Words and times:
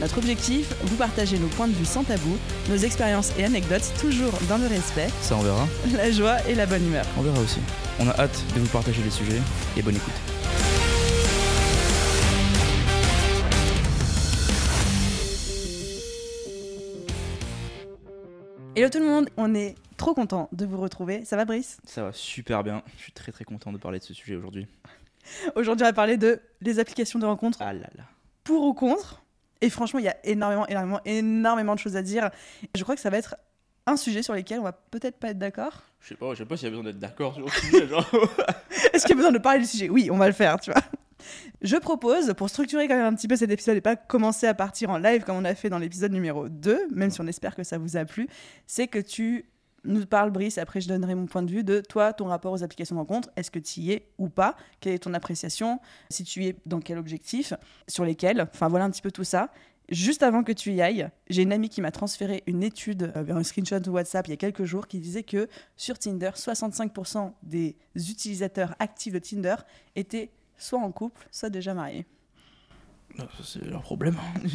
Notre 0.00 0.18
objectif, 0.18 0.72
vous 0.84 0.96
partager 0.96 1.38
nos 1.38 1.48
points 1.48 1.68
de 1.68 1.72
vue 1.74 1.84
sans 1.84 2.04
tabou, 2.04 2.38
nos 2.70 2.76
expériences 2.76 3.32
et 3.38 3.44
anecdotes, 3.44 3.92
toujours 4.00 4.32
dans 4.48 4.56
le 4.56 4.66
respect, 4.66 5.08
Ça 5.20 5.36
on 5.36 5.42
verra, 5.42 5.66
la 5.94 6.10
joie 6.10 6.38
et 6.48 6.54
la 6.54 6.64
bonne 6.66 6.86
humeur. 6.86 7.04
on 7.18 7.22
verra 7.22 7.38
aussi. 7.40 7.60
On 7.98 8.08
a 8.08 8.18
hâte 8.18 8.42
de 8.54 8.60
vous 8.60 8.68
partager 8.68 9.02
les 9.02 9.10
sujets 9.10 9.40
et 9.76 9.82
bonne 9.82 9.96
écoute. 9.96 10.14
Hello 18.76 18.88
tout 18.88 18.98
le 19.00 19.06
monde, 19.06 19.28
on 19.36 19.54
est 19.54 19.74
trop 19.96 20.14
content 20.14 20.48
de 20.52 20.64
vous 20.64 20.80
retrouver. 20.80 21.24
Ça 21.24 21.36
va 21.36 21.44
Brice? 21.44 21.78
Ça 21.84 22.04
va 22.04 22.12
super 22.12 22.62
bien, 22.62 22.82
je 22.96 23.02
suis 23.02 23.12
très 23.12 23.32
très 23.32 23.44
content 23.44 23.72
de 23.72 23.78
parler 23.78 23.98
de 23.98 24.04
ce 24.04 24.14
sujet 24.14 24.36
aujourd'hui. 24.36 24.66
Aujourd'hui 25.56 25.84
on 25.84 25.88
va 25.88 25.92
parler 25.92 26.16
de 26.16 26.40
les 26.60 26.78
applications 26.78 27.18
de 27.18 27.26
rencontres 27.26 27.58
Ah 27.60 27.72
là 27.72 27.88
là. 27.96 28.04
pour 28.44 28.64
ou 28.64 28.72
contre? 28.74 29.22
Et 29.60 29.70
franchement, 29.70 29.98
il 29.98 30.04
y 30.04 30.08
a 30.08 30.16
énormément, 30.24 30.66
énormément, 30.66 31.00
énormément 31.04 31.74
de 31.74 31.78
choses 31.78 31.96
à 31.96 32.02
dire. 32.02 32.30
Je 32.74 32.82
crois 32.82 32.94
que 32.94 33.00
ça 33.00 33.10
va 33.10 33.18
être 33.18 33.36
un 33.86 33.96
sujet 33.96 34.22
sur 34.22 34.34
lequel 34.34 34.60
on 34.60 34.64
va 34.64 34.72
peut-être 34.72 35.18
pas 35.18 35.30
être 35.30 35.38
d'accord. 35.38 35.82
Je 36.00 36.08
sais 36.08 36.14
pas, 36.14 36.32
je 36.32 36.38
sais 36.38 36.46
pas 36.46 36.56
s'il 36.56 36.64
y 36.64 36.68
a 36.68 36.70
besoin 36.70 36.84
d'être 36.84 36.98
d'accord 36.98 37.34
sur 37.34 37.44
le 37.44 37.50
sujet. 37.50 37.88
Est-ce 38.92 39.04
qu'il 39.04 39.10
y 39.10 39.12
a 39.12 39.16
besoin 39.16 39.32
de 39.32 39.38
parler 39.38 39.60
du 39.60 39.66
sujet? 39.66 39.88
Oui, 39.88 40.10
on 40.10 40.16
va 40.16 40.26
le 40.26 40.32
faire, 40.32 40.58
tu 40.60 40.70
vois. 40.70 40.82
Je 41.60 41.76
propose, 41.76 42.32
pour 42.34 42.48
structurer 42.48 42.88
quand 42.88 42.96
même 42.96 43.04
un 43.04 43.14
petit 43.14 43.28
peu 43.28 43.36
cet 43.36 43.50
épisode 43.50 43.76
et 43.76 43.82
pas 43.82 43.96
commencer 43.96 44.46
à 44.46 44.54
partir 44.54 44.88
en 44.88 44.96
live 44.96 45.24
comme 45.24 45.36
on 45.36 45.44
a 45.44 45.54
fait 45.54 45.68
dans 45.68 45.78
l'épisode 45.78 46.12
numéro 46.12 46.48
2, 46.48 46.88
même 46.92 47.10
si 47.10 47.20
on 47.20 47.26
espère 47.26 47.54
que 47.54 47.64
ça 47.64 47.76
vous 47.76 47.98
a 47.98 48.06
plu, 48.06 48.28
c'est 48.66 48.88
que 48.88 48.98
tu 48.98 49.49
nous 49.84 50.04
parles, 50.06 50.30
Brice, 50.30 50.58
après 50.58 50.80
je 50.80 50.88
donnerai 50.88 51.14
mon 51.14 51.26
point 51.26 51.42
de 51.42 51.50
vue 51.50 51.64
de 51.64 51.80
toi, 51.80 52.12
ton 52.12 52.26
rapport 52.26 52.52
aux 52.52 52.62
applications 52.62 52.96
de 52.96 53.00
rencontre. 53.00 53.30
Est-ce 53.36 53.50
que 53.50 53.58
tu 53.58 53.80
y 53.80 53.92
es 53.92 54.08
ou 54.18 54.28
pas? 54.28 54.56
Quelle 54.80 54.94
est 54.94 54.98
ton 55.00 55.14
appréciation? 55.14 55.80
Si 56.10 56.24
tu 56.24 56.44
y 56.44 56.48
es, 56.48 56.56
dans 56.66 56.80
quel 56.80 56.98
objectif? 56.98 57.54
Sur 57.88 58.04
lesquels? 58.04 58.48
Enfin 58.52 58.68
voilà 58.68 58.84
un 58.84 58.90
petit 58.90 59.02
peu 59.02 59.10
tout 59.10 59.24
ça. 59.24 59.50
Juste 59.90 60.22
avant 60.22 60.44
que 60.44 60.52
tu 60.52 60.72
y 60.72 60.80
ailles, 60.80 61.08
j'ai 61.28 61.42
une 61.42 61.52
amie 61.52 61.68
qui 61.68 61.80
m'a 61.80 61.90
transféré 61.90 62.44
une 62.46 62.62
étude 62.62 63.12
euh, 63.16 63.34
un 63.34 63.42
screenshot 63.42 63.80
de 63.80 63.90
WhatsApp 63.90 64.28
il 64.28 64.30
y 64.30 64.34
a 64.34 64.36
quelques 64.36 64.64
jours 64.64 64.86
qui 64.86 65.00
disait 65.00 65.24
que 65.24 65.48
sur 65.76 65.98
Tinder, 65.98 66.30
65% 66.34 67.32
des 67.42 67.76
utilisateurs 67.96 68.76
actifs 68.78 69.12
de 69.12 69.18
Tinder 69.18 69.56
étaient 69.96 70.30
soit 70.56 70.78
en 70.78 70.92
couple, 70.92 71.26
soit 71.32 71.50
déjà 71.50 71.74
mariés. 71.74 72.06
Non, 73.18 73.26
ça, 73.36 73.44
c'est 73.44 73.64
leur 73.70 73.82
problème. 73.82 74.14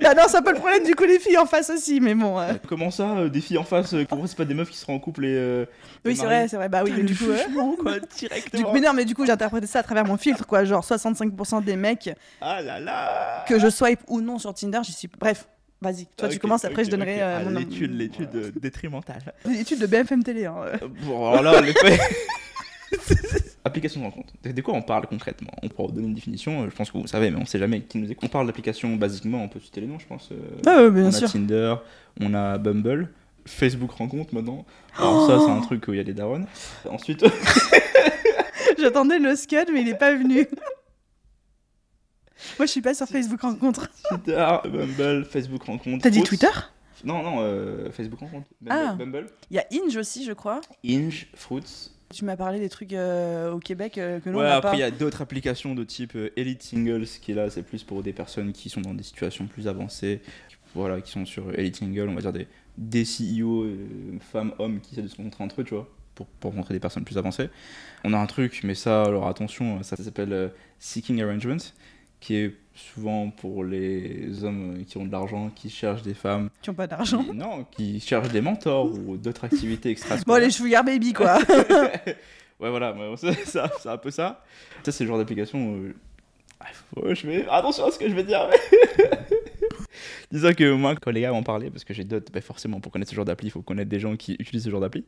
bah 0.00 0.12
non, 0.14 0.22
c'est 0.28 0.36
un 0.36 0.42
peu 0.42 0.50
le 0.52 0.58
problème 0.58 0.84
du 0.84 0.94
coup 0.94 1.04
les 1.04 1.18
filles 1.18 1.38
en 1.38 1.46
face 1.46 1.70
aussi, 1.70 2.00
mais 2.00 2.14
bon. 2.14 2.38
euh, 2.38 2.52
Comment 2.68 2.90
ça, 2.90 3.16
euh, 3.16 3.28
des 3.28 3.40
filles 3.40 3.58
en 3.58 3.64
face 3.64 3.94
euh, 3.94 4.04
Pourquoi 4.04 4.26
c'est 4.28 4.36
pas 4.36 4.44
des 4.44 4.54
meufs 4.54 4.68
qui 4.70 4.76
seront 4.76 4.94
en 4.96 4.98
couple 4.98 5.24
et. 5.24 5.34
euh, 5.36 5.64
Oui, 6.04 6.16
c'est 6.16 6.24
vrai, 6.24 6.48
c'est 6.48 6.56
vrai. 6.56 6.68
Bah 6.68 6.82
oui, 6.84 6.92
mais 6.96 7.04
du 7.04 7.16
coup. 7.16 7.30
euh, 7.30 7.36
quoi, 7.80 7.92
du 8.00 8.06
directement. 8.18 8.64
coup- 8.68 8.74
mais 8.74 8.80
non, 8.80 8.92
mais 8.92 9.04
du 9.04 9.14
coup, 9.14 9.24
j'ai 9.24 9.32
interprété 9.32 9.66
ça 9.66 9.78
à 9.78 9.82
travers 9.82 10.04
mon 10.04 10.16
filtre, 10.16 10.46
quoi. 10.46 10.64
Genre 10.64 10.84
65% 10.84 11.62
des 11.64 11.76
mecs 11.76 12.10
Ah 12.40 12.60
là 12.60 12.80
là 12.80 13.44
que 13.48 13.58
je 13.58 13.68
swipe 13.70 14.00
ou 14.08 14.20
non 14.20 14.38
sur 14.38 14.52
Tinder, 14.54 14.80
j'y 14.82 14.92
suis. 14.92 15.08
Bref, 15.18 15.48
vas-y. 15.80 16.06
Toi, 16.16 16.28
tu 16.28 16.38
commences, 16.38 16.64
après, 16.64 16.84
je 16.84 16.90
donnerai 16.90 17.22
euh, 17.22 17.38
Ah, 17.40 17.44
mon 17.44 17.58
L'étude, 17.58 17.96
l'étude 17.96 18.28
euh, 18.34 18.50
détrimentale. 18.60 19.22
L'étude 19.46 19.78
de 19.78 19.86
BFM 19.86 20.22
Télé. 20.24 20.46
hein. 20.46 20.56
Bon, 21.06 21.30
alors 21.32 21.42
là, 21.54 21.60
les 21.60 21.72
faits. 23.80 23.96
Application 23.96 24.00
de 24.00 24.04
rencontre. 24.06 24.32
De 24.42 24.60
quoi 24.62 24.74
on 24.74 24.82
parle 24.82 25.06
concrètement? 25.06 25.50
On 25.62 25.68
pourra 25.68 25.92
donner 25.92 26.06
une 26.08 26.14
définition, 26.14 26.62
euh, 26.62 26.70
je 26.70 26.74
pense 26.76 26.90
que 26.90 26.98
vous 26.98 27.06
savez, 27.06 27.30
mais 27.30 27.38
on 27.40 27.46
sait 27.46 27.58
jamais 27.58 27.80
qui 27.82 27.98
nous 27.98 28.10
écoute. 28.10 28.24
On 28.24 28.28
parle 28.28 28.46
d'application 28.46 28.94
basiquement, 28.96 29.42
on 29.42 29.48
peut 29.48 29.60
citer 29.60 29.80
les 29.80 29.86
noms, 29.86 29.98
je 29.98 30.06
pense. 30.06 30.30
euh, 30.32 30.36
Ah 30.66 30.82
ouais, 30.82 30.90
bien 30.90 31.06
on 31.06 31.12
sûr. 31.12 31.28
a 31.28 31.32
Tinder, 31.32 31.74
on 32.20 32.34
a 32.34 32.58
Bumble, 32.58 33.12
Facebook 33.46 33.90
rencontre 33.92 34.34
maintenant. 34.34 34.64
Alors 34.96 35.26
ça, 35.26 35.38
c'est 35.38 35.50
un 35.50 35.60
truc 35.60 35.86
où 35.88 35.92
il 35.92 35.96
y 35.96 36.00
a 36.00 36.04
des 36.04 36.14
darons. 36.14 36.44
Ensuite, 36.88 37.24
J'attendais 38.78 39.18
le 39.18 39.34
scud, 39.34 39.66
mais 39.72 39.80
il 39.82 39.88
est 39.88 39.98
pas 39.98 40.14
venu. 40.14 40.46
Moi, 42.58 42.66
je 42.66 42.70
suis 42.70 42.80
pas 42.80 42.94
sur 42.94 43.06
Facebook 43.08 43.40
Rencontre. 43.40 43.88
Twitter, 44.08 44.46
Bumble, 44.64 45.24
Facebook 45.24 45.62
rencontre. 45.64 46.02
T'as 46.04 46.10
dit. 46.10 46.22
Twitter? 46.22 46.46
Non, 47.04 47.22
non, 47.22 47.38
euh, 47.40 47.90
Facebook 47.90 48.20
rencontre. 48.20 48.46
Bumble, 48.60 48.80
Ah. 48.86 48.94
Bumble, 48.94 49.26
Il 49.50 49.56
y 49.56 49.58
a 49.58 49.64
Inge 49.72 49.96
aussi, 49.96 50.24
je 50.24 50.32
crois. 50.32 50.60
Inge, 50.84 51.26
Fruits. 51.34 51.90
Tu 52.14 52.24
m'as 52.24 52.36
parlé 52.36 52.58
des 52.58 52.70
trucs 52.70 52.94
euh, 52.94 53.52
au 53.52 53.58
Québec 53.58 53.98
euh, 53.98 54.18
que 54.20 54.30
nous, 54.30 54.38
Ouais, 54.38 54.46
on 54.46 54.50
après 54.50 54.76
il 54.78 54.80
y 54.80 54.82
a 54.82 54.90
d'autres 54.90 55.20
applications 55.20 55.74
de 55.74 55.84
type 55.84 56.16
euh, 56.16 56.30
Elite 56.36 56.62
Singles 56.62 57.04
qui 57.20 57.32
est 57.32 57.34
là, 57.34 57.50
c'est 57.50 57.62
plus 57.62 57.84
pour 57.84 58.02
des 58.02 58.14
personnes 58.14 58.52
qui 58.52 58.70
sont 58.70 58.80
dans 58.80 58.94
des 58.94 59.02
situations 59.02 59.46
plus 59.46 59.68
avancées, 59.68 60.20
qui- 60.48 60.56
voilà, 60.74 61.00
qui 61.02 61.10
sont 61.10 61.26
sur 61.26 61.52
Elite 61.58 61.76
Single, 61.76 62.08
on 62.08 62.14
va 62.14 62.22
dire 62.22 62.32
des, 62.32 62.46
des 62.78 63.04
CEO, 63.04 63.64
euh, 63.64 63.76
femmes, 64.20 64.52
hommes 64.58 64.80
qui 64.80 64.94
essaient 64.94 65.02
de 65.02 65.08
se 65.08 65.16
rencontrer 65.16 65.44
entre 65.44 65.60
eux, 65.60 65.64
tu 65.64 65.74
vois, 65.74 65.86
pour, 66.14 66.26
pour 66.26 66.52
rencontrer 66.52 66.72
des 66.72 66.80
personnes 66.80 67.04
plus 67.04 67.18
avancées. 67.18 67.50
On 68.04 68.14
a 68.14 68.18
un 68.18 68.26
truc, 68.26 68.60
mais 68.64 68.74
ça, 68.74 69.02
alors 69.04 69.26
attention, 69.28 69.82
ça 69.82 69.96
s'appelle 69.96 70.32
euh, 70.32 70.48
Seeking 70.78 71.20
Arrangement, 71.22 71.58
qui 72.20 72.36
est 72.36 72.54
souvent 72.74 73.30
pour 73.30 73.64
les 73.64 74.44
hommes 74.44 74.84
qui 74.86 74.96
ont 74.98 75.04
de 75.04 75.10
l'argent, 75.12 75.50
qui 75.54 75.68
cherchent 75.70 76.02
des 76.02 76.14
femmes, 76.14 76.48
Qui 76.62 76.70
ont 76.70 76.74
pas 76.74 76.86
d'argent. 76.86 77.24
qui- 77.24 77.32
non, 77.32 77.64
qui 77.70 78.00
cherchent 78.00 78.28
des 78.28 78.40
mentors 78.40 78.86
ou 78.92 79.16
d'autres 79.16 79.44
activités 79.44 79.90
extra 79.92 80.16
Bon, 80.26 80.36
les 80.40 80.50
sugar 80.50 80.84
baby, 80.84 81.12
quoi. 81.12 81.38
ouais, 82.60 82.70
voilà, 82.70 82.94
c'est 83.16 83.88
un 83.88 83.96
peu 83.98 84.10
ça. 84.10 84.44
Ça, 84.84 84.92
c'est 84.92 85.04
le 85.04 85.08
genre 85.08 85.18
d'application 85.18 85.58
où. 85.72 85.92
Je 87.14 87.26
vais... 87.26 87.46
Attention 87.48 87.86
à 87.86 87.90
ce 87.92 87.98
que 87.98 88.08
je 88.08 88.14
vais 88.14 88.24
dire. 88.24 88.48
Disons 90.30 90.52
que 90.52 90.72
moi, 90.74 90.94
quand 90.94 91.10
les 91.10 91.22
gars 91.22 91.32
m'en 91.32 91.42
parlaient, 91.42 91.70
parce 91.70 91.84
que 91.84 91.94
j'ai 91.94 92.04
d'autres, 92.04 92.30
bah, 92.30 92.42
forcément, 92.42 92.80
pour 92.80 92.92
connaître 92.92 93.10
ce 93.10 93.16
genre 93.16 93.24
d'appli, 93.24 93.46
il 93.48 93.50
faut 93.50 93.62
connaître 93.62 93.88
des 93.88 93.98
gens 93.98 94.14
qui 94.16 94.36
utilisent 94.38 94.64
ce 94.64 94.70
genre 94.70 94.80
d'appli. 94.82 95.04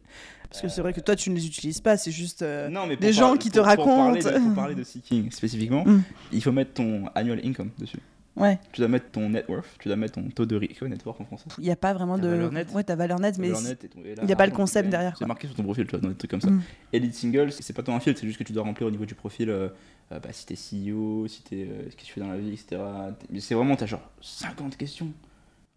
Parce 0.48 0.62
que 0.62 0.68
c'est 0.68 0.80
vrai 0.80 0.94
que 0.94 1.00
toi, 1.00 1.14
tu 1.14 1.28
ne 1.30 1.34
les 1.34 1.46
utilises 1.46 1.80
pas, 1.80 1.96
c'est 1.98 2.10
juste. 2.10 2.40
euh, 2.42 2.68
non, 2.70 2.86
mais 2.86 2.96
des 2.96 3.12
gens 3.12 3.36
qui 3.36 3.50
te 3.50 3.58
pour- 3.58 3.66
pour 3.76 3.84
parler 3.84 4.20
racontent. 4.20 4.38
de- 4.40 4.44
Pour 4.46 4.54
parler 4.54 4.74
de 4.74 4.82
seeking 4.84 5.30
spécifiquement, 5.30 5.84
Mm. 5.84 6.02
il 6.32 6.42
faut 6.42 6.52
mettre 6.52 6.72
ton 6.72 7.04
annual 7.14 7.40
income 7.44 7.70
dessus. 7.78 7.98
Ouais. 8.36 8.58
Tu 8.72 8.80
dois 8.80 8.88
mettre 8.88 9.10
ton 9.10 9.28
net 9.28 9.44
worth, 9.48 9.66
tu 9.80 9.88
dois 9.88 9.96
mettre 9.96 10.14
ton 10.14 10.22
taux 10.30 10.46
de 10.46 10.56
risque. 10.56 10.80
Net 10.82 11.04
worth 11.04 11.20
en 11.20 11.24
français? 11.26 11.44
Il 11.58 11.64
n'y 11.64 11.70
a 11.70 11.76
pas 11.76 11.92
vraiment 11.92 12.16
Ta 12.16 12.22
de. 12.22 12.28
valeur 12.28 12.52
nette. 12.52 12.72
Ouais, 12.72 12.84
ta 12.84 12.96
valeur 12.96 13.18
nette, 13.20 13.36
mais. 13.38 13.50
Ton- 13.50 13.58
il 14.22 14.28
y 14.28 14.32
a 14.32 14.36
pas 14.36 14.46
le 14.46 14.52
concept 14.52 14.88
derrière, 14.88 15.14
C'est 15.18 15.26
marqué 15.26 15.46
sur 15.48 15.56
ton 15.56 15.64
profil, 15.64 15.84
tu 15.84 15.90
vois, 15.90 16.00
dans 16.00 16.08
des 16.08 16.14
trucs 16.14 16.30
comme 16.30 16.40
ça. 16.40 16.48
Mm. 16.48 16.62
Elite 16.94 17.14
Single, 17.14 17.52
c'est 17.52 17.74
pas 17.74 17.82
tant 17.82 17.94
un 17.94 18.00
filtre, 18.00 18.20
c'est 18.20 18.26
juste 18.26 18.38
que 18.38 18.44
tu 18.44 18.54
dois 18.54 18.62
remplir 18.62 18.86
au 18.88 18.90
niveau 18.90 19.04
du 19.04 19.14
profil 19.14 19.50
euh, 19.50 19.68
bah, 20.18 20.30
si 20.32 20.46
t'es 20.46 20.54
CEO, 20.54 21.28
si 21.28 21.42
t'es, 21.42 21.68
euh, 21.70 21.88
ce 21.90 21.94
que 21.96 22.02
tu 22.02 22.12
fais 22.12 22.20
dans 22.20 22.28
la 22.32 22.38
vie, 22.38 22.52
etc. 22.52 22.80
Mais 23.30 23.38
c'est 23.40 23.54
vraiment, 23.54 23.76
t'as 23.76 23.86
genre 23.86 24.02
50 24.20 24.76
questions 24.76 25.12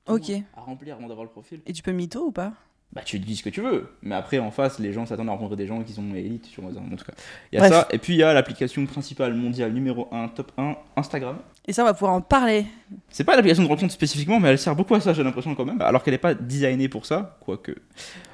Ok. 0.08 0.32
à 0.58 0.62
remplir 0.62 0.96
avant 0.96 1.08
d'avoir 1.08 1.26
le 1.26 1.30
profil. 1.32 1.62
Et 1.68 1.74
tu 1.74 1.84
peux 1.84 1.92
mytho 1.92 2.28
ou 2.28 2.32
pas? 2.32 2.54
Bah, 2.94 3.02
tu 3.04 3.18
dis 3.18 3.36
ce 3.36 3.42
que 3.42 3.50
tu 3.50 3.60
veux, 3.62 3.90
mais 4.04 4.14
après, 4.14 4.38
en 4.38 4.52
face, 4.52 4.78
les 4.78 4.94
gens 4.94 5.08
s'attendent 5.08 5.30
à 5.30 5.32
rencontrer 5.32 5.56
des 5.56 5.66
gens 5.66 5.82
qui 5.84 5.94
sont 5.94 6.14
élites, 6.14 6.48
vois, 6.60 6.70
en 6.80 6.96
tout 6.96 7.06
cas. 7.06 7.14
Il 7.52 7.56
y 7.56 7.58
a 7.58 7.62
Bref. 7.62 7.72
ça, 7.72 7.88
et 7.92 7.98
puis 7.98 8.14
il 8.14 8.18
y 8.18 8.24
a 8.24 8.34
l'application 8.36 8.86
principale 8.86 9.34
mondiale 9.34 9.74
numéro 9.74 10.08
1, 10.12 10.28
top 10.28 10.52
1, 10.60 10.76
Instagram. 10.96 11.38
Et 11.66 11.74
ça, 11.74 11.82
on 11.82 11.86
va 11.86 11.94
pouvoir 11.96 12.14
en 12.14 12.22
parler. 12.22 12.68
C'est 13.10 13.24
pas 13.24 13.36
l'application 13.36 13.64
de 13.64 13.68
rencontre 13.70 13.92
spécifiquement, 13.94 14.40
mais 14.40 14.50
elle 14.50 14.60
sert 14.60 14.76
beaucoup 14.76 14.94
à 14.94 15.00
ça, 15.02 15.12
j'ai 15.14 15.24
l'impression 15.24 15.56
quand 15.56 15.66
même. 15.66 15.82
Alors 15.82 16.04
qu'elle 16.04 16.14
n'est 16.14 16.20
pas 16.20 16.36
designée 16.36 16.88
pour 16.88 17.08
ça, 17.08 17.38
quoique. 17.44 17.72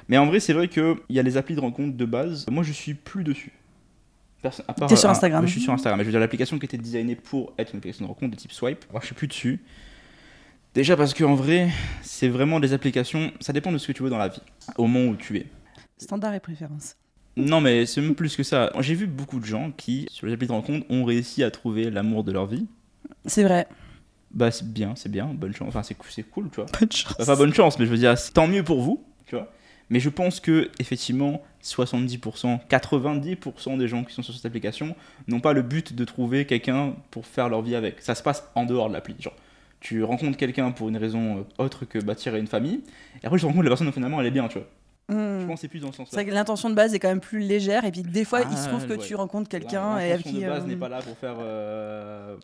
Mais 0.08 0.18
en 0.18 0.26
vrai, 0.26 0.40
c'est 0.40 0.52
vrai 0.52 0.68
qu'il 0.68 0.96
y 1.08 1.18
a 1.18 1.22
les 1.22 1.38
applis 1.38 1.54
de 1.54 1.60
rencontre 1.60 1.96
de 1.96 2.04
base. 2.04 2.46
Moi, 2.50 2.62
je 2.62 2.72
suis 2.72 2.92
plus 2.92 3.24
dessus. 3.24 3.52
Perso- 4.42 4.62
à 4.66 4.72
part, 4.72 4.88
T'es 4.88 4.96
sur 4.96 5.08
euh, 5.08 5.12
Instagram. 5.12 5.42
ouais, 5.42 5.46
Je 5.48 5.52
suis 5.52 5.60
sur 5.60 5.72
Instagram. 5.72 5.98
Mais 5.98 6.04
je 6.04 6.08
veux 6.08 6.12
dire, 6.12 6.20
l'application 6.20 6.58
qui 6.58 6.64
était 6.66 6.78
designée 6.78 7.14
pour 7.16 7.52
être 7.58 7.72
une 7.72 7.78
application 7.78 8.04
de 8.04 8.08
rencontre 8.08 8.32
de 8.32 8.36
type 8.40 8.52
swipe, 8.52 8.84
alors 8.90 9.02
je 9.02 9.06
suis 9.06 9.14
plus 9.14 9.28
dessus. 9.28 9.60
Déjà 10.74 10.96
parce 10.96 11.14
qu'en 11.14 11.34
vrai, 11.34 11.68
c'est 12.02 12.28
vraiment 12.28 12.60
des 12.60 12.72
applications. 12.72 13.32
Ça 13.40 13.52
dépend 13.52 13.72
de 13.72 13.78
ce 13.78 13.88
que 13.88 13.92
tu 13.92 14.02
veux 14.02 14.10
dans 14.10 14.18
la 14.18 14.28
vie, 14.28 14.40
au 14.78 14.86
moment 14.86 15.10
où 15.10 15.16
tu 15.16 15.36
es. 15.36 15.46
Standard 15.98 16.32
et 16.34 16.40
préférence. 16.40 16.94
Non, 17.36 17.60
mais 17.60 17.86
c'est 17.86 18.00
même 18.00 18.14
plus 18.14 18.36
que 18.36 18.42
ça. 18.42 18.70
J'ai 18.80 18.94
vu 18.94 19.06
beaucoup 19.06 19.40
de 19.40 19.44
gens 19.44 19.72
qui, 19.76 20.06
sur 20.10 20.26
les 20.26 20.32
applis 20.32 20.46
de 20.46 20.52
rencontre, 20.52 20.86
ont 20.90 21.04
réussi 21.04 21.42
à 21.42 21.50
trouver 21.50 21.90
l'amour 21.90 22.24
de 22.24 22.32
leur 22.32 22.46
vie. 22.46 22.66
C'est 23.26 23.42
vrai. 23.44 23.66
Bah, 24.32 24.50
c'est 24.52 24.70
bien, 24.72 24.94
c'est 24.96 25.08
bien, 25.10 25.26
bonne 25.26 25.52
chance. 25.54 25.68
Enfin, 25.68 25.82
c'est 25.82 25.96
c'est 26.08 26.22
cool, 26.22 26.48
tu 26.50 26.56
vois. 26.56 26.66
Bonne 26.78 26.92
chance. 26.92 27.16
Bah, 27.18 27.26
pas 27.26 27.36
bonne 27.36 27.52
chance, 27.52 27.78
mais 27.78 27.84
je 27.86 27.90
veux 27.90 27.96
dire, 27.98 28.14
tant 28.32 28.46
mieux 28.46 28.62
pour 28.62 28.80
vous, 28.80 29.04
tu 29.26 29.34
vois. 29.34 29.50
Mais 29.90 30.00
je 30.00 30.08
pense 30.08 30.40
que, 30.40 30.70
effectivement, 30.78 31.42
70%, 31.62 32.60
90% 32.68 33.76
des 33.78 33.88
gens 33.88 34.04
qui 34.04 34.14
sont 34.14 34.22
sur 34.22 34.34
cette 34.34 34.46
application 34.46 34.94
n'ont 35.28 35.40
pas 35.40 35.52
le 35.52 35.62
but 35.62 35.94
de 35.94 36.04
trouver 36.04 36.46
quelqu'un 36.46 36.94
pour 37.10 37.26
faire 37.26 37.48
leur 37.48 37.62
vie 37.62 37.74
avec. 37.74 38.00
Ça 38.00 38.14
se 38.14 38.22
passe 38.22 38.44
en 38.54 38.64
dehors 38.64 38.88
de 38.88 38.94
l'appli. 38.94 39.16
Genre, 39.18 39.34
tu 39.80 40.02
rencontres 40.04 40.36
quelqu'un 40.36 40.70
pour 40.70 40.88
une 40.88 40.96
raison 40.96 41.38
euh, 41.38 41.42
autre 41.64 41.84
que 41.86 41.98
bâtir 41.98 42.36
une 42.36 42.46
famille, 42.46 42.82
et 43.22 43.26
après, 43.26 43.38
tu 43.38 43.42
te 43.42 43.46
rends 43.46 43.52
compte 43.52 43.62
que 43.62 43.68
la 43.68 43.70
personne, 43.70 43.92
finalement, 43.92 44.20
elle 44.20 44.26
est 44.26 44.30
bien, 44.30 44.46
tu 44.48 44.58
vois. 44.58 44.68
Hmm. 45.08 45.40
Je 45.40 45.46
pense 45.46 45.54
que 45.56 45.60
c'est 45.62 45.68
plus 45.68 45.80
dans 45.80 45.90
ce 45.90 45.96
sens-là. 45.96 46.24
que 46.24 46.30
l'intention 46.30 46.70
de 46.70 46.74
base 46.76 46.94
est 46.94 47.00
quand 47.00 47.08
même 47.08 47.18
plus 47.18 47.40
légère 47.40 47.84
et 47.84 47.90
puis 47.90 48.02
des 48.02 48.24
fois 48.24 48.42
il 48.48 48.56
se 48.56 48.66
Ah, 48.66 48.68
trouve 48.68 48.86
que 48.86 48.92
ouais. 48.92 48.98
tu 49.04 49.16
rencontres 49.16 49.48
quelqu'un 49.48 49.98
et 49.98 50.12
avec 50.12 50.24
L'intention 50.24 50.30
qui 50.38 50.44
de 50.44 50.48
base 50.48 50.62
euh, 50.62 50.66
n'est 50.68 50.76
pas 50.76 50.88
là 50.88 51.00
pour 51.02 51.18
faire. 51.18 51.34
euh, 51.40 52.36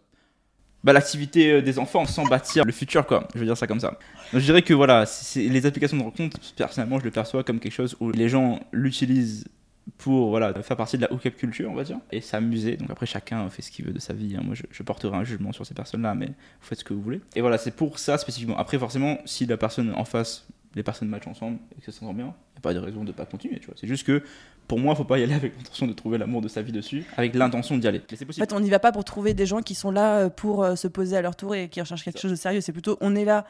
bah, 0.86 0.92
l'activité 0.92 1.50
euh, 1.50 1.60
des 1.62 1.78
enfants 1.78 2.06
sans 2.06 2.24
bâtir 2.24 2.64
le 2.64 2.72
futur, 2.72 3.04
quoi. 3.06 3.26
Je 3.34 3.40
veux 3.40 3.44
dire 3.44 3.56
ça 3.56 3.66
comme 3.66 3.80
ça. 3.80 3.98
Donc, 4.32 4.40
je 4.40 4.46
dirais 4.46 4.62
que 4.62 4.72
voilà, 4.72 5.04
les 5.34 5.66
applications 5.66 5.96
de 5.96 6.02
rencontre, 6.02 6.38
personnellement, 6.56 7.00
je 7.00 7.04
le 7.04 7.10
perçois 7.10 7.42
comme 7.44 7.58
quelque 7.58 7.74
chose 7.74 7.96
où 8.00 8.12
les 8.12 8.28
gens 8.28 8.60
l'utilisent 8.72 9.44
pour 9.98 10.30
voilà, 10.30 10.52
faire 10.62 10.76
partie 10.76 10.96
de 10.96 11.02
la 11.02 11.12
hookup 11.12 11.36
culture, 11.36 11.70
on 11.70 11.74
va 11.74 11.84
dire, 11.84 11.98
et 12.12 12.20
s'amuser. 12.20 12.76
Donc 12.76 12.90
après, 12.90 13.06
chacun 13.06 13.48
fait 13.50 13.62
ce 13.62 13.70
qu'il 13.70 13.84
veut 13.84 13.92
de 13.92 13.98
sa 13.98 14.12
vie. 14.12 14.36
hein. 14.36 14.42
Moi, 14.44 14.54
je, 14.54 14.62
je 14.70 14.82
porterai 14.82 15.16
un 15.16 15.24
jugement 15.24 15.52
sur 15.52 15.66
ces 15.66 15.74
personnes-là, 15.74 16.14
mais 16.14 16.26
vous 16.26 16.32
faites 16.62 16.78
ce 16.78 16.84
que 16.84 16.94
vous 16.94 17.02
voulez. 17.02 17.20
Et 17.34 17.40
voilà, 17.40 17.58
c'est 17.58 17.72
pour 17.72 17.98
ça 17.98 18.16
spécifiquement. 18.16 18.56
Après, 18.56 18.78
forcément, 18.78 19.18
si 19.24 19.44
la 19.46 19.56
personne 19.56 19.92
en 19.94 20.04
face, 20.04 20.46
les 20.74 20.82
personnes 20.82 21.08
matchent 21.08 21.26
ensemble 21.28 21.58
et 21.76 21.80
que 21.80 21.90
ça 21.90 21.98
s'entend 21.98 22.14
bien, 22.14 22.26
il 22.26 22.54
n'y 22.54 22.58
a 22.58 22.60
pas 22.62 22.74
de 22.74 22.78
raison 22.78 23.04
de 23.04 23.12
pas 23.12 23.26
continuer, 23.26 23.58
tu 23.58 23.66
vois. 23.66 23.74
C'est 23.80 23.86
juste 23.88 24.06
que 24.06 24.22
pour 24.68 24.78
moi, 24.78 24.94
faut 24.94 25.04
pas 25.04 25.18
y 25.18 25.22
aller 25.22 25.34
avec 25.34 25.56
l'intention 25.56 25.86
de 25.86 25.92
trouver 25.92 26.18
l'amour 26.18 26.40
de 26.42 26.48
sa 26.48 26.62
vie 26.62 26.72
dessus, 26.72 27.04
avec 27.16 27.34
l'intention 27.34 27.76
d'y 27.78 27.86
aller. 27.86 28.00
Mais 28.10 28.16
c'est 28.16 28.24
En 28.24 28.26
possible. 28.26 28.46
fait, 28.46 28.54
on 28.54 28.60
n'y 28.60 28.70
va 28.70 28.78
pas 28.78 28.92
pour 28.92 29.04
trouver 29.04 29.34
des 29.34 29.46
gens 29.46 29.60
qui 29.62 29.74
sont 29.74 29.90
là 29.90 30.16
euh, 30.18 30.28
pour 30.28 30.62
euh, 30.64 30.76
se 30.76 30.88
poser 30.88 31.16
à 31.16 31.22
leur 31.22 31.36
tour 31.36 31.54
et 31.54 31.68
qui 31.68 31.80
recherchent 31.80 32.04
quelque 32.04 32.20
chose 32.20 32.30
de 32.32 32.36
sérieux. 32.36 32.60
C'est 32.60 32.72
plutôt, 32.72 32.96
on 33.00 33.14
est 33.14 33.24
là 33.24 33.44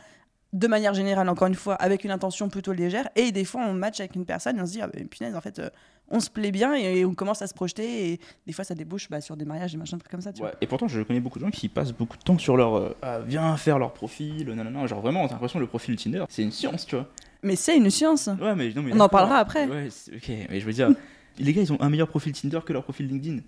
de 0.53 0.69
manière 0.69 0.95
générale, 0.95 1.29
encore 1.29 1.49
une 1.49 1.55
fois, 1.55 1.75
avec 1.75 2.05
une 2.05 2.11
intention 2.11 2.49
plutôt 2.49 2.73
légère. 2.73 3.09
Et 3.17 3.33
des 3.33 3.45
fois, 3.45 3.63
on 3.67 3.73
match 3.75 4.01
avec 4.01 4.15
une 4.15 4.25
personne 4.25 4.57
et 4.59 4.61
on 4.63 4.67
se 4.67 4.73
dit, 4.73 4.81
ah, 4.81 4.87
bah, 4.87 4.99
punaise, 5.11 5.35
en 5.35 5.41
fait, 5.41 5.59
euh, 5.59 5.69
on 6.09 6.21
se 6.21 6.31
plaît 6.31 6.53
bien 6.53 6.73
et, 6.75 7.05
on 7.05 7.15
commence 7.15 7.43
à 7.43 7.47
se 7.47 7.53
projeter. 7.53 8.13
Et 8.13 8.21
des 8.47 8.53
fois, 8.53 8.65
ça 8.65 8.75
débouche 8.75 9.11
bah, 9.11 9.21
sur 9.21 9.37
des 9.37 9.45
mariages, 9.45 9.73
des 9.73 9.77
machins, 9.79 9.99
trucs 9.99 10.11
comme 10.11 10.21
ça. 10.21 10.33
Tu 10.33 10.41
Ouais, 10.43 10.53
Et 10.61 10.67
pourtant, 10.67 10.87
je 10.89 11.03
connais 11.03 11.21
beaucoup 11.21 11.41
de 11.41 11.45
gens 11.45 11.51
qui 11.51 11.69
passent 11.69 11.93
beaucoup 11.93 12.17
de 12.17 12.23
temps 12.23 12.39
sur 12.39 12.57
leur. 12.57 12.77
euh, 12.77 12.97
Ah, 13.03 13.19
viens 13.27 13.57
faire 13.57 13.79
leur 13.79 13.93
profil, 13.93 14.49
nanana. 14.49 14.87
Genre 14.87 15.01
vraiment, 15.01 15.27
t'as 15.27 15.35
l'impression 15.35 15.59
que 15.59 15.65
le 15.65 15.69
profil 15.69 15.97
Tinder, 15.97 16.25
c'est 16.29 16.43
une 16.43 16.53
science, 16.53 16.87
tu 16.87 16.95
vois. 16.95 17.09
Mais 17.43 17.57
c'est 17.57 17.77
une 17.77 17.91
science. 17.91 18.29
Ouais, 18.41 18.55
mais 18.55 18.73
non, 18.75 18.83
mais 18.83 18.93
On 18.95 19.01
en 19.01 19.09
parlera 19.09 19.39
après. 19.39 19.67
Ouais, 19.67 19.89
ok, 20.15 20.31
mais 20.51 20.61
je 20.61 20.67
veux 20.67 20.73
dire, 20.73 20.91
les 21.39 21.53
gars, 21.53 21.63
ils 21.63 21.73
ont 21.73 21.81
un 21.81 21.89
meilleur 21.91 22.09
profil 22.09 22.33
Tinder 22.33 22.61
que 22.65 22.73
leur 22.73 22.83
profil 22.85 23.07
LinkedIn. 23.09 23.41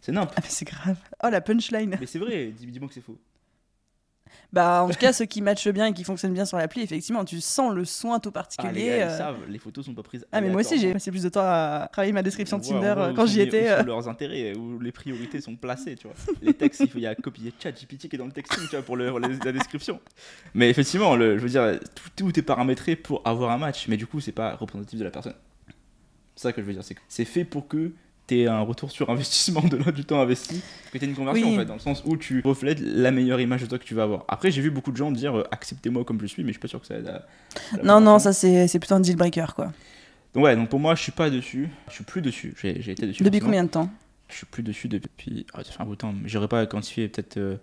C'est 0.00 0.12
nimp. 0.12 0.30
Ah, 0.36 0.40
mais 0.42 0.48
c'est 0.48 0.64
grave. 0.66 0.96
Oh, 1.22 1.28
la 1.30 1.40
punchline. 1.40 1.96
Mais 2.00 2.06
c'est 2.06 2.18
vrai, 2.18 2.46
dis- 2.56 2.66
dis-moi 2.66 2.88
que 2.88 2.94
c'est 2.94 3.02
faux. 3.02 3.18
Bah, 4.52 4.82
en 4.82 4.88
tout 4.90 4.98
cas, 4.98 5.12
ceux 5.12 5.26
qui 5.26 5.42
matchent 5.42 5.68
bien 5.68 5.86
et 5.86 5.92
qui 5.92 6.02
fonctionnent 6.02 6.32
bien 6.34 6.44
sur 6.44 6.56
l'appli, 6.58 6.82
effectivement, 6.82 7.24
tu 7.24 7.40
sens 7.40 7.72
le 7.72 7.84
soin 7.84 8.18
tout 8.18 8.30
Ah, 8.34 8.38
les 8.38 8.42
particulier. 8.42 8.86
gars, 8.88 8.96
ils 8.96 9.02
euh. 9.02 9.16
savent, 9.16 9.36
les 9.48 9.58
photos 9.58 9.84
sont 9.86 9.94
pas 9.94 10.02
prises. 10.02 10.26
Ah, 10.32 10.40
mais 10.40 10.50
moi 10.50 10.60
aussi, 10.60 10.78
j'ai 10.78 10.92
passé 10.92 11.10
plus 11.12 11.22
de 11.22 11.28
temps 11.28 11.40
à 11.44 11.88
travailler 11.92 12.12
ma 12.12 12.22
description 12.22 12.58
Tinder 12.58 12.94
euh, 12.96 13.12
quand 13.14 13.26
j'y 13.26 13.40
étais. 13.42 13.62
Où 13.62 13.72
euh. 13.72 13.78
sont 13.80 13.86
leurs 13.86 14.08
intérêts, 14.08 14.56
où 14.56 14.80
les 14.80 14.90
priorités 14.92 15.40
sont 15.40 15.54
placées, 15.54 15.94
tu 15.94 16.08
vois. 16.08 16.16
Les 16.42 16.52
textes, 16.54 16.80
il 16.80 16.90
faut- 16.90 16.98
il 16.98 17.02
y 17.02 17.06
a 17.06 17.14
copie, 17.14 17.42
il 17.42 17.46
y 17.46 17.48
a 17.50 17.52
chat 17.62 17.70
GPT 17.70 18.08
qui 18.08 18.16
est 18.16 18.18
dans 18.18 18.26
le 18.26 18.32
texting, 18.32 18.64
tu 18.64 18.70
vois, 18.76 18.82
pour 18.82 18.96
le- 18.96 19.16
les- 19.20 19.36
la 19.44 19.52
description. 19.52 20.00
Mais 20.54 20.68
effectivement, 20.68 21.14
le, 21.14 21.38
je 21.38 21.42
veux 21.42 21.48
dire, 21.48 21.78
tout, 21.94 22.08
tout 22.16 22.38
est 22.38 22.42
paramétré 22.42 22.96
pour 22.96 23.22
avoir 23.24 23.52
un 23.52 23.58
match, 23.58 23.86
mais 23.86 23.96
du 23.96 24.06
coup, 24.08 24.20
c'est 24.20 24.32
pas 24.32 24.56
représentatif 24.56 24.98
de 24.98 25.04
la 25.04 25.10
personne. 25.12 25.34
C'est 26.34 26.42
ça 26.48 26.52
que 26.52 26.60
je 26.60 26.66
veux 26.66 26.72
dire, 26.72 26.82
c'est 27.08 27.24
fait 27.24 27.44
pour 27.44 27.68
que 27.68 27.92
tu 28.34 28.40
aies 28.40 28.46
un 28.46 28.60
retour 28.60 28.90
sur 28.90 29.10
investissement 29.10 29.62
de 29.62 29.76
l'autre 29.76 29.92
du 29.92 30.04
temps 30.04 30.20
investi, 30.20 30.62
que 30.92 30.98
tu 30.98 31.04
aies 31.04 31.08
une 31.08 31.14
conversion 31.14 31.46
Oui. 31.48 31.54
en 31.54 31.58
fait, 31.58 31.64
dans 31.66 31.74
le 31.74 31.80
sens 31.80 32.02
où 32.04 32.16
tu 32.16 32.40
reflètes 32.44 32.80
la 32.80 33.10
meilleure 33.10 33.40
image 33.40 33.62
de 33.62 33.66
toi 33.66 33.78
que 33.78 33.84
tu 33.84 33.94
vas 33.94 34.04
avoir. 34.04 34.24
Après, 34.28 34.50
j'ai 34.50 34.62
vu 34.62 34.70
beaucoup 34.70 34.92
de 34.92 34.96
gens 34.96 35.10
dire 35.10 35.36
euh, 35.38 35.44
acceptez-moi 35.50 36.04
comme 36.04 36.20
je 36.20 36.26
suis, 36.26 36.42
mais 36.42 36.48
je 36.48 36.54
suis 36.54 36.60
pas 36.60 36.68
sûr 36.68 36.80
que 36.80 36.86
ça 36.86 36.94
aide 36.96 37.08
à. 37.08 37.26
Non, 37.82 38.00
non, 38.00 38.18
ça, 38.18 38.32
c'est 38.32 38.78
plutôt 38.78 38.94
un 38.94 39.00
deal 39.00 39.16
breaker, 39.16 39.54
quoi. 39.54 39.72
Donc, 40.34 40.44
ouais, 40.44 40.54
donc 40.56 40.68
pour 40.68 40.78
moi, 40.80 40.94
je 40.94 41.02
suis 41.02 41.12
pas 41.12 41.28
dessus, 41.30 41.68
je 41.88 41.94
suis 41.94 42.04
plus 42.04 42.22
dessus, 42.22 42.54
j'ai 42.62 42.70
été 42.92 43.06
dessus. 43.06 43.22
Depuis 43.24 43.38
forcément. 43.40 43.46
combien 43.46 43.64
de 43.64 43.68
temps? 43.68 43.90
Je 44.28 44.36
suis 44.36 44.46
plus 44.46 44.62
dessus 44.62 44.86
depuis. 44.88 45.44
Ah, 45.54 45.64
ça 45.64 45.72
fait 45.72 45.82
un 45.82 45.86
bout 45.86 45.92
de 45.96 45.96
temps. 45.96 46.14
J'aurais 46.24 46.46
pas 46.46 46.64
quantifié 46.66 47.08
peut-être 47.08 47.58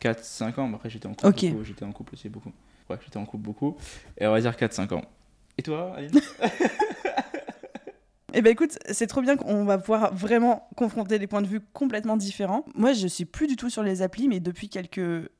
4-5 0.00 0.60
ans. 0.60 0.68
mais 0.68 0.76
Après, 0.76 0.90
j'étais 0.90 1.06
en 1.08 1.14
couple. 1.14 1.64
J'étais 1.64 1.84
en 1.84 1.92
couple 1.92 2.14
aussi 2.14 2.28
beaucoup. 2.28 2.52
Ouais, 2.88 2.96
j'étais 3.04 3.16
en 3.16 3.24
couple 3.24 3.42
beaucoup. 3.44 3.76
Et 4.18 4.26
on 4.26 4.32
va 4.32 4.40
dire 4.40 4.52
4-5 4.52 4.94
ans. 4.94 5.02
Et 5.58 5.62
toi, 5.62 5.94
Aline? 5.96 6.10
Eh 8.38 8.42
ben 8.42 8.50
écoute, 8.50 8.78
c'est 8.90 9.06
trop 9.06 9.22
bien 9.22 9.38
qu'on 9.38 9.64
va 9.64 9.78
pouvoir 9.78 10.14
vraiment 10.14 10.68
confronter 10.76 11.18
des 11.18 11.26
points 11.26 11.40
de 11.40 11.46
vue 11.46 11.62
complètement 11.72 12.18
différents. 12.18 12.66
Moi, 12.74 12.92
je 12.92 13.06
suis 13.06 13.24
plus 13.24 13.46
du 13.46 13.56
tout 13.56 13.70
sur 13.70 13.82
les 13.82 14.02
applis, 14.02 14.28
mais 14.28 14.40
depuis 14.40 14.68
quelques 14.68 15.30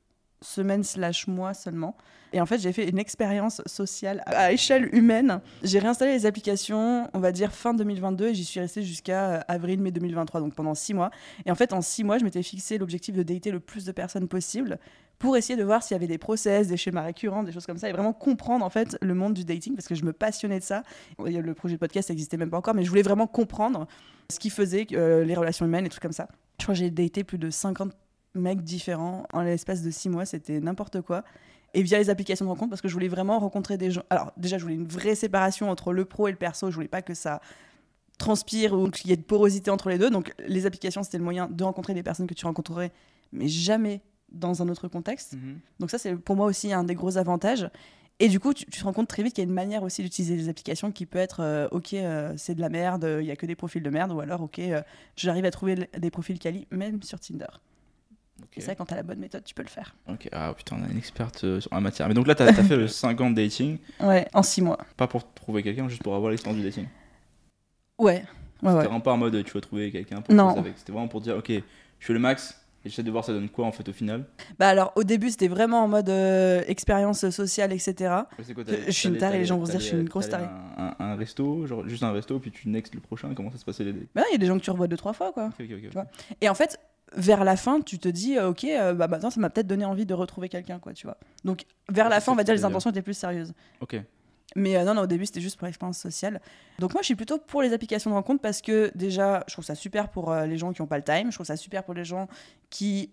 semaines 0.47 0.85
slash 0.85 1.27
mois 1.27 1.55
seulement. 1.55 1.97
Et 2.33 2.41
en 2.41 2.47
fait, 2.47 2.59
j'ai 2.59 2.73
fait 2.73 2.89
une 2.89 2.99
expérience 2.99 3.63
sociale 3.67 4.23
à 4.27 4.53
échelle 4.53 4.95
humaine. 4.95 5.41
J'ai 5.63 5.79
réinstallé 5.79 6.13
les 6.13 6.27
applications, 6.27 7.09
on 7.15 7.19
va 7.19 7.33
dire 7.33 7.53
fin 7.53 7.73
2022, 7.73 8.29
et 8.29 8.35
j'y 8.35 8.45
suis 8.45 8.61
restée 8.61 8.83
jusqu'à 8.83 9.31
euh, 9.31 9.41
avril-mai 9.49 9.91
2023, 9.91 10.41
donc 10.41 10.55
pendant 10.55 10.75
six 10.75 10.93
mois. 10.93 11.11
Et 11.45 11.51
en 11.51 11.55
fait, 11.55 11.73
en 11.73 11.81
six 11.81 12.05
mois, 12.05 12.19
je 12.19 12.25
m'étais 12.25 12.43
fixé 12.43 12.79
l'objectif 12.79 13.15
de 13.15 13.23
dater 13.23 13.51
le 13.51 13.61
plus 13.61 13.85
de 13.85 13.93
personnes 13.93 14.29
possible 14.29 14.79
pour 15.19 15.37
essayer 15.37 15.57
de 15.57 15.65
voir 15.65 15.83
s'il 15.83 15.95
y 15.95 15.97
avait 15.97 16.07
des 16.07 16.19
process, 16.19 16.69
des 16.69 16.77
schémas 16.77 17.03
récurrents, 17.03 17.43
des 17.43 17.53
choses 17.53 17.65
comme 17.65 17.79
ça, 17.79 17.89
et 17.89 17.93
vraiment 17.93 18.13
comprendre 18.13 18.65
en 18.65 18.71
fait 18.71 18.99
le 19.01 19.15
monde 19.15 19.33
du 19.33 19.45
dating, 19.45 19.75
parce 19.75 19.89
que 19.89 19.95
je 19.95 20.05
me 20.05 20.13
passionnais 20.13 20.59
de 20.59 20.65
ça. 20.65 20.83
Le 21.19 21.55
projet 21.55 21.77
de 21.77 21.81
podcast 21.81 22.11
n'existait 22.11 22.37
même 22.37 22.51
pas 22.51 22.59
encore, 22.59 22.75
mais 22.75 22.85
je 22.85 22.91
voulais 22.91 23.03
vraiment 23.03 23.27
comprendre 23.27 23.87
ce 24.31 24.39
qui 24.39 24.51
faisait 24.51 24.87
euh, 24.93 25.25
les 25.25 25.35
relations 25.35 25.65
humaines 25.65 25.87
et 25.87 25.89
trucs 25.89 26.03
comme 26.03 26.13
ça. 26.13 26.29
Je 26.59 26.65
crois 26.65 26.75
que 26.75 26.81
j'ai 26.81 26.91
daté 26.91 27.25
plus 27.25 27.39
de 27.39 27.49
50 27.49 27.93
mecs 28.37 28.63
différents 28.63 29.27
en 29.33 29.43
l'espace 29.43 29.83
de 29.83 29.91
6 29.91 30.09
mois, 30.09 30.27
c'était 30.27 30.61
n'importe 30.61 31.01
quoi. 31.01 31.25
Et 31.75 31.83
via 31.83 31.99
les 31.99 32.11
applications 32.11 32.45
de 32.45 32.51
rencontre, 32.51 32.71
parce 32.71 32.81
que 32.81 32.89
je 32.89 32.95
voulais 32.95 33.09
vraiment 33.09 33.39
rencontrer 33.39 33.77
des 33.77 33.91
gens. 33.91 34.03
Alors, 34.09 34.33
déjà, 34.37 34.57
je 34.57 34.63
voulais 34.63 34.77
une 34.77 34.87
vraie 34.87 35.15
séparation 35.15 35.69
entre 35.71 35.93
le 35.93 36.05
pro 36.05 36.29
et 36.29 36.31
le 36.31 36.37
perso. 36.37 36.71
Je 36.71 36.75
voulais 36.75 36.89
pas 36.89 37.03
que 37.03 37.13
ça 37.13 37.41
transpire 38.19 38.73
ou 38.73 38.89
qu'il 38.91 39.11
y 39.11 39.13
ait 39.13 39.17
de 39.17 39.23
porosité 39.23 39.71
entre 39.71 39.91
les 39.91 39.99
deux. 39.99 40.09
Donc, 40.09 40.33
les 40.47 40.65
applications, 40.65 41.03
c'était 41.03 41.19
le 41.19 41.25
moyen 41.25 41.49
de 41.51 41.65
rencontrer 41.65 41.93
des 41.93 42.03
personnes 42.03 42.27
que 42.27 42.35
tu 42.35 42.47
rencontrerais, 42.47 42.93
mais 43.33 43.49
jamais 43.49 44.01
dans 44.31 44.63
un 44.63 44.69
autre 44.69 44.89
contexte. 44.89 45.35
Mhm. 45.35 45.61
Donc 45.81 45.91
ça, 45.91 45.99
c'est 45.99 46.15
pour 46.17 46.37
moi 46.37 46.47
aussi 46.47 46.73
un 46.73 46.85
des 46.85 46.95
gros 46.95 47.17
avantages. 47.19 47.69
Et 48.19 48.29
du 48.29 48.41
coup, 48.41 48.55
tu, 48.55 48.65
tu 48.67 48.81
te 48.81 48.85
rends 48.85 48.93
compte 48.93 49.09
très 49.09 49.23
vite 49.23 49.35
qu'il 49.35 49.43
y 49.43 49.47
a 49.47 49.49
une 49.49 49.55
manière 49.55 49.83
aussi 49.83 50.03
d'utiliser 50.03 50.37
les 50.37 50.49
applications 50.49 50.91
qui 50.91 51.05
peut 51.05 51.19
être 51.19 51.41
euh, 51.41 51.69
ok, 51.71 51.95
euh, 51.95 52.33
c'est 52.37 52.55
de 52.55 52.61
la 52.61 52.71
merde, 52.71 53.07
il 53.21 53.27
y 53.27 53.31
a 53.31 53.37
que 53.37 53.45
des 53.45 53.57
profils 53.57 53.83
de 53.83 53.91
merde, 53.91 54.13
ou 54.13 54.21
alors 54.21 54.41
ok, 54.41 54.59
euh, 54.59 54.81
j'arrive 55.17 55.45
à 55.45 55.51
trouver 55.51 55.89
des 55.99 56.11
profils 56.11 56.39
quali 56.39 56.67
même 56.71 57.03
sur 57.03 57.21
Tinder. 57.21 57.47
Ok. 58.47 58.59
Et 58.59 58.61
ça, 58.61 58.75
quand 58.75 58.85
t'as 58.87 58.97
la 58.97 59.03
bonne 59.03 59.19
méthode, 59.19 59.45
tu 59.45 59.55
peux 59.55 59.63
le 59.63 59.69
faire. 59.69 59.95
Ok. 60.09 60.29
Ah 60.33 60.55
putain, 60.57 60.77
on 60.81 60.85
a 60.85 60.91
une 60.91 60.99
experte 60.99 61.45
euh, 61.45 61.61
sur 61.61 61.73
la 61.75 61.81
matière. 61.81 62.09
Mais 62.09 62.15
donc 62.15 62.27
là, 62.27 62.35
t'as 62.35 62.47
as 62.47 62.53
fait 62.55 62.77
le 62.77 62.89
5 62.89 63.21
ans 63.21 63.31
de 63.31 63.35
dating, 63.37 63.79
Ouais, 64.01 64.27
en 64.33 64.43
six 64.43 64.63
mois. 64.63 64.79
pas 64.97 65.07
pour 65.07 65.33
trouver 65.35 65.63
quelqu'un, 65.63 65.89
juste 65.89 66.03
pour 66.03 66.15
avoir 66.15 66.31
l'expérience 66.31 66.61
du 66.61 66.67
dating. 66.67 66.87
Ouais, 67.99 68.15
ouais, 68.15 68.23
C'était 68.61 68.69
ouais. 68.69 68.85
vraiment 68.85 69.01
pas 69.01 69.13
en 69.13 69.17
mode 69.17 69.43
tu 69.45 69.53
vas 69.53 69.61
trouver 69.61 69.91
quelqu'un 69.91 70.21
pour 70.21 70.35
Non. 70.35 70.57
avec. 70.59 70.75
C'était 70.79 70.93
vraiment 70.93 71.09
pour 71.09 71.21
dire 71.21 71.37
ok, 71.37 71.51
je 71.51 72.07
fais 72.07 72.13
le 72.13 72.19
max 72.19 72.61
et 72.85 72.89
j'essaie 72.89 73.03
de 73.03 73.11
voir 73.11 73.25
ça 73.25 73.33
donne 73.33 73.49
quoi 73.49 73.67
en 73.67 73.73
fait 73.73 73.89
au 73.89 73.93
final. 73.93 74.27
Bah 74.59 74.69
alors, 74.69 74.93
au 74.97 75.03
début, 75.03 75.31
c'était 75.31 75.49
vraiment 75.49 75.83
en 75.83 75.89
mode 75.89 76.09
euh, 76.09 76.63
expérience 76.69 77.29
sociale, 77.31 77.73
etc. 77.73 77.95
Quoi, 78.55 78.65
Je- 78.87 78.91
suis 78.93 79.09
une 79.09 79.17
tarée, 79.19 79.39
les 79.39 79.45
gens 79.47 79.59
vont 79.59 79.65
se 79.67 79.71
dire, 79.73 79.81
je 79.81 79.87
suis 79.87 79.97
une 79.97 80.09
grosse 80.09 80.29
tarée. 80.29 80.45
Un, 80.77 80.95
un- 81.01 81.05
un 81.13 81.17
resto, 81.17 81.67
genre 81.67 81.89
juste 81.89 82.03
un 82.03 82.13
resto, 82.13 82.39
puis 82.39 82.51
tu 82.53 82.69
next 82.69 82.95
le 82.95 83.01
prochain, 83.01 83.35
comment 83.35 83.51
ça 83.51 83.59
se 83.59 83.65
passait 83.65 83.83
les 83.85 83.93
Bah, 84.15 84.23
il 84.29 84.33
y 84.33 84.35
a 84.37 84.39
des 84.39 84.47
gens 84.47 84.57
que 84.59 84.63
tu 84.63 84.71
revois 84.71 84.87
deux, 84.89 84.97
trois 84.97 85.15
fois, 85.15 85.33
quoi. 85.33 85.47
Ok, 85.47 85.55
ok, 85.61 85.67
ok. 85.73 85.81
Tu 85.83 85.89
vois. 85.89 86.07
Et 86.41 86.49
en 86.49 86.55
fait, 86.55 86.79
vers 87.15 87.45
la 87.45 87.57
fin, 87.57 87.81
tu 87.81 87.99
te 87.99 88.09
dis, 88.09 88.37
euh, 88.37 88.49
ok, 88.51 88.65
euh, 88.65 88.93
bah 88.95 89.07
maintenant, 89.09 89.31
ça 89.31 89.41
m'a 89.41 89.49
peut-être 89.51 89.67
donné 89.67 89.85
envie 89.85 90.07
de 90.07 90.15
retrouver 90.15 90.49
quelqu'un, 90.49 90.79
quoi, 90.79 90.93
tu 90.93 91.07
vois. 91.07 91.17
Donc, 91.45 91.65
vers 91.89 92.09
la 92.09 92.21
fin, 92.21 92.33
on 92.33 92.35
va 92.35 92.45
dire, 92.45 92.55
les 92.55 92.61
intentions 92.65 92.91
étaient 92.91 93.03
plus 93.03 93.15
sérieuses. 93.17 93.53
Ok. 93.81 93.97
Mais 94.55 94.77
euh, 94.77 94.85
non, 94.85 94.95
non, 94.95 95.03
au 95.03 95.07
début, 95.07 95.27
c'était 95.27 95.41
juste 95.41 95.57
pour 95.59 95.67
l'expérience 95.67 95.99
sociale. 95.99 96.41
Donc 96.79 96.93
moi, 96.95 97.03
je 97.03 97.07
suis 97.07 97.15
plutôt 97.17 97.39
pour 97.39 97.63
les 97.63 97.73
applications 97.73 98.11
de 98.11 98.15
rencontre 98.15 98.41
parce 98.41 98.63
que 98.63 98.91
déjà, 98.95 99.45
je 99.49 99.53
trouve 99.55 99.65
ça 99.65 99.75
super 99.75 100.09
pour 100.09 100.33
euh, 100.33 100.47
les 100.47 100.57
gens 100.57 100.73
qui 100.73 100.81
n'ont 100.83 100.89
pas 100.89 100.97
le 100.99 101.05
time. 101.05 101.31
Je 101.31 101.37
trouve 101.37 101.47
ça 101.47 101.57
super 101.57 101.85
pour 101.85 101.95
les 101.95 102.05
gens 102.05 102.27
qui 102.71 103.13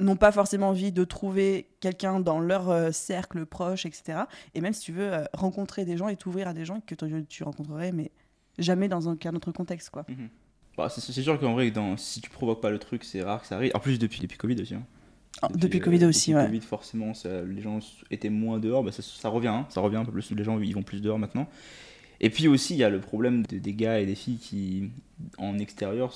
n'ont 0.00 0.16
pas 0.16 0.32
forcément 0.32 0.70
envie 0.70 0.90
de 0.90 1.04
trouver 1.04 1.68
quelqu'un 1.80 2.18
dans 2.20 2.40
leur 2.40 2.70
euh, 2.70 2.90
cercle 2.90 3.46
proche, 3.46 3.86
etc. 3.86 4.20
Et 4.54 4.60
même 4.60 4.72
si 4.72 4.80
tu 4.80 4.92
veux 4.92 5.12
rencontrer 5.34 5.84
des 5.84 5.96
gens 5.96 6.08
et 6.08 6.16
t'ouvrir 6.16 6.48
à 6.48 6.54
des 6.54 6.64
gens 6.64 6.80
que 6.80 6.94
tu- 6.96 7.26
tu 7.26 7.44
rencontrerais, 7.44 7.92
mais 7.92 8.10
jamais 8.58 8.88
dans 8.88 9.06
aucun 9.06 9.32
autre 9.36 9.52
contexte, 9.52 9.90
quoi. 9.90 10.04
Mhm. 10.08 10.28
Bah, 10.76 10.88
c'est 10.88 11.12
sûr 11.12 11.38
qu'en 11.38 11.52
vrai, 11.52 11.70
dans, 11.70 11.96
si 11.96 12.20
tu 12.20 12.30
provoques 12.30 12.60
pas 12.62 12.70
le 12.70 12.78
truc, 12.78 13.04
c'est 13.04 13.22
rare 13.22 13.42
que 13.42 13.46
ça 13.46 13.56
arrive. 13.56 13.72
En 13.74 13.78
plus, 13.80 13.98
depuis, 13.98 14.20
depuis 14.20 14.38
Covid 14.38 14.60
aussi. 14.62 14.74
hein. 14.74 14.82
Ah, 15.42 15.48
depuis 15.54 15.80
Covid 15.80 16.04
euh, 16.04 16.08
aussi, 16.08 16.30
depuis 16.30 16.40
ouais. 16.42 16.46
Covid, 16.46 16.60
forcément, 16.60 17.14
ça- 17.14 17.42
les 17.42 17.60
gens 17.62 17.78
étaient 18.10 18.28
moins 18.30 18.58
dehors. 18.58 18.82
Bah, 18.84 18.92
ça, 18.92 19.02
ça 19.02 19.28
revient, 19.28 19.48
hein. 19.48 19.66
ça 19.70 19.80
revient 19.80 19.96
un 19.96 20.04
peu 20.04 20.12
plus. 20.12 20.30
Les 20.32 20.44
gens 20.44 20.58
ils 20.60 20.74
vont 20.74 20.82
plus 20.82 21.00
dehors 21.02 21.18
maintenant. 21.18 21.46
Et 22.20 22.30
puis 22.30 22.46
aussi, 22.48 22.74
il 22.74 22.78
y 22.78 22.84
a 22.84 22.88
le 22.90 23.00
problème 23.00 23.44
de- 23.46 23.58
des 23.58 23.74
gars 23.74 23.98
et 23.98 24.06
des 24.06 24.14
filles 24.14 24.38
qui, 24.38 24.90
en 25.38 25.58
extérieur, 25.58 26.14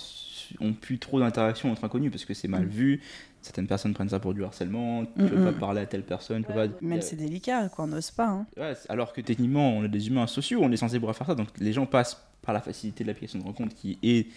ont 0.61 0.73
plus 0.73 0.99
trop 0.99 1.19
d'interactions 1.19 1.71
entre 1.73 1.85
inconnus 1.85 2.11
parce 2.13 2.25
que 2.25 2.33
c'est 2.35 2.47
mal 2.49 2.67
Mm. 2.67 2.71
vu. 2.71 3.01
Certaines 3.43 3.67
personnes 3.67 3.95
prennent 3.95 4.09
ça 4.09 4.21
pour 4.21 4.33
du 4.35 4.45
harcèlement. 4.45 5.05
Tu 5.05 5.23
Mm, 5.23 5.29
peux 5.29 5.45
pas 5.45 5.51
mm. 5.53 5.59
parler 5.59 5.81
à 5.81 5.87
telle 5.87 6.03
personne. 6.05 6.43
Tu 6.43 6.49
peux 6.49 6.55
pas... 6.55 6.67
Même 6.81 7.03
c'est 7.03 7.17
délicat, 7.17 7.69
quoi, 7.69 7.85
on 7.85 7.89
n'ose 7.89 8.11
pas. 8.11 8.27
hein. 8.29 8.47
Ouais, 8.57 8.75
alors 8.89 9.13
que 9.13 9.21
techniquement, 9.21 9.71
on 9.77 9.85
est 9.85 9.89
des 9.89 10.09
humains 10.09 10.27
sociaux, 10.27 10.61
on 10.63 10.71
est 10.73 10.77
censé 10.77 10.99
pouvoir 10.99 11.17
faire 11.17 11.27
ça. 11.27 11.35
Donc 11.35 11.49
les 11.59 11.73
gens 11.73 11.87
passent 11.87 12.26
par 12.47 12.55
la 12.55 12.61
facilité 12.61 13.05
de 13.05 13.09
l'application 13.09 13.41
de 13.41 13.45
rencontre 13.45 13.75
qui 13.75 13.99
est, 14.03 14.29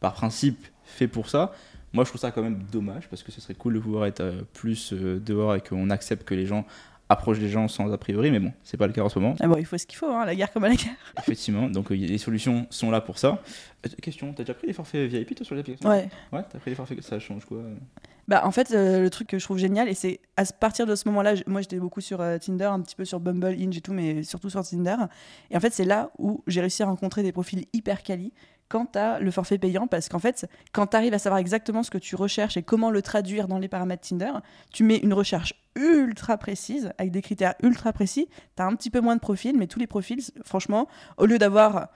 par 0.00 0.14
principe, 0.14 0.66
fait 0.84 1.06
pour 1.06 1.28
ça. 1.28 1.52
Moi, 1.92 2.04
je 2.04 2.10
trouve 2.10 2.20
ça 2.20 2.30
quand 2.30 2.42
même 2.42 2.64
dommage 2.72 3.08
parce 3.08 3.22
que 3.22 3.30
ce 3.30 3.40
serait 3.40 3.54
cool 3.54 3.74
de 3.74 3.78
pouvoir 3.78 4.06
être 4.06 4.20
euh, 4.20 4.42
plus 4.54 4.92
euh, 4.92 5.20
dehors 5.20 5.54
et 5.54 5.60
qu'on 5.60 5.90
accepte 5.90 6.26
que 6.26 6.34
les 6.34 6.46
gens 6.46 6.66
approchent 7.08 7.38
des 7.38 7.48
gens 7.48 7.68
sans 7.68 7.92
a 7.92 7.98
priori. 7.98 8.30
Mais 8.30 8.40
bon, 8.40 8.52
c'est 8.62 8.76
pas 8.76 8.86
le 8.86 8.92
cas 8.92 9.02
en 9.02 9.08
ce 9.08 9.18
moment, 9.18 9.34
Ah 9.40 9.48
bon, 9.48 9.56
il 9.56 9.64
faut 9.64 9.78
ce 9.78 9.86
qu'il 9.86 9.96
faut, 9.98 10.10
hein, 10.10 10.24
la 10.24 10.34
guerre 10.34 10.52
comme 10.52 10.64
à 10.64 10.68
la 10.68 10.74
guerre. 10.74 10.92
effectivement. 11.18 11.68
Donc 11.68 11.90
euh, 11.90 11.94
les 11.94 12.18
solutions 12.18 12.66
sont 12.70 12.90
là 12.90 13.00
pour 13.00 13.18
ça. 13.18 13.42
Euh, 13.86 13.90
question, 14.02 14.32
t'as 14.32 14.42
déjà 14.42 14.54
pris 14.54 14.66
les 14.66 14.72
forfaits 14.72 15.08
VIP 15.08 15.34
toi 15.34 15.46
sur 15.46 15.54
l'application? 15.54 15.88
Ouais. 15.88 16.08
Ouais, 16.32 16.42
t'as 16.50 16.58
pris 16.58 16.70
les 16.70 16.76
forfaits, 16.76 17.00
ça 17.02 17.18
change 17.18 17.44
quoi? 17.44 17.58
Bah, 18.26 18.42
en 18.44 18.50
fait, 18.50 18.72
euh, 18.72 19.00
le 19.00 19.08
truc 19.08 19.28
que 19.28 19.38
je 19.38 19.44
trouve 19.44 19.56
génial, 19.56 19.88
et 19.88 19.94
c'est 19.94 20.20
à 20.36 20.44
partir 20.44 20.86
de 20.86 20.94
ce 20.94 21.08
moment-là, 21.08 21.34
moi 21.46 21.62
j'étais 21.62 21.78
beaucoup 21.78 22.02
sur 22.02 22.18
Tinder, 22.40 22.64
un 22.64 22.80
petit 22.80 22.94
peu 22.94 23.06
sur 23.06 23.20
Bumble, 23.20 23.56
Hinge 23.58 23.76
et 23.76 23.80
tout, 23.80 23.94
mais 23.94 24.22
surtout 24.22 24.50
sur 24.50 24.62
Tinder. 24.62 24.96
Et 25.50 25.56
en 25.56 25.60
fait, 25.60 25.72
c'est 25.72 25.86
là 25.86 26.10
où 26.18 26.42
j'ai 26.46 26.60
réussi 26.60 26.82
à 26.82 26.86
rencontrer 26.86 27.22
des 27.22 27.32
profils 27.32 27.64
hyper 27.72 28.02
quali 28.02 28.32
quand 28.68 28.92
tu 28.92 28.98
as 28.98 29.18
le 29.20 29.30
forfait 29.30 29.58
payant 29.58 29.86
parce 29.86 30.08
qu'en 30.08 30.18
fait, 30.18 30.46
quand 30.72 30.88
tu 30.88 30.96
arrives 30.96 31.14
à 31.14 31.18
savoir 31.18 31.38
exactement 31.38 31.82
ce 31.82 31.90
que 31.90 31.98
tu 31.98 32.16
recherches 32.16 32.56
et 32.56 32.62
comment 32.62 32.90
le 32.90 33.02
traduire 33.02 33.48
dans 33.48 33.58
les 33.58 33.68
paramètres 33.68 34.06
Tinder, 34.08 34.32
tu 34.72 34.84
mets 34.84 34.98
une 34.98 35.12
recherche 35.12 35.54
ultra 35.74 36.36
précise 36.36 36.92
avec 36.98 37.12
des 37.12 37.22
critères 37.22 37.54
ultra 37.62 37.92
précis. 37.92 38.28
Tu 38.56 38.62
as 38.62 38.66
un 38.66 38.74
petit 38.74 38.90
peu 38.90 39.00
moins 39.00 39.14
de 39.14 39.20
profils, 39.20 39.56
mais 39.56 39.66
tous 39.66 39.78
les 39.78 39.86
profils, 39.86 40.20
franchement, 40.44 40.88
au 41.16 41.26
lieu 41.26 41.38
d'avoir 41.38 41.88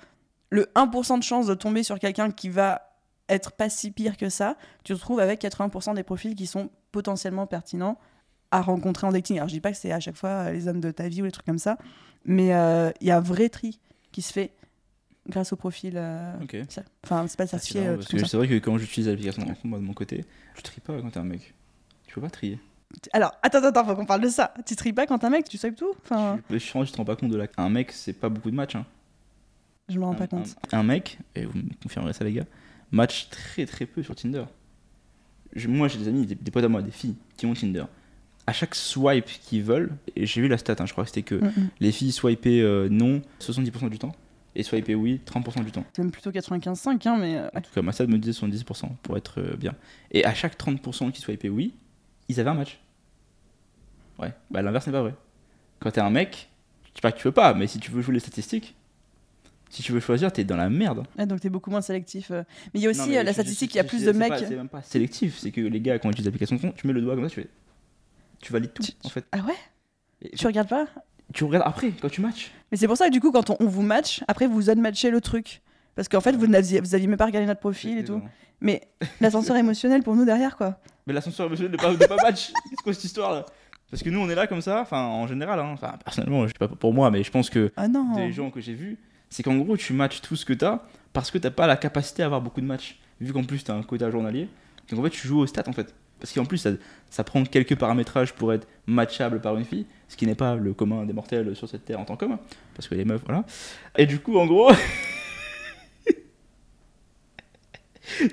le 0.51 0.71
1% 0.75 1.19
de 1.19 1.23
chance 1.23 1.47
de 1.47 1.55
tomber 1.55 1.83
sur 1.83 1.99
quelqu'un 1.99 2.31
qui 2.31 2.49
va 2.49 2.83
être 3.29 3.53
pas 3.53 3.71
si 3.71 3.91
pire 3.91 4.17
que 4.17 4.29
ça, 4.29 4.57
tu 4.85 4.93
te 4.93 4.99
retrouves 4.99 5.21
avec 5.21 5.43
80% 5.43 5.95
des 5.95 6.03
profils 6.03 6.35
qui 6.35 6.47
sont 6.47 6.71
potentiellement 6.91 7.47
pertinents 7.47 7.99
à 8.51 8.61
rencontrer 8.61 9.07
en 9.07 9.13
dating. 9.13 9.39
Alors 9.39 9.49
je 9.49 9.55
dis 9.55 9.61
pas 9.61 9.73
que 9.73 9.79
c'est 9.79 9.93
à 9.93 10.01
chaque 10.01 10.17
fois 10.17 10.51
les 10.53 10.69
hommes 10.69 10.81
de 10.81 10.91
ta 10.91 11.09
vie 11.09 11.23
ou 11.23 11.25
les 11.25 11.31
trucs 11.31 11.47
comme 11.47 11.59
ça, 11.59 11.79
mais 12.25 12.55
euh, 12.55 12.91
il 13.01 13.07
y 13.07 13.11
a 13.11 13.17
un 13.17 13.21
vrai 13.21 13.49
tri 13.49 13.81
qui 14.13 14.21
se 14.21 14.33
fait 14.33 14.53
grâce 15.29 15.53
au 15.53 15.57
profil. 15.57 15.95
euh, 15.97 16.33
ça- 16.69 16.83
Enfin, 17.05 17.27
c'est 17.29 17.37
pas 17.37 17.45
Ah, 17.53 17.59
c'est 17.59 17.75
marrant, 17.81 17.87
euh, 17.99 18.03
ça. 18.03 18.27
c'est 18.27 18.37
vrai 18.37 18.49
que 18.49 18.59
quand 18.59 18.77
j'utilise 18.79 19.09
l'application 19.09 19.43
de 19.43 19.49
rencontre, 19.49 19.67
moi 19.67 19.79
de 19.79 19.85
mon 19.85 19.95
côté, 19.95 20.25
tu 20.57 20.63
tries 20.63 20.81
pas 20.81 21.01
quand 21.01 21.11
t'es 21.11 21.19
un 21.21 21.25
mec. 21.25 21.55
Tu 22.07 22.15
peux 22.15 22.21
pas 22.21 22.31
trier. 22.31 22.59
Alors, 23.15 23.33
attends, 23.43 23.65
attends, 23.65 23.85
faut 23.87 23.95
qu'on 23.97 24.05
parle 24.07 24.21
de 24.21 24.29
ça. 24.29 24.53
Tu 24.67 24.77
tries 24.77 24.93
pas 24.93 25.07
quand 25.07 25.19
t'es 25.19 25.27
un 25.27 25.31
mec, 25.31 25.49
tu 25.49 25.57
swipes 25.57 25.77
tout? 25.77 25.95
Enfin, 26.05 26.39
Je, 26.51 26.59
je, 26.59 26.85
je 26.85 26.93
te 26.93 26.97
rends 26.99 27.05
pas 27.07 27.17
compte 27.17 27.31
de 27.31 27.37
la. 27.37 27.47
Un 27.57 27.71
mec, 27.71 27.91
c'est 27.93 28.13
pas 28.13 28.29
beaucoup 28.29 28.51
de 28.51 28.57
matchs. 28.57 28.77
Hein. 28.77 28.85
je 29.89 29.99
me 29.99 30.05
rends 30.05 30.13
un, 30.13 30.15
pas 30.17 30.27
compte. 30.27 30.55
Un, 30.73 30.81
un 30.81 30.83
mec, 30.83 31.19
et 31.35 31.45
vous 31.47 31.57
me 31.57 31.63
confirmerez 31.83 32.13
ça 32.13 32.25
les 32.25 32.33
gars, 32.33 32.45
match 32.91 33.29
très 33.31 33.65
très 33.67 33.87
peu 33.87 34.03
sur 34.03 34.15
Tinder. 34.15 34.45
Je- 35.55 35.69
moi 35.69 35.89
j'ai 35.89 35.99
des 35.99 36.09
amis, 36.09 36.27
des, 36.27 36.35
des 36.35 36.51
potes 36.51 36.65
à 36.65 36.69
moi, 36.69 36.83
des 36.83 36.91
filles 36.91 37.17
qui 37.37 37.47
ont 37.47 37.55
Tinder. 37.55 37.85
À 38.47 38.53
chaque 38.53 38.75
swipe 38.75 39.27
qu'ils 39.27 39.63
veulent, 39.63 39.93
et 40.17 40.27
j'ai 40.27 40.41
vu 40.41 40.49
la 40.49 40.59
stat, 40.59 40.75
hein, 40.79 40.87
je 40.87 40.93
crois 40.93 41.05
que 41.05 41.11
c'était 41.11 41.23
que 41.23 41.37
Mm, 41.37 41.47
mm. 41.57 41.69
les 41.81 41.93
filles 41.93 42.13
swipaient 42.13 42.61
euh, 42.61 42.89
non 42.91 43.23
70% 43.41 43.89
du 43.89 43.99
temps 43.99 44.15
et 44.55 44.63
swipaient 44.63 44.95
oui 44.95 45.21
30% 45.27 45.65
du 45.65 45.73
temps. 45.73 45.85
C'est 45.95 46.03
même 46.03 46.11
plutôt 46.11 46.31
95,5, 46.31 47.09
hein, 47.09 47.17
mais. 47.19 47.37
euh, 47.39 47.49
En 47.55 47.61
tout 47.61 47.71
cas, 47.75 47.83
ma 47.83 47.93
stat 47.93 48.07
me 48.07 48.19
disait 48.19 48.33
70% 48.39 48.89
pour 49.03 49.17
être 49.17 49.41
euh, 49.41 49.57
bien. 49.57 49.75
Et 50.11 50.25
à 50.25 50.35
chaque 50.35 50.59
30% 50.59 51.11
qui 51.13 51.21
swipaient 51.21 51.49
oui, 51.49 51.75
ils 52.29 52.39
avaient 52.41 52.51
un 52.51 52.55
match. 52.55 52.79
Ouais, 54.19 54.33
bah 54.51 54.63
l'inverse 54.63 54.87
n'est 54.87 54.93
pas 54.93 55.03
vrai. 55.03 55.15
Quand 55.81 55.91
t'es 55.91 56.01
un 56.01 56.11
mec, 56.11 56.49
je 56.85 56.93
dis 56.95 57.01
pas 57.01 57.13
que 57.13 57.19
tu 57.19 57.25
veux 57.25 57.33
pas, 57.33 57.55
mais 57.55 57.67
si 57.67 57.79
tu 57.81 57.91
veux 57.91 58.03
jouer 58.03 58.15
les 58.15 58.21
statistiques, 58.21 58.75
si 59.71 59.83
tu 59.83 59.93
veux 59.93 60.01
choisir, 60.01 60.31
t'es 60.33 60.45
dans 60.45 60.57
la 60.57 60.69
merde. 60.69 61.07
ouais, 61.19 61.27
donc 61.27 61.41
t'es 61.41 61.49
beaucoup 61.49 61.71
moins 61.71 61.81
sélectif. 61.81 62.31
euh. 62.31 62.43
Mais 62.75 62.81
il 62.81 62.83
y 62.83 62.87
a 62.87 62.91
aussi 62.91 63.01
Non, 63.01 63.07
mais 63.07 63.23
la 63.25 63.33
statistique, 63.33 63.75
il 63.75 63.79
y 63.79 63.81
a 63.81 63.85
plus 63.85 64.05
de 64.05 64.13
mecs. 64.13 64.35
C'est 64.39 64.55
même 64.55 64.69
pas 64.69 64.83
sélectif, 64.83 65.39
c'est 65.39 65.51
que 65.51 65.61
les 65.63 65.81
gars, 65.81 65.99
quand 65.99 66.09
ils 66.09 66.13
utilisent 66.13 66.27
l'application 66.27 66.57
de 66.57 66.61
compte, 66.61 66.77
tu 66.77 66.87
mets 66.87 66.93
le 66.93 67.01
doigt 67.01 67.15
comme 67.15 67.25
ça, 67.25 67.31
tu 67.35 67.41
fais. 67.43 67.49
Tu 68.41 68.53
valides 68.53 68.73
tout, 68.75 68.83
Tu- 68.83 68.93
en 69.05 69.09
fait. 69.09 69.25
Ah 69.33 69.39
ouais? 69.39 69.55
Et- 70.21 70.31
Tu 70.37 70.47
regardes 70.47 70.69
pas? 70.69 70.87
Tu 71.33 71.45
regardes 71.45 71.67
après, 71.67 71.91
quand 72.01 72.09
tu 72.09 72.21
matches. 72.21 72.53
Mais 72.71 72.79
c'est 72.79 72.87
pour 72.87 72.97
ça 72.97 73.09
que 73.09 73.13
du 73.13 73.21
coup, 73.21 73.33
quand 73.33 73.51
on, 73.51 73.57
on 73.61 73.67
vous 73.67 73.83
match, 73.83 74.23
après 74.29 74.47
vous 74.47 74.71
unmatchez 74.71 75.11
le 75.11 75.21
truc. 75.21 75.63
Parce 75.95 76.09
qu'en 76.09 76.21
fait, 76.21 76.33
vous 76.33 76.47
n'aviez 76.47 76.81
vous 76.81 76.95
aviez 76.95 77.07
même 77.07 77.19
pas 77.19 77.27
regardé 77.27 77.47
notre 77.47 77.61
profil 77.61 77.99
et 77.99 78.05
tout. 78.05 78.23
Mais 78.61 78.81
l'ascenseur 79.21 79.57
émotionnel 79.57 80.03
pour 80.03 80.15
nous 80.15 80.25
derrière, 80.25 80.57
quoi. 80.57 80.79
Mais 81.07 81.13
l'ascenseur 81.13 81.47
émotionnel 81.47 81.73
de 81.73 81.77
pas, 81.77 81.93
de 81.93 82.07
pas 82.07 82.17
match, 82.17 82.53
c'est 82.71 82.77
quoi 82.77 82.95
cette 82.95 83.05
histoire 83.05 83.33
là? 83.33 83.47
Parce 83.91 84.03
que 84.03 84.09
nous, 84.09 84.21
on 84.21 84.31
est 84.31 84.35
là 84.35 84.47
comme 84.47 84.63
ça, 84.63 84.81
enfin, 84.81 85.03
en 85.03 85.27
général, 85.27 85.59
hein. 85.59 85.71
enfin, 85.75 85.95
personnellement, 86.03 86.45
je 86.47 86.53
sais 86.53 86.59
pas 86.59 86.69
pour 86.69 86.95
moi, 86.95 87.11
mais 87.11 87.23
je 87.23 87.31
pense 87.31 87.51
que 87.51 87.71
Ah 87.77 87.89
non 87.89 88.15
des 88.15 88.33
gens 88.33 88.51
que 88.51 88.61
j'ai 88.61 88.73
vus, 88.73 88.99
c'est 89.29 89.43
qu'en 89.43 89.57
gros, 89.57 89.77
tu 89.77 89.93
matches 89.93 90.23
tout 90.23 90.37
ce 90.37 90.47
que 90.47 90.55
t'as 90.55 90.85
parce 91.13 91.31
que 91.31 91.39
t'as 91.39 91.51
pas 91.51 91.67
la 91.67 91.77
capacité 91.77 92.23
à 92.23 92.27
avoir 92.27 92.41
beaucoup 92.41 92.61
de 92.61 92.67
matchs. 92.67 92.99
Vu 93.21 93.33
qu'en 93.33 93.45
plus, 93.45 93.63
t'as 93.65 93.75
un 93.75 93.83
quota 93.83 94.11
journalier. 94.11 94.49
Donc 94.89 95.01
en 95.01 95.03
fait, 95.03 95.11
tu 95.11 95.29
joues 95.29 95.41
au 95.41 95.47
stats 95.47 95.65
en 95.69 95.73
fait. 95.73 95.95
Parce 96.23 96.33
qu'en 96.33 96.45
plus, 96.45 96.59
ça, 96.59 96.71
ça 97.11 97.25
prend 97.25 97.43
quelques 97.43 97.75
paramétrages 97.75 98.33
pour 98.33 98.53
être 98.53 98.69
matchable 98.87 99.41
par 99.41 99.57
une 99.57 99.65
fille, 99.65 99.87
ce 100.09 100.17
qui 100.17 100.25
n'est 100.25 100.37
pas 100.37 100.55
le 100.55 100.73
commun 100.73 101.05
des 101.05 101.13
mortels 101.13 101.57
sur 101.57 101.69
cette 101.69 101.85
terre 101.85 101.99
en 101.99 102.05
tant 102.05 102.15
qu'homme. 102.17 102.39
Parce 102.77 102.87
que 102.87 102.95
les 102.95 103.05
meufs, 103.05 103.23
voilà. 103.27 103.45
Et 103.99 104.07
du 104.07 104.21
coup, 104.21 104.39
en 104.39 104.47
gros. 104.47 104.71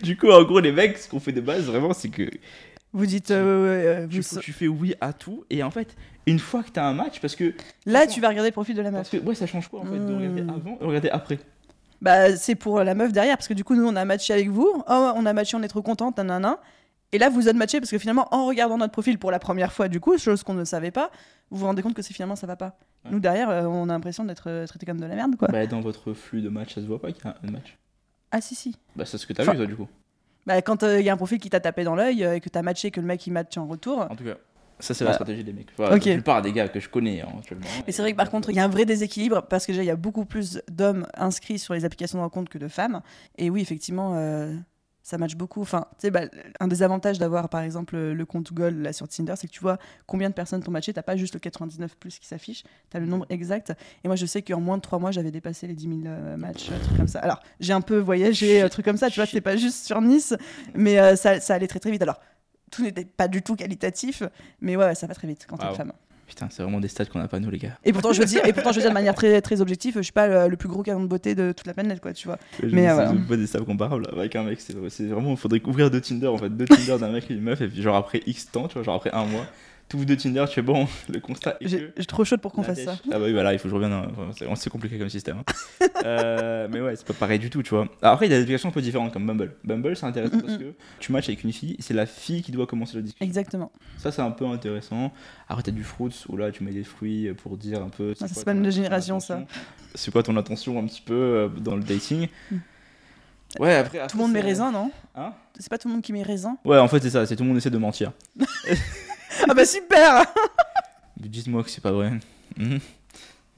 du 0.03 0.17
coup, 0.17 0.29
en 0.29 0.43
gros, 0.43 0.59
les 0.59 0.71
mecs, 0.71 0.97
ce 0.97 1.09
qu'on 1.09 1.19
fait 1.19 1.31
de 1.31 1.41
base, 1.41 1.63
vraiment, 1.65 1.93
c'est 1.93 2.09
que 2.09 2.29
Vous 2.93 3.05
dites. 3.05 3.31
euh, 3.31 4.07
tu, 4.07 4.21
vous- 4.21 4.39
tu 4.39 4.51
fais 4.53 4.67
oui 4.67 4.93
à 5.01 5.13
tout. 5.13 5.45
Et 5.49 5.63
en 5.63 5.71
fait, 5.71 5.95
une 6.25 6.39
fois 6.39 6.63
que 6.63 6.69
t'as 6.69 6.85
un 6.85 6.93
match, 6.93 7.19
parce 7.19 7.35
que. 7.35 7.53
Là, 7.85 8.07
tu 8.07 8.21
vas 8.21 8.29
regarder 8.29 8.49
le 8.49 8.53
profil 8.53 8.75
de 8.75 8.81
la 8.81 8.91
Parce 8.91 9.11
meuf. 9.11 9.21
que 9.21 9.27
ouais, 9.27 9.35
ça 9.35 9.47
change 9.47 9.67
quoi 9.67 9.81
en 9.81 9.85
fait 9.85 9.97
de 9.99 10.13
regarder 10.13 10.41
Hmm. 10.41 10.49
avant 10.49 10.75
et 10.75 10.79
de 10.79 10.85
regarder 10.85 11.09
après? 11.09 11.39
Bah, 12.01 12.35
c'est 12.35 12.55
pour 12.55 12.81
la 12.83 12.95
meuf 12.95 13.11
derrière, 13.11 13.35
parce 13.35 13.47
que 13.47 13.53
du 13.53 13.63
coup, 13.63 13.75
nous, 13.75 13.85
on 13.87 13.95
a 13.95 14.05
matché 14.05 14.31
avec 14.33 14.49
vous. 14.49 14.71
Oh, 14.87 15.11
on 15.15 15.25
a 15.25 15.33
matché, 15.33 15.57
on 15.57 15.63
est 15.63 15.67
trop 15.67 15.81
contente, 15.81 16.17
nanana. 16.17 16.59
Et 17.11 17.17
là, 17.17 17.29
vous 17.29 17.49
unmatchez, 17.49 17.79
parce 17.79 17.89
que 17.91 17.97
finalement, 17.97 18.27
en 18.31 18.45
regardant 18.45 18.77
notre 18.77 18.91
profil 18.91 19.17
pour 19.17 19.31
la 19.31 19.39
première 19.39 19.71
fois, 19.73 19.87
du 19.87 19.99
coup, 19.99 20.17
chose 20.17 20.43
qu'on 20.43 20.53
ne 20.53 20.63
savait 20.63 20.91
pas, 20.91 21.09
vous 21.49 21.57
vous 21.57 21.65
rendez 21.65 21.81
compte 21.81 21.95
que 21.95 22.01
c'est 22.03 22.13
finalement 22.13 22.35
ça 22.35 22.45
va 22.45 22.55
pas. 22.55 22.77
Ouais. 23.05 23.11
Nous, 23.11 23.19
derrière, 23.19 23.49
euh, 23.49 23.63
on 23.65 23.89
a 23.89 23.93
l'impression 23.93 24.23
d'être 24.25 24.49
euh, 24.49 24.67
traité 24.67 24.85
comme 24.85 24.99
de 25.01 25.05
la 25.07 25.15
merde, 25.15 25.35
quoi. 25.35 25.47
Bah, 25.47 25.65
dans 25.65 25.79
votre 25.81 26.13
flux 26.13 26.41
de 26.41 26.49
match, 26.49 26.75
ça 26.75 26.81
se 26.81 26.85
voit 26.85 27.01
pas 27.01 27.11
qu'il 27.11 27.25
y 27.25 27.27
a 27.27 27.35
un 27.47 27.51
match. 27.51 27.77
Ah, 28.31 28.41
si, 28.41 28.53
si. 28.53 28.75
Bah, 28.95 29.05
c'est 29.05 29.17
ce 29.17 29.25
que 29.25 29.33
t'as 29.33 29.41
Enfin- 29.43 29.53
vu, 29.53 29.57
toi, 29.57 29.65
du 29.65 29.75
coup. 29.75 29.87
Bah, 30.45 30.61
quand 30.61 30.83
il 30.83 31.01
y 31.01 31.09
a 31.09 31.13
un 31.13 31.17
profil 31.17 31.39
qui 31.39 31.49
t'a 31.49 31.59
tapé 31.59 31.83
dans 31.83 31.95
l'œil 31.95 32.23
euh, 32.23 32.35
et 32.35 32.41
que 32.41 32.49
t'as 32.49 32.61
matché, 32.61 32.91
que 32.91 32.99
le 33.01 33.07
mec 33.07 33.25
il 33.25 33.31
match 33.31 33.57
en 33.57 33.65
retour. 33.67 33.99
En 34.09 34.15
tout 34.15 34.23
cas, 34.23 34.35
ça, 34.79 34.93
c'est 34.93 35.03
Bah, 35.03 35.09
la 35.09 35.13
stratégie 35.15 35.43
des 35.43 35.51
mecs. 35.53 35.69
Enfin. 35.77 35.89
La 35.95 35.99
plupart 35.99 36.41
des 36.43 36.53
gars 36.53 36.67
que 36.69 36.79
je 36.79 36.89
connais 36.89 37.21
hein, 37.21 37.27
actuellement. 37.39 37.65
Et 37.87 37.91
c'est 37.91 38.01
vrai 38.03 38.11
que 38.11 38.17
par 38.17 38.29
contre, 38.29 38.49
il 38.51 38.55
y 38.55 38.59
a 38.59 38.63
un 38.63 38.69
vrai 38.69 38.85
déséquilibre 38.85 39.41
parce 39.47 39.65
que 39.65 39.71
déjà, 39.71 39.83
il 39.83 39.87
y 39.87 39.91
a 39.91 39.95
beaucoup 39.95 40.25
plus 40.25 40.61
d'hommes 40.71 41.07
inscrits 41.15 41.59
sur 41.59 41.73
les 41.73 41.85
applications 41.85 42.19
de 42.19 42.23
rencontre 42.23 42.49
que 42.51 42.57
de 42.59 42.67
femmes. 42.67 43.01
Et 43.37 43.49
oui, 43.49 43.61
effectivement, 43.61 44.13
euh, 44.15 44.55
ça 45.03 45.17
match 45.17 45.35
beaucoup. 45.35 45.61
Enfin, 45.61 45.85
tu 45.93 46.01
sais, 46.01 46.11
bah, 46.11 46.21
un 46.59 46.67
des 46.67 46.83
avantages 46.83 47.17
d'avoir 47.19 47.49
par 47.49 47.61
exemple 47.61 47.97
le 47.97 48.25
compte 48.25 48.53
Google 48.53 48.81
là 48.81 48.93
sur 48.93 49.07
Tinder, 49.07 49.33
c'est 49.35 49.47
que 49.47 49.51
tu 49.51 49.61
vois 49.61 49.77
combien 50.05 50.29
de 50.29 50.33
personnes 50.33 50.61
t'ont 50.61 50.71
matché. 50.71 50.93
T'as 50.93 51.01
pas 51.03 51.15
juste 51.15 51.33
le 51.33 51.39
99 51.39 51.95
plus 51.97 52.19
qui 52.19 52.27
s'affiche, 52.27 52.63
t'as 52.89 52.99
le 52.99 53.05
nombre 53.05 53.25
exact. 53.29 53.73
Et 54.03 54.07
moi, 54.07 54.15
je 54.15 54.25
sais 54.25 54.41
qu'en 54.41 54.59
moins 54.59 54.77
de 54.77 54.81
3 54.81 54.99
mois, 54.99 55.11
j'avais 55.11 55.31
dépassé 55.31 55.67
les 55.67 55.73
10 55.73 55.83
000 55.87 55.99
euh, 56.05 56.37
matchs, 56.37 56.69
euh, 56.71 56.79
trucs 56.83 56.97
comme 56.97 57.07
ça. 57.07 57.19
Alors, 57.19 57.39
j'ai 57.59 57.73
un 57.73 57.81
peu 57.81 57.97
voyagé, 57.97 58.61
euh, 58.63 58.69
trucs 58.69 58.85
comme 58.85 58.97
ça, 58.97 59.09
tu 59.09 59.15
vois, 59.15 59.25
c'était 59.25 59.41
pas 59.41 59.55
juste 59.57 59.85
sur 59.85 60.01
Nice, 60.01 60.35
mais 60.75 60.99
euh, 60.99 61.15
ça, 61.15 61.39
ça 61.39 61.55
allait 61.55 61.67
très 61.67 61.79
très 61.79 61.91
vite. 61.91 62.01
Alors, 62.01 62.19
tout 62.71 62.83
n'était 62.83 63.05
pas 63.05 63.27
du 63.27 63.41
tout 63.41 63.55
qualitatif, 63.55 64.21
mais 64.61 64.75
ouais, 64.75 64.93
ça 64.95 65.07
va 65.07 65.15
très 65.15 65.27
vite 65.27 65.45
quand 65.47 65.57
t'es 65.57 65.63
une 65.63 65.69
Waouh. 65.69 65.77
femme. 65.77 65.93
Putain, 66.29 66.47
c'est 66.51 66.61
vraiment 66.63 66.79
des 66.79 66.87
stats 66.87 67.05
qu'on 67.05 67.19
a 67.19 67.27
pas, 67.27 67.39
nous, 67.39 67.49
les 67.49 67.57
gars. 67.57 67.71
Et 67.83 67.91
pourtant, 67.91 68.13
je 68.13 68.19
veux 68.19 68.25
dire, 68.25 68.45
et 68.45 68.53
pourtant, 68.53 68.71
je 68.71 68.75
veux 68.75 68.81
dire 68.81 68.91
de 68.91 68.93
manière 69.01 69.15
très, 69.15 69.41
très 69.41 69.59
objective, 69.61 69.95
je 69.97 70.01
suis 70.01 70.11
pas 70.13 70.27
le, 70.27 70.47
le 70.47 70.57
plus 70.57 70.69
gros 70.69 70.83
canon 70.83 71.01
de 71.01 71.07
beauté 71.07 71.33
de 71.35 71.51
toute 71.51 71.65
la 71.65 71.73
planète, 71.73 71.99
quoi, 71.99 72.13
tu 72.13 72.27
vois. 72.27 72.37
Je 72.61 72.67
Mais, 72.67 72.83
sais 72.83 72.89
euh, 72.91 72.93
voilà. 72.93 73.13
pas 73.27 73.35
des 73.37 73.47
stats 73.47 73.59
comparables 73.61 74.07
avec 74.15 74.35
un 74.35 74.43
mec. 74.43 74.61
C'est 74.61 74.75
c'est 74.89 75.07
vraiment, 75.07 75.31
il 75.31 75.37
faudrait 75.37 75.61
ouvrir 75.65 75.89
deux 75.89 75.99
Tinder, 76.01 76.27
en 76.27 76.37
fait. 76.37 76.49
Deux 76.49 76.65
Tinder 76.65 76.97
d'un 76.99 77.09
mec 77.11 77.25
et 77.29 77.33
d'une 77.33 77.43
meuf, 77.43 77.59
et 77.61 77.67
puis 77.67 77.81
genre 77.81 77.95
après 77.95 78.21
X 78.27 78.51
temps, 78.51 78.67
tu 78.67 78.75
vois, 78.75 78.83
genre 78.83 78.95
après 78.95 79.11
un 79.11 79.25
mois, 79.25 79.45
tous 79.89 80.05
deux 80.05 80.15
Tinder, 80.15 80.45
tu 80.47 80.53
fais 80.55 80.61
bon, 80.61 80.87
le 81.09 81.19
constat 81.19 81.57
est 81.59 81.67
J'ai 81.67 81.91
que. 81.91 82.03
trop 82.03 82.23
chaude 82.23 82.39
pour 82.41 82.51
qu'on 82.53 82.63
fasse 82.63 82.83
ça. 82.83 82.95
Ah 83.11 83.17
bah 83.19 83.25
oui, 83.25 83.33
voilà, 83.33 83.51
il 83.53 83.59
faut 83.59 83.63
que 83.63 83.69
je 83.69 83.75
revienne. 83.75 83.91
à- 83.91 84.07
enfin, 84.09 84.55
c'est 84.55 84.69
compliqué 84.69 84.97
comme 84.99 85.09
système. 85.09 85.37
hein. 85.39 85.53
Euh, 86.05 86.67
mais 86.71 86.79
ouais, 86.79 86.95
c'est 86.95 87.05
pas 87.05 87.13
pareil 87.13 87.39
du 87.39 87.49
tout, 87.49 87.61
tu 87.61 87.71
vois. 87.71 87.85
Alors 88.01 88.13
après, 88.13 88.27
il 88.27 88.31
y 88.31 88.33
a 88.33 88.37
des 88.37 88.43
applications 88.43 88.69
un 88.69 88.71
peu 88.71 88.81
différentes 88.81 89.11
comme 89.11 89.25
Bumble. 89.27 89.53
Bumble, 89.65 89.97
c'est 89.97 90.05
intéressant 90.05 90.37
Mm, 90.37 90.41
parce 90.41 90.53
mm. 90.53 90.59
que 90.59 90.73
tu 90.99 91.11
matches 91.11 91.27
avec 91.27 91.43
une 91.43 91.51
fille, 91.51 91.75
c'est 91.79 91.93
la 91.93 92.05
fille 92.05 92.41
qui 92.41 92.51
doit 92.53 92.67
commencer 92.67 92.95
la 92.95 93.01
discussion. 93.01 93.25
Exactement. 93.25 93.71
Ça, 93.97 94.11
c'est 94.11 94.21
un 94.21 94.31
peu 94.31 94.45
intéressant. 94.45 95.11
Après, 95.49 95.63
t'as 95.63 95.71
du 95.71 95.83
Fruits 95.83 96.13
où 96.29 96.37
là, 96.37 96.51
tu 96.51 96.63
mets 96.63 96.71
des 96.71 96.83
fruits 96.85 97.33
pour 97.33 97.57
dire 97.57 97.81
un 97.83 97.89
peu. 97.89 98.13
Ah, 98.21 98.27
c'est 98.31 98.45
pas 98.45 98.53
une 98.53 98.69
génération, 98.71 99.19
ça. 99.19 99.41
C'est 99.95 100.11
quoi 100.11 100.23
ton 100.23 100.37
attention 100.37 100.79
un 100.79 100.85
petit 100.85 101.01
peu 101.01 101.13
euh, 101.13 101.47
dans 101.49 101.75
le 101.75 101.83
dating 101.83 102.27
Mm. 102.51 102.57
Ouais, 103.59 103.73
après. 103.75 104.05
Tout 104.07 104.17
le 104.17 104.23
monde 104.23 104.31
met 104.31 104.41
raisin, 104.41 104.71
non? 104.71 104.91
Hein? 105.15 105.33
C'est 105.57 105.69
pas 105.69 105.79
tout 105.79 105.87
le 105.87 105.95
monde 105.95 106.03
qui 106.03 106.13
met 106.13 106.21
raisin? 106.21 106.57
Ouais, 106.63 106.77
en 106.77 106.87
fait, 106.87 106.99
c'est 107.01 107.09
ça, 107.09 107.25
c'est 107.25 107.35
tout 107.35 107.41
le 107.43 107.49
monde 107.49 107.57
essaie 107.57 107.71
de 107.71 107.77
mentir. 107.79 108.11
Ah 109.47 109.53
bah 109.53 109.65
super 109.65 110.25
Dites-moi 111.17 111.63
que 111.63 111.69
c'est 111.69 111.81
pas 111.81 111.91
vrai. 111.91 112.11
Mhm. 112.57 112.79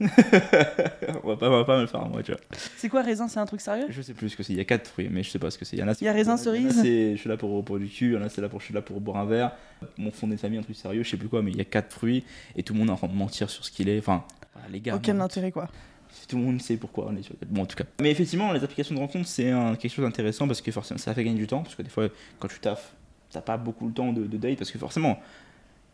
on, 0.00 1.28
va 1.28 1.36
pas, 1.36 1.48
on 1.48 1.50
va 1.58 1.64
pas 1.64 1.76
me 1.76 1.82
le 1.82 1.86
faire, 1.86 2.04
moi, 2.08 2.22
tu 2.24 2.32
vois. 2.32 2.40
C'est 2.76 2.88
quoi 2.88 3.02
raisin 3.02 3.28
C'est 3.28 3.38
un 3.38 3.46
truc 3.46 3.60
sérieux? 3.60 3.86
Je 3.88 4.02
sais 4.02 4.14
plus 4.14 4.30
ce 4.30 4.36
que 4.36 4.42
c'est. 4.42 4.52
Il 4.52 4.56
y 4.56 4.60
a 4.60 4.64
quatre 4.64 4.88
fruits, 4.88 5.08
mais 5.08 5.22
je 5.22 5.30
sais 5.30 5.38
pas 5.38 5.50
ce 5.50 5.58
que 5.58 5.64
c'est. 5.64 5.76
Il 5.76 5.80
y 5.80 5.82
en 5.82 5.88
a. 5.88 5.92
Il 6.00 6.04
y 6.04 6.08
a 6.08 6.12
raisin, 6.12 6.36
cerise? 6.36 6.82
Je 6.82 7.14
suis 7.16 7.28
là 7.28 7.36
pour, 7.36 7.64
pour 7.64 7.78
du 7.78 7.86
cul. 7.86 8.06
Il 8.08 8.12
y 8.14 8.16
en 8.16 8.22
a, 8.22 8.28
c'est 8.28 8.40
là 8.40 8.48
pour 8.48 8.58
je 8.60 8.64
suis 8.66 8.74
là 8.74 8.82
pour 8.82 9.00
boire 9.00 9.18
un 9.18 9.24
verre. 9.26 9.52
Mon 9.98 10.10
fondé 10.10 10.34
de 10.34 10.40
famille, 10.40 10.58
un 10.58 10.62
truc 10.62 10.76
sérieux, 10.76 11.04
je 11.04 11.10
sais 11.10 11.16
plus 11.16 11.28
quoi, 11.28 11.40
mais 11.42 11.52
il 11.52 11.56
y 11.56 11.60
a 11.60 11.64
quatre 11.64 11.92
fruits 11.92 12.24
et 12.56 12.62
tout 12.64 12.72
le 12.72 12.80
monde 12.80 12.88
est 12.88 12.92
en 12.92 12.96
train 12.96 13.06
de 13.08 13.14
mentir 13.14 13.48
sur 13.48 13.64
ce 13.64 13.70
qu'il 13.70 13.88
est. 13.88 13.98
Enfin, 13.98 14.24
les 14.70 14.80
gars. 14.80 14.96
Aucun 14.96 15.20
intérêt, 15.20 15.52
quoi. 15.52 15.68
Tout 16.28 16.36
le 16.36 16.42
monde 16.42 16.60
sait 16.60 16.76
pourquoi 16.76 17.06
on 17.08 17.16
est 17.16 17.22
sur 17.22 17.34
Bon, 17.46 17.62
en 17.62 17.66
tout 17.66 17.76
cas. 17.76 17.84
Mais 18.00 18.10
effectivement, 18.10 18.52
les 18.52 18.62
applications 18.64 18.94
de 18.94 19.00
rencontre, 19.00 19.28
c'est 19.28 19.50
un- 19.50 19.76
quelque 19.76 19.92
chose 19.92 20.04
d'intéressant 20.04 20.46
parce 20.46 20.60
que 20.60 20.70
forcément, 20.72 20.98
ça 20.98 21.14
fait 21.14 21.24
gagner 21.24 21.38
du 21.38 21.46
temps. 21.46 21.62
Parce 21.62 21.74
que 21.74 21.82
des 21.82 21.88
fois, 21.88 22.08
quand 22.38 22.48
tu 22.48 22.58
taffes, 22.58 22.92
t'as 23.30 23.40
pas 23.40 23.56
beaucoup 23.56 23.86
le 23.86 23.92
temps 23.94 24.12
de, 24.12 24.26
de 24.26 24.36
date 24.36 24.58
parce 24.58 24.70
que 24.70 24.78
forcément. 24.78 25.20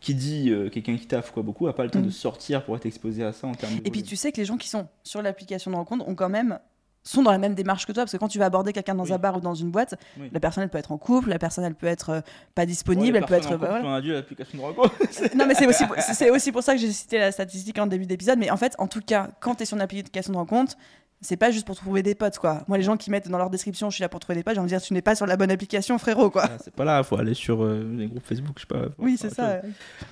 Qui 0.00 0.14
dit 0.14 0.50
euh, 0.50 0.70
quelqu'un 0.70 0.96
qui 0.96 1.06
taffe 1.06 1.30
quoi 1.32 1.42
beaucoup 1.42 1.66
a 1.66 1.74
pas 1.74 1.84
le 1.84 1.90
temps 1.90 1.98
Mm. 1.98 2.06
de 2.06 2.10
sortir 2.10 2.64
pour 2.64 2.76
être 2.76 2.86
exposé 2.86 3.24
à 3.24 3.32
ça 3.32 3.46
en 3.48 3.52
termes 3.54 3.74
de 3.76 3.86
Et 3.86 3.90
puis 3.90 4.02
tu 4.02 4.14
sais 4.16 4.30
que 4.32 4.36
les 4.36 4.44
gens 4.44 4.56
qui 4.56 4.68
sont 4.68 4.86
sur 5.02 5.22
l'application 5.22 5.70
de 5.72 5.76
rencontre 5.76 6.06
ont 6.08 6.14
quand 6.14 6.28
même 6.28 6.58
sont 7.04 7.22
dans 7.22 7.30
la 7.32 7.38
même 7.38 7.54
démarche 7.54 7.86
que 7.86 7.92
toi 7.92 8.02
parce 8.02 8.12
que 8.12 8.16
quand 8.18 8.28
tu 8.28 8.38
vas 8.38 8.44
aborder 8.46 8.72
quelqu'un 8.74 8.94
dans 8.94 9.04
Oui. 9.04 9.12
un 9.12 9.18
bar 9.18 9.36
ou 9.36 9.40
dans 9.40 9.54
une 9.54 9.70
boîte 9.70 9.94
Oui. 10.20 10.28
la 10.30 10.40
personne 10.40 10.62
elle 10.62 10.68
peut 10.68 10.76
être 10.78 10.92
en 10.92 10.98
couple 10.98 11.30
la 11.30 11.38
personne 11.38 11.64
elle 11.64 11.74
peut 11.74 11.86
être 11.86 12.10
euh, 12.10 12.20
pas 12.54 12.66
disponible 12.66 13.16
elle 13.16 13.24
peut 13.24 13.32
être 13.34 13.46
en 13.46 13.52
couple 13.52 13.66
voilà. 13.66 13.84
ont 13.84 13.88
un 13.94 14.00
dieu, 14.02 14.12
l'application 14.12 14.58
de 14.58 14.62
rencontre. 14.62 14.94
non 15.34 15.46
mais 15.46 15.54
c'est 15.54 15.66
aussi 15.66 15.86
pour- 15.86 15.96
c'est 16.00 16.30
aussi 16.30 16.52
pour 16.52 16.62
ça 16.62 16.74
que 16.74 16.80
j'ai 16.80 16.92
cité 16.92 17.18
la 17.18 17.32
statistique 17.32 17.78
en 17.78 17.86
début 17.86 18.04
d'épisode 18.06 18.38
mais 18.38 18.50
en 18.50 18.56
fait 18.58 18.74
en 18.78 18.88
tout 18.88 19.00
cas 19.00 19.30
quand 19.40 19.54
tu 19.54 19.62
es 19.62 19.66
sur 19.66 19.76
une 19.76 19.82
application 19.82 20.32
de 20.32 20.38
rencontre 20.38 20.76
c'est 21.20 21.36
pas 21.36 21.50
juste 21.50 21.66
pour 21.66 21.74
trouver 21.76 22.02
des 22.04 22.14
potes 22.14 22.38
quoi 22.38 22.62
moi 22.68 22.78
les 22.78 22.84
gens 22.84 22.96
qui 22.96 23.10
mettent 23.10 23.28
dans 23.28 23.38
leur 23.38 23.50
description 23.50 23.90
je 23.90 23.96
suis 23.96 24.02
là 24.02 24.08
pour 24.08 24.20
trouver 24.20 24.36
des 24.36 24.42
potes 24.44 24.54
j'ai 24.54 24.60
envie 24.60 24.70
de 24.70 24.76
dire 24.76 24.82
tu 24.86 24.94
n'es 24.94 25.02
pas 25.02 25.14
sur 25.16 25.26
la 25.26 25.36
bonne 25.36 25.50
application 25.50 25.98
frérot 25.98 26.30
quoi 26.30 26.44
Ah, 26.44 26.58
c'est 26.62 26.72
pas 26.74 26.84
là, 26.84 27.02
faut 27.02 27.16
aller 27.18 27.34
sur 27.34 27.64
euh, 27.64 27.84
les 27.96 28.06
groupes 28.06 28.24
Facebook, 28.24 28.54
je 28.56 28.60
sais 28.62 28.66
pas. 28.66 28.88
oui 28.98 29.16
c'est 29.18 29.30
ça. 29.34 29.60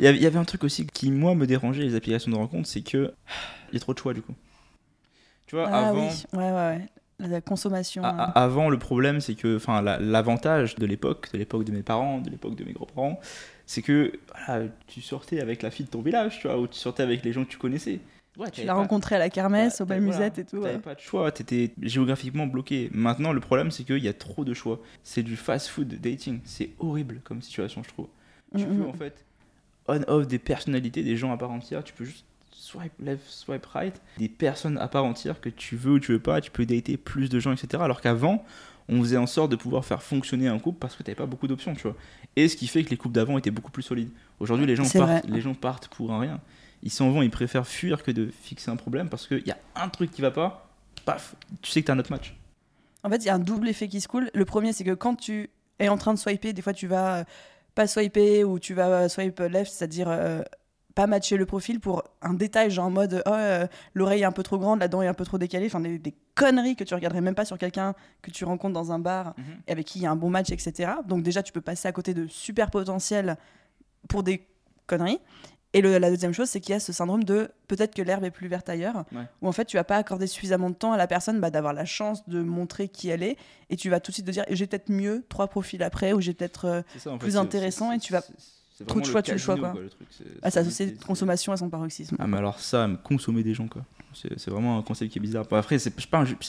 Il 0.00 0.04
y 0.04 0.26
avait- 0.26 0.36
un 0.36 0.44
truc 0.44 0.64
aussi 0.64 0.84
qui, 0.86 1.10
moi, 1.10 1.34
me 1.34 1.46
dérangeait 1.46 1.82
les 1.84 1.94
applications 1.94 2.30
de 2.30 2.36
rencontre, 2.36 2.68
c'est 2.68 2.82
que 2.82 3.12
il 3.70 3.75
y 3.75 3.76
a 3.76 3.80
trop 3.80 3.94
de 3.94 3.98
choix 3.98 4.12
du 4.14 4.20
coup. 4.22 4.34
Tu 5.46 5.54
vois, 5.54 5.68
ah 5.70 5.88
avant, 5.88 6.00
oui 6.08 6.08
ouais 6.32 6.44
ouais 6.44 6.52
ouais 6.52 6.86
la 7.18 7.40
consommation. 7.40 8.02
A- 8.04 8.08
a- 8.08 8.42
avant, 8.42 8.68
le 8.68 8.78
problème, 8.78 9.20
c'est 9.22 9.34
que, 9.36 9.56
enfin, 9.56 9.80
la- 9.80 9.98
l'avantage 9.98 10.75
de 10.75 10.84
l'époque, 10.84 11.30
de 11.32 11.38
l'époque 11.38 11.64
de 11.64 11.72
mes 11.72 11.82
parents, 11.82 12.18
de 12.20 12.28
l'époque 12.28 12.56
de 12.56 12.64
mes 12.64 12.72
grands-parents, 12.72 13.18
c'est 13.64 13.80
que 13.80 14.12
voilà, 14.46 14.64
tu 14.86 15.00
sortais 15.00 15.40
avec 15.40 15.62
la 15.62 15.70
fille 15.70 15.86
de 15.86 15.90
ton 15.90 16.02
village, 16.02 16.40
tu 16.40 16.48
vois, 16.48 16.58
ou 16.58 16.66
tu 16.66 16.78
sortais 16.78 17.02
avec 17.04 17.25
les 17.25 17.32
gens 17.32 17.44
que 17.44 17.50
tu 17.50 17.56
connaissais. 17.58 18.00
Ouais, 18.38 18.50
tu 18.50 18.60
l'as 18.62 18.66
pas- 18.74 18.74
rencontré 18.80 19.14
à 19.16 19.18
la 19.18 19.30
kermesse, 19.30 19.76
Ouais, 19.78 19.82
au 19.82 19.86
bal 19.86 20.00
musette 20.02 20.38
et 20.38 20.44
tout. 20.44 20.60
T'avais 20.60 20.74
ouais. 20.74 20.80
pas 20.80 20.94
de 20.94 21.00
choix, 21.00 21.30
t'étais 21.32 21.72
géographiquement 21.80 22.46
bloqué. 22.46 22.90
Maintenant, 22.92 23.32
le 23.32 23.40
problème, 23.40 23.70
c'est 23.70 23.84
qu'il 23.84 23.98
y 24.04 24.08
a 24.08 24.12
trop 24.12 24.44
de 24.44 24.52
choix. 24.54 24.80
C'est 25.02 25.22
du 25.22 25.36
fast-food 25.36 26.00
dating. 26.00 26.40
C'est 26.44 26.70
horrible 26.78 27.20
comme 27.24 27.40
situation, 27.42 27.82
je 27.82 27.88
trouve. 27.88 28.08
Tu 28.56 28.64
Mm, 28.64 28.66
peux 28.68 28.84
mm. 28.84 28.88
en 28.88 28.92
fait 28.92 29.24
on-off 29.88 30.26
des 30.26 30.38
personnalités, 30.38 31.02
des 31.02 31.16
gens 31.16 31.32
à 31.32 31.36
part 31.36 31.50
entière. 31.50 31.82
Tu 31.84 31.92
peux 31.92 32.04
juste 32.04 32.24
swipe 32.50 32.92
left, 33.00 33.22
swipe 33.28 33.64
right. 33.66 34.00
Des 34.18 34.28
personnes 34.28 34.78
à 34.78 34.88
part 34.88 35.04
entière 35.04 35.40
que 35.40 35.48
tu 35.48 35.76
veux 35.76 35.92
ou 35.92 35.98
tu 36.00 36.12
veux 36.12 36.18
pas. 36.20 36.40
Tu 36.40 36.50
peux 36.50 36.66
dater 36.66 36.96
plus 36.96 37.28
de 37.28 37.38
gens, 37.38 37.52
etc. 37.52 37.82
Alors 37.82 38.00
qu'avant, 38.00 38.44
on 38.88 39.00
faisait 39.00 39.16
en 39.16 39.26
sorte 39.26 39.50
de 39.50 39.56
pouvoir 39.56 39.84
faire 39.84 40.02
fonctionner 40.02 40.48
un 40.48 40.58
couple 40.58 40.78
parce 40.80 40.94
que 40.96 41.02
t'avais 41.02 41.14
pas 41.16 41.26
beaucoup 41.26 41.46
d'options, 41.46 41.74
tu 41.74 41.82
vois. 41.82 41.96
Et 42.34 42.48
ce 42.48 42.56
qui 42.56 42.66
fait 42.66 42.82
que 42.84 42.90
les 42.90 42.96
couples 42.96 43.14
d'avant 43.14 43.38
étaient 43.38 43.50
beaucoup 43.52 43.70
plus 43.70 43.82
solides. 43.82 44.10
Aujourd'hui, 44.40 44.66
les 44.66 44.74
gens 44.76 44.84
C'est 44.84 44.98
partent, 44.98 45.24
vrai. 45.26 45.34
les 45.34 45.40
gens 45.40 45.54
partent 45.54 45.88
pour 45.88 46.12
un 46.12 46.18
rien. 46.20 46.40
Ils 46.86 46.90
s'en 46.90 47.10
vont, 47.10 47.20
ils 47.20 47.30
préfèrent 47.30 47.66
fuir 47.66 48.04
que 48.04 48.12
de 48.12 48.28
fixer 48.28 48.70
un 48.70 48.76
problème 48.76 49.08
parce 49.08 49.26
qu'il 49.26 49.44
y 49.44 49.50
a 49.50 49.58
un 49.74 49.88
truc 49.88 50.12
qui 50.12 50.22
va 50.22 50.30
pas. 50.30 50.70
Paf, 51.04 51.34
tu 51.60 51.72
sais 51.72 51.80
que 51.80 51.86
t'as 51.86 51.94
un 51.94 51.98
autre 51.98 52.12
match. 52.12 52.36
En 53.02 53.10
fait, 53.10 53.16
il 53.16 53.26
y 53.26 53.28
a 53.28 53.34
un 53.34 53.40
double 53.40 53.68
effet 53.68 53.88
qui 53.88 54.00
se 54.00 54.06
coule. 54.06 54.30
Le 54.32 54.44
premier, 54.44 54.72
c'est 54.72 54.84
que 54.84 54.94
quand 54.94 55.16
tu 55.16 55.50
es 55.80 55.88
en 55.88 55.98
train 55.98 56.14
de 56.14 56.18
swiper, 56.18 56.52
des 56.52 56.62
fois, 56.62 56.72
tu 56.72 56.86
vas 56.86 57.16
euh, 57.16 57.24
pas 57.74 57.88
swiper 57.88 58.44
ou 58.44 58.60
tu 58.60 58.72
vas 58.72 58.88
euh, 58.88 59.08
swipe 59.08 59.40
left, 59.40 59.72
c'est-à-dire 59.72 60.06
euh, 60.08 60.42
pas 60.94 61.08
matcher 61.08 61.36
le 61.36 61.44
profil 61.44 61.80
pour 61.80 62.04
un 62.22 62.34
détail, 62.34 62.70
genre 62.70 62.86
en 62.86 62.90
mode 62.90 63.20
oh, 63.26 63.30
euh, 63.30 63.66
l'oreille 63.94 64.22
est 64.22 64.24
un 64.24 64.32
peu 64.32 64.44
trop 64.44 64.58
grande, 64.58 64.78
la 64.78 64.86
dent 64.86 65.02
est 65.02 65.08
un 65.08 65.14
peu 65.14 65.24
trop 65.24 65.38
décalée, 65.38 65.66
enfin 65.66 65.80
des, 65.80 65.98
des 65.98 66.14
conneries 66.36 66.76
que 66.76 66.84
tu 66.84 66.94
regarderais 66.94 67.20
même 67.20 67.34
pas 67.34 67.44
sur 67.44 67.58
quelqu'un 67.58 67.94
que 68.22 68.30
tu 68.30 68.44
rencontres 68.44 68.74
dans 68.74 68.92
un 68.92 69.00
bar 69.00 69.34
et 69.66 69.72
avec 69.72 69.86
qui 69.86 69.98
il 69.98 70.02
y 70.02 70.06
a 70.06 70.10
un 70.12 70.16
bon 70.16 70.30
match, 70.30 70.50
etc. 70.50 70.92
Donc 71.04 71.24
déjà, 71.24 71.42
tu 71.42 71.52
peux 71.52 71.60
passer 71.60 71.88
à 71.88 71.92
côté 71.92 72.14
de 72.14 72.28
super 72.28 72.70
potentiel 72.70 73.36
pour 74.08 74.22
des 74.22 74.46
conneries. 74.86 75.20
Et 75.76 75.83
le- 75.83 75.99
la 75.99 76.11
deuxième 76.11 76.33
chose, 76.33 76.49
c'est 76.49 76.61
qu'il 76.61 76.73
y 76.73 76.76
a 76.76 76.80
ce 76.80 76.92
syndrome 76.92 77.23
de 77.25 77.50
peut-être 77.68 77.95
que 77.95 78.02
l'herbe 78.02 78.25
est 78.25 78.30
plus 78.30 78.49
verte 78.49 78.68
ailleurs, 78.68 79.04
Ouais. 79.12 79.23
où 79.42 79.49
en 79.49 79.52
fait 79.52 79.64
tu 79.66 79.76
vas 79.76 79.85
pas 79.85 79.97
accorder 79.97 80.26
suffisamment 80.26 80.71
de 80.71 80.75
temps 80.75 80.92
à 80.92 80.97
la 80.97 81.06
personne 81.06 81.38
bah, 81.40 81.50
d'avoir 81.50 81.73
la 81.75 81.85
chance 81.85 82.26
de 82.28 82.40
montrer 82.42 82.88
qui 82.88 83.09
elle 83.09 83.23
est, 83.23 83.37
et 83.71 83.76
tu 83.76 83.90
vas 83.90 84.00
tout 84.00 84.11
de 84.11 84.14
suite 84.14 84.26
te 84.26 84.30
dire 84.30 84.45
j'ai 84.50 84.66
peut-être 84.66 84.88
mieux 84.90 85.25
trois 85.28 85.49
profils 85.49 85.83
après, 85.83 86.12
ou 86.12 86.21
j'ai 86.21 86.33
peut-être 86.35 86.64
euh, 86.64 87.16
Plus 87.18 87.37
intéressant 87.37 87.92
et 87.92 87.99
tu 87.99 88.12
vas- 88.12 88.23
trop 88.87 89.00
de 89.00 89.06
choix, 89.06 89.23
tu 89.23 89.33
le 89.33 89.38
choix, 89.38 89.54
casino, 89.54 89.73
quoi. 89.73 89.80
le 89.83 89.88
truc. 89.88 90.09
C'est- 90.11 90.25
à 90.42 90.50
c'est- 90.50 90.59
s'associer 90.59 90.87
c'est- 90.88 90.99
de 90.99 91.04
consommation 91.04 91.52
à 91.52 91.56
son 91.56 91.68
paroxysme. 91.71 92.16
Ah 92.18 92.26
mais 92.26 92.37
alors 92.38 92.59
ça, 92.61 92.87
me 92.88 92.97
consommer 92.97 93.42
des 93.42 93.54
gens 93.54 93.68
quoi. 93.68 93.83
C'est 94.14 94.49
vraiment 94.49 94.78
un 94.78 94.83
concept 94.83 95.12
qui 95.12 95.18
est 95.18 95.21
bizarre. 95.21 95.45
Après, 95.50 95.78
c'est 95.78 95.92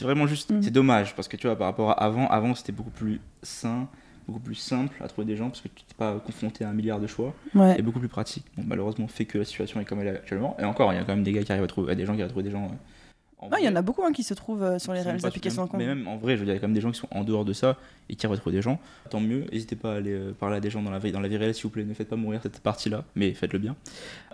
vraiment 0.02 0.26
juste, 0.28 0.52
Mm. 0.52 0.62
c'est 0.64 0.72
dommage 0.72 1.16
parce 1.16 1.28
que 1.28 1.36
tu 1.36 1.48
vois 1.48 1.58
par 1.58 1.68
rapport 1.68 1.90
à 1.92 1.94
avant, 2.04 2.28
avant 2.30 2.56
c'était 2.56 2.72
beaucoup 2.72 2.92
plus 2.92 3.20
sain, 3.44 3.90
beaucoup 4.28 4.40
plus 4.40 4.56
simple 4.56 4.96
à 5.04 5.08
trouver 5.08 5.26
des 5.26 5.36
gens 5.38 5.48
parce 5.50 5.62
que 5.62 5.70
tu 5.70 5.84
t'es 5.84 5.96
pas 5.98 6.20
confronté 6.20 6.66
à 6.66 6.70
un 6.70 6.74
milliard 6.74 7.00
de 7.00 7.08
choix 7.08 7.34
Ouais. 7.56 7.76
et 7.80 7.82
beaucoup 7.82 8.00
plus 8.00 8.10
pratique. 8.10 8.46
Bon, 8.58 8.64
malheureusement, 8.68 9.08
fait 9.08 9.26
que 9.26 9.38
la 9.38 9.46
situation 9.46 9.80
est 9.80 9.86
comme 9.86 10.02
elle 10.02 10.08
est 10.08 10.12
actuellement. 10.18 10.56
Et 10.60 10.66
encore, 10.66 10.92
il 10.94 10.98
y 10.98 11.00
a 11.00 11.04
quand 11.04 11.16
même 11.16 11.24
des 11.24 11.32
gars 11.32 11.44
qui 11.44 11.52
arrivent 11.52 11.64
à 11.64 11.68
trouver, 11.68 11.96
des 11.96 12.06
gens 12.06 12.14
qui 12.14 12.22
arrivent 12.22 12.32
à 12.32 12.34
trouver 12.34 12.44
des 12.44 12.52
gens. 12.52 12.66
euh, 12.66 13.48
Non, 13.50 13.58
il 13.60 13.66
y 13.66 13.70
en 13.70 13.76
a 13.76 13.82
beaucoup 13.82 14.04
hein, 14.04 14.12
qui 14.12 14.24
se 14.24 14.34
trouvent 14.34 14.64
euh, 14.64 14.80
sur 14.80 14.94
les, 14.94 15.04
les 15.04 15.26
applications 15.26 15.66
de 15.66 15.70
Mais 15.78 15.86
même 15.86 16.08
en 16.08 16.18
vrai, 16.18 16.34
je 16.36 16.40
veux 16.40 16.46
dire, 16.46 16.54
il 16.54 16.58
y 16.58 16.60
a 16.60 16.62
quand 16.62 16.68
même 16.68 16.74
des 16.76 16.82
gens 16.82 16.92
qui 16.92 17.00
sont 17.00 17.08
en 17.12 17.24
dehors 17.24 17.46
de 17.46 17.54
ça 17.54 17.78
et 18.10 18.16
qui 18.16 18.26
arrivent 18.26 18.38
à 18.38 18.42
trouver 18.42 18.56
des 18.58 18.62
gens. 18.62 18.80
Tant 19.10 19.20
mieux, 19.22 19.46
n'hésitez 19.52 19.76
pas 19.76 19.94
à 19.94 19.98
aller 19.98 20.12
euh, 20.14 20.34
parler 20.34 20.58
à 20.58 20.60
des 20.60 20.70
gens 20.70 20.82
dans 20.82 20.92
la 20.92 21.00
vie, 21.00 21.12
dans 21.12 21.22
la 21.22 21.28
vie 21.30 21.38
réelle, 21.38 21.54
s'il 21.54 21.64
vous 21.64 21.70
plaît. 21.70 21.86
Ne 21.86 21.94
faites 21.94 22.10
pas 22.10 22.16
mourir 22.18 22.42
cette 22.44 22.60
partie-là, 22.60 23.04
mais 23.16 23.34
faites-le 23.34 23.60
bien. 23.60 23.76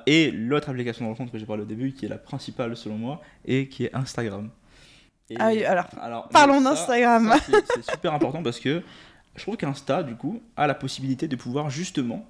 Et 0.07 0.31
l'autre 0.31 0.69
application 0.69 1.05
de 1.05 1.09
rencontre 1.11 1.31
que 1.31 1.37
j'ai 1.37 1.45
parlé 1.45 1.61
au 1.63 1.67
début, 1.67 1.91
qui 1.93 2.05
est 2.05 2.09
la 2.09 2.17
principale 2.17 2.75
selon 2.75 2.95
moi, 2.97 3.21
et 3.45 3.67
qui 3.67 3.85
est 3.85 3.95
Instagram. 3.95 4.49
Et- 5.29 5.35
Ah 5.39 5.47
oui, 5.49 5.63
alors, 5.63 5.85
alors, 6.01 6.27
parlons 6.29 6.59
d'Instagram. 6.61 7.33
c'est 7.75 7.91
super 7.91 8.13
important 8.13 8.43
parce 8.43 8.59
que 8.59 8.81
je 9.35 9.41
trouve 9.41 9.57
qu'Insta, 9.57 10.03
du 10.03 10.15
coup, 10.15 10.41
a 10.55 10.67
la 10.67 10.75
possibilité 10.75 11.27
de 11.27 11.35
pouvoir 11.35 11.69
justement 11.69 12.25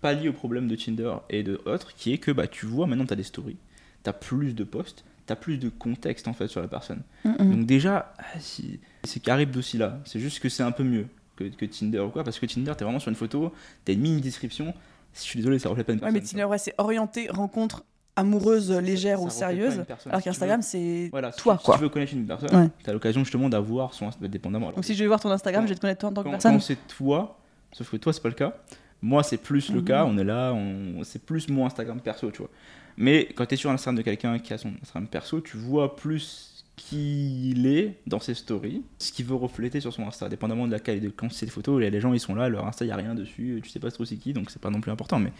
pallier 0.00 0.28
au 0.28 0.32
problème 0.32 0.68
de 0.68 0.76
Tinder 0.76 1.12
et 1.30 1.42
de 1.42 1.60
autres, 1.66 1.94
qui 1.94 2.12
est 2.12 2.18
que 2.18 2.30
bah, 2.30 2.46
tu 2.46 2.66
vois, 2.66 2.86
maintenant 2.86 3.06
tu 3.06 3.12
as 3.12 3.16
des 3.16 3.22
stories, 3.24 3.56
tu 4.04 4.10
as 4.10 4.12
plus 4.12 4.54
de 4.54 4.62
posts, 4.64 5.04
tu 5.26 5.32
as 5.32 5.36
plus 5.36 5.58
de 5.58 5.68
contexte 5.68 6.28
en 6.28 6.32
fait 6.32 6.46
sur 6.48 6.60
la 6.60 6.68
personne. 6.68 7.02
Mm. 7.24 7.36
Donc 7.56 7.66
déjà, 7.66 8.14
ah, 8.18 8.38
si- 8.38 8.78
c'est 9.04 9.20
Carib 9.20 9.56
aussi 9.56 9.76
là. 9.78 9.98
C'est 10.04 10.20
juste 10.20 10.38
que 10.40 10.48
c'est 10.48 10.62
un 10.62 10.70
peu 10.72 10.84
mieux 10.84 11.06
que, 11.36 11.44
que 11.44 11.64
Tinder 11.66 11.98
ou 12.00 12.10
quoi, 12.10 12.22
parce 12.24 12.38
que 12.38 12.46
Tinder, 12.46 12.72
t'es 12.78 12.84
vraiment 12.84 13.00
sur 13.00 13.08
une 13.08 13.16
photo, 13.16 13.52
t'as 13.84 13.92
une 13.94 14.00
mini 14.00 14.20
description. 14.20 14.72
Je 15.14 15.20
suis 15.20 15.38
désolé, 15.38 15.58
ça 15.58 15.68
reflète 15.68 15.86
pas 15.86 15.92
une 15.94 15.98
Ouais, 15.98 16.04
personne. 16.12 16.22
mais 16.22 16.28
Tinder, 16.28 16.44
ouais, 16.44 16.58
c'est 16.58 16.74
orienté 16.78 17.28
rencontre 17.30 17.84
amoureuse, 18.18 18.70
légère 18.72 19.18
ça 19.18 19.24
ou 19.24 19.30
sérieuse. 19.30 19.84
Alors 19.88 19.98
Si 20.00 20.08
tu 20.18 20.24
qu'Instagram, 20.24 20.62
c'est 20.62 21.08
voilà, 21.10 21.32
si 21.32 21.40
toi, 21.40 21.54
tu, 21.54 21.60
si 21.60 21.64
quoi. 21.66 21.76
tu 21.76 21.82
veux 21.82 21.88
connaître 21.88 22.12
une 22.12 22.26
personne, 22.26 22.54
Ouais. 22.54 22.68
t'as 22.82 22.92
l'occasion 22.92 23.22
justement 23.24 23.48
d'avoir 23.48 23.94
son 23.94 24.08
bah, 24.20 24.28
dépendamment. 24.28 24.66
Alors, 24.66 24.76
Donc 24.76 24.84
si 24.84 24.94
je 24.94 24.98
vais 25.02 25.06
voir 25.08 25.20
ton 25.20 25.30
Instagram, 25.30 25.62
Quand- 25.62 25.66
je 25.68 25.72
vais 25.72 25.76
te 25.76 25.80
connaître 25.80 26.00
toi 26.00 26.10
en 26.10 26.12
tant 26.12 26.22
que 26.24 26.30
personne. 26.30 26.52
quand 26.54 26.60
c'est 26.60 26.86
toi, 26.88 27.38
sauf 27.72 27.90
que 27.90 27.96
toi 27.96 28.12
c'est 28.12 28.22
pas 28.22 28.28
le 28.28 28.34
cas. 28.34 28.54
Moi 29.00 29.22
c'est 29.22 29.36
plus 29.38 29.70
le 29.70 29.80
Mhm. 29.80 29.84
cas, 29.84 30.04
on 30.04 30.18
est 30.18 30.24
là, 30.24 30.52
on... 30.52 31.02
c'est 31.04 31.24
plus 31.24 31.48
mon 31.48 31.66
Instagram 31.66 32.00
perso, 32.00 32.30
tu 32.30 32.38
vois. 32.38 32.50
Mais 32.96 33.28
quand 33.34 33.46
tu 33.46 33.54
es 33.54 33.56
sur 33.56 33.70
Instagram 33.70 33.96
de 33.96 34.02
quelqu'un 34.02 34.38
qui 34.40 34.52
a 34.52 34.58
son 34.58 34.72
Instagram 34.82 35.06
perso, 35.06 35.40
tu 35.40 35.56
vois 35.56 35.94
plus 35.96 36.64
qui 36.74 37.50
il 37.50 37.66
est 37.66 37.96
dans 38.06 38.20
ses 38.20 38.34
stories, 38.34 38.82
ce 38.98 39.10
qu'il 39.12 39.24
veut 39.26 39.34
refléter 39.34 39.80
sur 39.80 39.92
son 39.92 40.06
Insta, 40.06 40.28
dépendamment 40.28 40.66
de 40.66 40.72
la 40.72 40.78
qualité 40.78 41.06
de 41.06 41.12
quand 41.12 41.30
c'est 41.32 41.46
des 41.46 41.50
photos, 41.52 41.80
les 41.80 42.00
gens 42.00 42.12
ils 42.12 42.20
sont 42.20 42.34
là, 42.36 42.48
leur 42.48 42.66
Insta 42.66 42.84
il 42.84 42.88
y 42.88 42.92
a 42.92 42.96
rien 42.96 43.14
dessus, 43.16 43.60
tu 43.64 43.68
sais 43.68 43.80
pas 43.80 43.90
trop 43.90 44.04
c'est 44.04 44.16
qui, 44.16 44.32
donc 44.32 44.50
c'est 44.50 44.60
pas 44.62 44.70
non 44.70 44.80
plus 44.80 44.92
important. 44.92 45.18
Mais, 45.18 45.32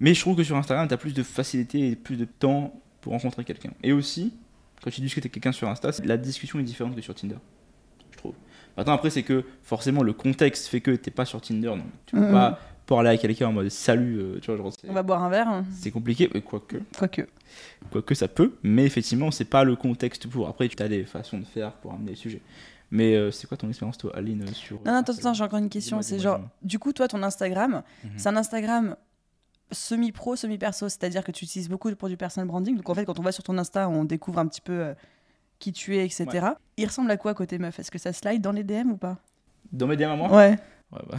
mais 0.00 0.14
je 0.14 0.20
trouve 0.20 0.36
que 0.36 0.44
sur 0.44 0.56
Instagram 0.56 0.86
tu 0.88 0.94
as 0.94 0.98
plus 0.98 1.14
de 1.14 1.22
facilité 1.22 1.90
et 1.90 1.96
plus 1.96 2.16
de 2.16 2.24
temps 2.24 2.80
pour 3.00 3.12
rencontrer 3.12 3.44
quelqu'un. 3.44 3.70
Et 3.82 3.92
aussi, 3.92 4.34
quand 4.82 4.90
tu 4.90 5.00
discutes 5.00 5.24
avec 5.24 5.32
quelqu'un 5.32 5.52
sur 5.52 5.68
Insta, 5.68 5.92
c'est- 5.92 6.04
la 6.06 6.16
discussion 6.16 6.58
est 6.58 6.62
différente 6.64 6.94
que 6.94 7.00
sur 7.00 7.14
Tinder, 7.14 7.36
je 8.12 8.16
trouve. 8.18 8.34
Maintenant, 8.76 8.92
après, 8.94 9.10
c'est 9.10 9.22
que 9.24 9.44
forcément 9.62 10.02
le 10.02 10.12
contexte 10.12 10.66
fait 10.68 10.80
que 10.80 10.92
t'es 10.92 11.10
pas 11.10 11.24
sur 11.24 11.40
Tinder, 11.40 11.68
donc 11.68 11.82
tu 12.06 12.14
peux 12.16 12.30
pas 12.30 12.60
parler 12.86 13.10
à 13.10 13.16
quelqu'un 13.18 13.48
en 13.48 13.52
mode 13.52 13.68
salut, 13.70 14.16
euh, 14.18 14.38
tu 14.40 14.46
vois, 14.50 14.56
genre, 14.56 14.72
On 14.88 14.92
va 14.94 15.02
boire 15.02 15.22
un 15.22 15.28
verre, 15.28 15.48
hein. 15.48 15.64
c'est 15.72 15.90
compliqué, 15.90 16.30
mais 16.32 16.40
quoique, 16.40 16.78
quoique. 16.96 17.22
quoique 17.90 18.14
ça 18.14 18.28
peut, 18.28 18.54
mais 18.62 18.84
effectivement, 18.86 19.30
c'est 19.30 19.44
pas 19.44 19.62
le 19.64 19.76
contexte 19.76 20.26
pour. 20.28 20.48
Après, 20.48 20.68
tu 20.68 20.82
as 20.82 20.88
des 20.88 21.04
façons 21.04 21.38
de 21.38 21.44
faire 21.44 21.72
pour 21.72 21.92
amener 21.92 22.10
le 22.10 22.16
sujet. 22.16 22.40
Mais 22.90 23.14
euh, 23.16 23.30
c'est 23.30 23.46
quoi 23.46 23.58
ton 23.58 23.68
expérience, 23.68 23.98
toi, 23.98 24.16
Aline, 24.16 24.46
sur. 24.54 24.76
Non, 24.86 24.92
non, 24.92 24.98
attends, 25.00 25.12
attends, 25.12 25.34
j'ai 25.34 25.44
encore 25.44 25.58
une 25.58 25.68
question. 25.68 26.00
C'est 26.00 26.18
genre, 26.18 26.40
du 26.62 26.78
coup, 26.78 26.94
toi, 26.94 27.06
ton 27.08 27.22
Instagram, 27.22 27.82
Mhm. 28.04 28.10
c'est 28.16 28.28
un 28.30 28.36
Instagram 28.36 28.96
semi-pro, 29.70 30.36
semi-perso, 30.36 30.88
c'est-à-dire 30.88 31.24
que 31.24 31.32
tu 31.32 31.44
utilises 31.44 31.68
beaucoup 31.68 31.94
pour 31.94 32.08
du 32.08 32.16
personal 32.16 32.46
branding. 32.48 32.76
Donc 32.76 32.88
en 32.88 32.94
fait, 32.94 33.04
quand 33.04 33.18
on 33.18 33.22
va 33.22 33.32
sur 33.32 33.42
ton 33.44 33.56
Insta, 33.58 33.88
on 33.88 34.04
découvre 34.04 34.38
un 34.38 34.46
petit 34.46 34.60
peu 34.60 34.72
euh, 34.72 34.94
qui 35.58 35.72
tu 35.72 35.96
es, 35.96 36.04
etc. 36.04 36.26
Il 36.76 36.86
ressemble 36.86 37.10
à 37.10 37.16
quoi 37.16 37.34
côté 37.34 37.58
meuf? 37.58 37.78
Est-ce 37.78 37.90
que 37.90 37.98
ça 37.98 38.12
slide 38.12 38.40
dans 38.42 38.52
les 38.52 38.64
DM 38.64 38.90
ou 38.92 38.96
pas? 38.96 39.18
Dans 39.72 39.86
mes 39.86 39.96
DM 39.96 40.04
à 40.10 40.16
moi? 40.16 40.30
Ouais, 40.34 40.56
Ouais, 40.90 41.00
bah. 41.10 41.18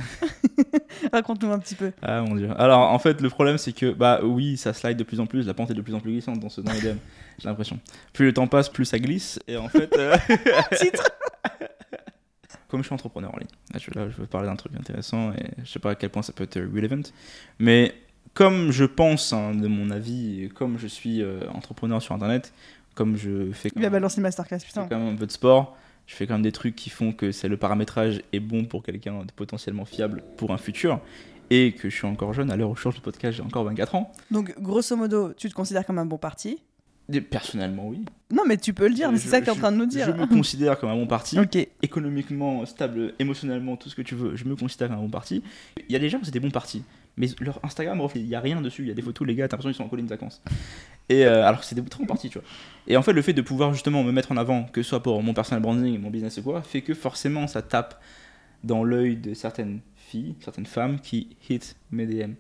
raconte-nous 1.14 1.52
un 1.52 1.60
petit 1.60 1.76
peu. 1.76 1.92
Ah 2.02 2.22
mon 2.24 2.36
dieu. 2.36 2.50
Alors 2.58 2.92
en 2.92 2.98
fait, 2.98 3.22
le 3.22 3.30
problème 3.30 3.60
c'est 3.60 3.72
que, 3.72 3.92
bah 3.92 4.20
oui, 4.24 4.58
ça 4.58 4.74
slide 4.74 4.98
de 4.98 5.04
plus 5.04 5.20
en 5.20 5.28
plus, 5.28 5.46
la 5.46 5.54
pente 5.54 5.70
est 5.70 5.76
de 5.76 5.82
plus 5.84 5.94
en 5.94 6.00
plus 6.00 6.12
glissante 6.12 6.40
dans, 6.40 6.50
ce, 6.50 6.60
dans 6.62 6.72
les 6.74 6.82
DM, 6.82 6.98
j'ai 7.38 7.48
l'impression. 7.48 7.80
Plus 8.12 8.26
le 8.26 8.34
temps 8.34 8.48
passe, 8.48 8.68
plus 8.68 8.86
ça 8.86 8.98
glisse, 8.98 9.40
et 9.48 9.58
en 9.58 9.70
fait. 9.70 9.96
euh, 9.96 10.18
Titre 10.76 11.04
Comme 12.68 12.82
je 12.82 12.86
suis 12.88 12.94
entrepreneur 12.96 13.32
en 13.34 13.38
ligne, 13.38 13.48
là 13.72 13.80
je, 13.80 13.92
là, 14.00 14.10
je 14.10 14.16
veux 14.18 14.26
parler 14.26 14.48
d'un 14.48 14.56
truc 14.56 14.72
intéressant 14.76 15.34
et 15.34 15.52
je 15.64 15.70
sais 15.70 15.80
pas 15.80 15.92
à 15.92 15.96
quel 15.96 16.10
point 16.10 16.24
ça 16.24 16.34
peut 16.34 16.44
être 16.46 16.60
relevant, 16.60 17.02
mais 17.60 17.94
comme 18.34 18.72
je 18.72 18.86
pense 18.86 19.34
hein, 19.34 19.54
de 19.54 19.68
mon 19.68 19.90
avis, 19.90 20.50
comme 20.56 20.78
je 20.78 20.88
suis 20.88 21.22
euh, 21.22 21.42
entrepreneur 21.54 22.02
sur 22.02 22.16
internet, 22.16 22.54
comme 22.96 23.16
je 23.16 23.52
fais 23.52 23.70
Il 23.76 23.82
va 23.82 23.88
quand, 23.88 23.94
balancer 23.94 24.18
une 24.18 24.24
masterclass, 24.24 24.60
je 24.60 24.66
fais 24.66 24.68
putain. 24.70 24.88
quand 24.88 25.00
même 25.00 25.14
un 25.14 25.18
peu 25.18 25.26
de 25.28 25.32
sport, 25.32 25.78
je 26.08 26.16
fais 26.16 26.28
quand 26.28 26.34
même 26.34 26.44
des 26.44 26.52
trucs 26.52 26.76
qui 26.76 26.90
font 26.90 27.12
que 27.12 27.32
c'est 27.32 27.48
le 27.48 27.58
paramétrage 27.58 28.22
est 28.34 28.40
bon 28.40 28.66
pour 28.66 28.84
quelqu'un 28.84 29.24
de 29.24 29.32
potentiellement 29.32 29.86
fiable 29.86 30.24
pour 30.38 30.52
un 30.52 30.58
futur, 30.58 31.00
et 31.50 31.74
que 31.74 31.90
je 31.90 31.96
suis 31.96 32.08
encore 32.08 32.34
jeune, 32.34 32.52
à 32.52 32.56
l'heure 32.56 32.70
où 32.70 32.76
je 32.76 32.82
change 32.82 32.96
de 32.96 33.02
podcast, 33.02 33.38
j'ai 33.38 33.44
encore 33.44 33.64
24 33.64 33.96
ans. 33.96 34.12
Donc, 34.32 34.54
grosso 34.60 34.96
modo, 34.96 35.34
tu 35.34 35.50
te 35.50 35.54
considères 35.54 35.86
comme 35.86 35.98
un 35.98 36.06
bon 36.06 36.18
parti? 36.18 36.60
Personnellement, 37.32 37.88
oui. 37.88 38.06
Non, 38.32 38.44
mais 38.46 38.58
tu 38.58 38.74
peux 38.74 38.88
le 38.88 38.94
dire, 38.94 39.12
mais 39.12 39.18
c'est 39.18 39.30
ça 39.30 39.40
que 39.40 39.46
tu 39.46 39.50
es 39.50 39.54
en 39.54 39.58
train 39.58 39.72
de 39.72 39.78
nous 39.78 39.88
dire. 39.88 40.06
Je 40.06 40.12
me 40.12 40.28
considère 40.28 40.80
comme 40.80 40.90
un 40.90 40.96
bon 40.96 41.08
parti. 41.08 41.40
Ok. 41.40 41.58
économiquement 41.82 42.66
stable, 42.66 43.14
émotionnellement, 43.18 43.78
tout 43.78 43.90
ce 43.90 43.96
que 43.96 44.04
tu 44.04 44.14
veux, 44.14 44.36
je 44.36 44.46
me 44.46 44.56
considère 44.56 44.90
comme 44.90 44.98
un 44.98 45.02
bon 45.02 45.10
parti. 45.10 45.42
Il 45.88 45.92
y 45.92 45.96
a 45.96 46.00
des 46.00 46.10
gens, 46.10 46.20
c'est 46.22 46.32
des 46.32 46.40
bons 46.40 46.52
partis. 46.52 46.84
Mais 47.20 47.28
leur 47.42 47.60
Instagram, 47.64 48.02
il 48.16 48.26
n'y 48.26 48.34
a 48.34 48.40
rien 48.40 48.62
dessus. 48.62 48.84
Il 48.84 48.88
y 48.88 48.92
a 48.92 48.94
des 48.94 49.02
photos, 49.02 49.28
les 49.28 49.36
gars, 49.36 49.48
t'as 49.48 49.58
l'impression 49.58 49.70
qu'ils 49.70 49.78
sont 49.78 49.84
en 49.84 49.90
colline 49.90 50.06
de 50.06 50.10
vacances. 50.10 50.42
Et 51.10 51.26
euh, 51.26 51.46
alors 51.46 51.60
que 51.60 51.66
c'est 51.66 51.76
des 51.76 51.82
bons 51.82 52.06
partis, 52.06 52.30
tu 52.30 52.40
vois. 52.40 52.48
Et 52.88 52.96
en 52.96 53.02
fait, 53.02 53.12
le 53.12 53.22
fait 53.22 53.34
de 53.34 53.42
pouvoir 53.42 53.74
justement 53.74 54.04
me 54.04 54.12
mettre 54.12 54.32
en 54.32 54.38
avant, 54.38 54.64
que 54.64 54.82
ce 54.82 54.90
soit 54.90 55.04
pour 55.04 55.22
mon 55.22 55.34
personal 55.34 55.62
branding, 55.62 56.00
mon 56.00 56.10
business 56.10 56.38
ou 56.38 56.44
quoi, 56.44 56.62
fait 56.62 56.82
que 56.82 56.94
forcément 56.94 57.46
ça 57.46 57.62
tape 57.62 58.02
dans 58.64 58.86
l'œil 58.86 59.18
de 59.18 59.34
certaines 59.34 59.82
filles, 59.96 60.36
certaines 60.40 60.66
femmes 60.66 61.00
qui 61.02 61.36
hit 61.50 61.76
mes 61.92 62.06
DM. 62.06 62.34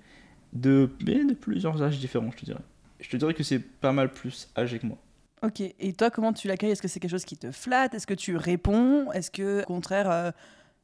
De, 0.53 0.89
de 1.01 1.33
plusieurs 1.33 1.81
âges 1.83 1.99
différents, 1.99 2.31
je 2.31 2.37
te 2.37 2.45
dirais. 2.45 2.63
Je 3.01 3.09
te 3.09 3.17
dirais 3.17 3.33
que 3.33 3.43
c'est 3.43 3.59
pas 3.59 3.91
mal 3.91 4.11
plus 4.11 4.49
âgé 4.57 4.79
que 4.79 4.87
moi. 4.87 4.97
Ok. 5.43 5.61
Et 5.61 5.93
toi, 5.93 6.09
comment 6.09 6.33
tu 6.33 6.47
l'accueilles? 6.47 6.71
Est-ce 6.71 6.81
que 6.81 6.87
c'est 6.87 6.99
quelque 6.99 7.11
chose 7.11 7.25
qui 7.25 7.37
te 7.37 7.51
flatte? 7.51 7.93
Est-ce 7.93 8.07
que 8.07 8.13
tu 8.13 8.35
réponds? 8.35 9.11
Est-ce 9.11 9.29
que, 9.29 9.61
au 9.63 9.65
contraire, 9.67 10.09
euh, 10.09 10.31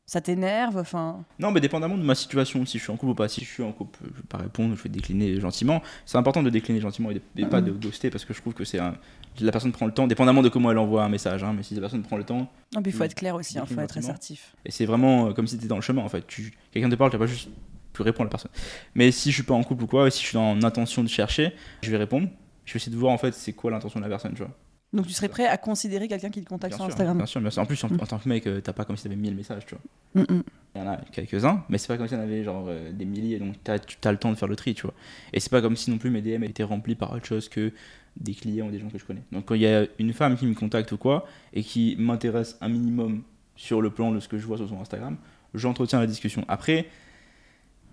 Ça 0.07 0.21
t'énerve 0.21 0.77
Enfin. 0.77 1.23
Non, 1.39 1.49
mais 1.51 1.59
dépendamment 1.61 1.97
de 1.97 2.03
ma 2.03 2.13
situation, 2.13 2.63
si 2.65 2.77
je 2.77 2.83
suis 2.83 2.91
en 2.91 2.97
couple 2.97 3.11
ou 3.13 3.15
pas. 3.15 3.27
Si 3.27 3.43
je 3.43 3.49
suis 3.49 3.63
en 3.63 3.71
couple, 3.71 3.99
je 4.03 4.09
vais 4.21 4.27
pas 4.29 4.37
répondre, 4.37 4.75
je 4.75 4.83
vais 4.83 4.89
décliner 4.89 5.39
gentiment. 5.39 5.81
C'est 6.05 6.17
important 6.17 6.43
de 6.43 6.49
décliner 6.51 6.79
gentiment 6.79 7.09
et, 7.11 7.15
de- 7.15 7.21
et 7.37 7.45
pas 7.47 7.61
de 7.61 7.71
ghoster 7.71 8.09
parce 8.11 8.23
que 8.23 8.33
je 8.33 8.39
trouve 8.41 8.53
que 8.53 8.63
c'est 8.65 8.79
un. 8.79 8.95
La 9.41 9.51
personne 9.51 9.71
prend 9.71 9.85
le 9.87 9.91
temps, 9.93 10.05
dépendamment 10.07 10.41
de 10.43 10.49
comment 10.49 10.71
elle 10.71 10.77
envoie 10.77 11.03
un 11.03 11.09
message, 11.09 11.43
hein, 11.43 11.53
mais 11.57 11.63
si 11.63 11.73
la 11.73 11.81
personne 11.81 12.03
prend 12.03 12.17
le 12.17 12.23
temps, 12.23 12.47
Non, 12.73 12.81
puis 12.81 12.91
il 12.91 12.93
faut 12.93 12.99
Mm. 13.03 13.05
être 13.05 13.15
clair 13.15 13.35
aussi, 13.35 13.53
il 13.55 13.59
faut 13.61 13.65
Décline 13.65 13.79
être 13.83 13.97
assertif. 13.97 14.55
et 14.63 14.71
c'est 14.71 14.85
vraiment 14.85 15.27
euh, 15.29 15.33
comme 15.33 15.47
si 15.47 15.55
tu 15.55 15.61
étais 15.61 15.67
dans 15.67 15.75
le 15.75 15.81
chemin 15.81 16.03
en 16.03 16.09
fait. 16.09 16.25
Tu... 16.27 16.53
Quelqu'un 16.71 16.89
te 16.89 16.95
parle, 16.95 17.09
tu 17.11 17.17
pas 17.17 17.25
juste. 17.25 17.49
Tu 17.93 18.01
réponds 18.01 18.21
à 18.21 18.25
la 18.25 18.29
personne. 18.29 18.51
Mais 18.93 19.11
si 19.11 19.31
je 19.31 19.35
suis 19.35 19.43
pas 19.43 19.53
en 19.55 19.63
couple 19.63 19.85
ou 19.85 19.87
quoi, 19.87 20.11
si 20.11 20.21
je 20.21 20.27
suis 20.27 20.37
en 20.37 20.61
intention 20.63 21.01
de 21.03 21.07
chercher, 21.09 21.53
je 21.81 21.89
vais 21.89 21.97
répondre. 21.97 22.27
Je 22.65 22.73
vais 22.73 22.77
essayer 22.77 22.91
de 22.91 22.97
voir 22.99 23.11
en 23.13 23.17
fait 23.17 23.33
c'est 23.33 23.53
quoi 23.53 23.71
l'intention 23.71 23.99
de 23.99 24.05
la 24.05 24.09
personne, 24.09 24.33
tu 24.33 24.39
vois. 24.43 24.51
Donc 24.93 25.07
tu 25.07 25.13
serais 25.13 25.27
prêt 25.29 25.45
à 25.45 25.57
considérer 25.57 26.07
quelqu'un 26.07 26.29
qui 26.29 26.41
te 26.41 26.47
contacte 26.47 26.71
Bien 26.71 26.77
sur 26.77 26.85
sûr, 26.85 26.93
Instagram 26.93 27.17
bien 27.17 27.25
sûr, 27.25 27.41
bien 27.41 27.49
sûr. 27.49 27.61
En 27.61 27.65
plus, 27.65 27.83
en, 27.83 27.89
Mm. 27.89 27.97
en 28.01 28.05
tant 28.05 28.17
que 28.17 28.29
mec, 28.29 28.47
euh, 28.47 28.61
t'as 28.61 28.71
pas 28.73 28.85
comme 28.85 28.95
si 28.95 29.03
t'avais 29.03 29.15
1000 29.17 29.35
messages, 29.35 29.65
tu 29.65 29.75
vois. 29.75 30.23
Mm, 30.23 30.35
mm. 30.37 30.43
Il 30.75 30.81
y 30.81 30.83
en 30.83 30.87
a 30.87 30.97
quelques-uns, 31.11 31.63
mais 31.69 31.77
c'est 31.77 31.87
pas 31.87 31.97
comme 31.97 32.07
si 32.07 32.15
on 32.15 32.19
avait 32.19 32.43
genre 32.43 32.65
euh, 32.67 32.91
des 32.91 33.05
milliers, 33.05 33.39
donc 33.39 33.55
t'as, 33.63 33.79
tu 33.79 33.97
as 34.03 34.11
le 34.11 34.17
temps 34.17 34.29
de 34.31 34.35
faire 34.35 34.47
le 34.47 34.55
tri, 34.55 34.73
tu 34.73 34.83
vois. 34.83 34.93
Et 35.33 35.39
c'est 35.39 35.49
pas 35.51 35.61
comme 35.61 35.75
si 35.75 35.89
non 35.91 35.97
plus 35.97 36.09
mes 36.09 36.21
DM 36.21 36.43
étaient 36.43 36.63
remplis 36.63 36.95
par 36.95 37.11
autre 37.13 37.25
chose 37.25 37.49
que 37.49 37.71
des 38.17 38.33
clients 38.33 38.67
ou 38.67 38.71
des 38.71 38.79
gens 38.79 38.89
que 38.89 38.97
je 38.97 39.03
connais. 39.05 39.23
Donc 39.33 39.45
quand 39.45 39.55
il 39.55 39.61
y 39.61 39.67
a 39.67 39.85
une 39.99 40.13
femme 40.13 40.37
qui 40.37 40.45
me 40.45 40.53
contacte 40.53 40.91
ou 40.93 40.97
quoi, 40.97 41.25
et 41.53 41.63
qui 41.63 41.95
m'intéresse 41.99 42.57
un 42.61 42.69
minimum 42.69 43.23
sur 43.57 43.81
le 43.81 43.89
plan 43.89 44.11
de 44.11 44.19
ce 44.21 44.27
que 44.29 44.37
je 44.37 44.45
vois 44.45 44.57
sur 44.57 44.69
son 44.69 44.79
Instagram, 44.79 45.17
j'entretiens 45.53 45.99
la 45.99 46.07
discussion. 46.07 46.45
Après, 46.47 46.87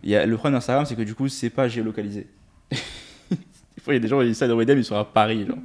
y 0.05 0.15
a, 0.15 0.27
le 0.27 0.35
problème 0.37 0.55
d'Instagram, 0.57 0.85
c'est 0.87 0.95
que 0.97 1.03
du 1.03 1.15
coup, 1.15 1.29
c'est 1.29 1.51
pas 1.51 1.69
géolocalisé. 1.69 2.29
Des 3.31 3.81
fois, 3.81 3.95
il 3.95 3.97
y 3.97 3.97
a 3.97 4.01
des 4.01 4.09
gens 4.09 4.21
qui 4.21 4.27
disent 4.27 4.39
ça 4.39 4.47
dans 4.47 4.57
mes 4.57 4.67
DM, 4.67 4.79
ils 4.79 4.85
sont 4.85 4.97
à 4.97 5.05
Paris, 5.05 5.47
genre. 5.47 5.57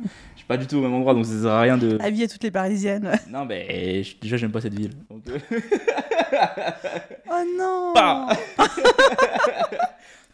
Pas 0.48 0.58
du 0.58 0.66
tout 0.68 0.78
au 0.78 0.82
même 0.82 0.94
endroit, 0.94 1.14
donc 1.14 1.26
ça 1.26 1.34
sert 1.42 1.52
à 1.52 1.62
rien 1.62 1.78
de... 1.78 1.98
Avis 2.02 2.24
à 2.24 2.28
toutes 2.28 2.44
les 2.44 2.52
parisiennes. 2.52 3.12
Non, 3.30 3.44
mais 3.46 4.02
je- 4.04 4.16
déjà, 4.22 4.38
j'aime 4.38 4.52
pas 4.52 4.62
cette 4.62 4.74
ville. 4.74 4.92
Donc, 5.10 5.22
euh, 5.28 5.38
Oh 7.30 7.44
non 7.58 7.94
Bah. 7.94 8.28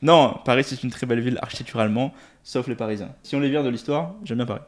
Non, 0.01 0.35
Paris 0.43 0.65
c'est 0.65 0.83
une 0.83 0.89
très 0.89 1.05
belle 1.05 1.21
ville 1.21 1.39
architecturalement, 1.41 2.13
sauf 2.43 2.67
les 2.67 2.75
Parisiens. 2.75 3.13
Si 3.23 3.35
on 3.37 3.39
les 3.39 3.49
vire 3.49 3.63
de 3.63 3.69
l'histoire, 3.69 4.15
j'aime 4.25 4.37
bien 4.37 4.45
Paris. 4.45 4.61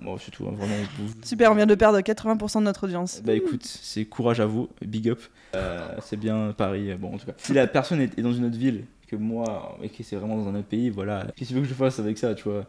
Bon, 0.00 0.16
c'est 0.18 0.30
tout, 0.30 0.46
hein, 0.48 0.52
vraiment. 0.56 0.74
vous- 0.98 1.12
Super, 1.22 1.52
on 1.52 1.54
vient 1.54 1.66
de 1.66 1.74
perdre 1.74 2.00
80% 2.00 2.60
de 2.60 2.64
notre 2.64 2.84
audience. 2.84 3.20
Bah 3.22 3.34
écoute, 3.34 3.62
c'est 3.64 4.06
courage 4.06 4.40
à 4.40 4.46
vous, 4.46 4.68
big 4.84 5.08
up. 5.10 5.20
Euh, 5.54 5.86
c'est 6.02 6.16
bien 6.16 6.54
Paris, 6.56 6.94
bon 6.94 7.14
en 7.14 7.18
tout 7.18 7.26
cas. 7.26 7.32
Si 7.36 7.52
la 7.52 7.66
personne 7.66 8.00
est, 8.00 8.18
est 8.18 8.22
dans 8.22 8.32
une 8.32 8.46
autre 8.46 8.56
ville 8.56 8.86
que 9.06 9.16
moi, 9.16 9.76
et 9.82 9.90
que 9.90 10.02
c'est 10.02 10.16
vraiment 10.16 10.36
dans 10.38 10.48
un 10.48 10.54
autre 10.54 10.66
pays, 10.68 10.88
voilà, 10.88 11.26
qu'est-ce 11.36 11.50
que 11.50 11.54
tu 11.54 11.60
veux 11.60 11.60
que 11.62 11.68
je 11.68 11.74
fasse 11.74 11.98
avec 11.98 12.16
ça, 12.16 12.34
tu 12.34 12.44
vois? 12.48 12.64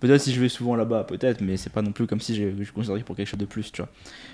Peut-être 0.00 0.20
si 0.20 0.32
je 0.32 0.40
vais 0.40 0.48
souvent 0.48 0.76
là-bas, 0.76 1.04
peut-être, 1.04 1.40
mais 1.40 1.56
c'est 1.56 1.72
pas 1.72 1.82
non 1.82 1.92
plus 1.92 2.06
comme 2.06 2.20
si 2.20 2.34
je, 2.36 2.62
je 2.62 2.72
considérais 2.72 3.02
pour 3.02 3.16
quelque 3.16 3.26
chose 3.26 3.40
de 3.40 3.46
plus, 3.46 3.72
tu 3.72 3.82
vois. 3.82 3.90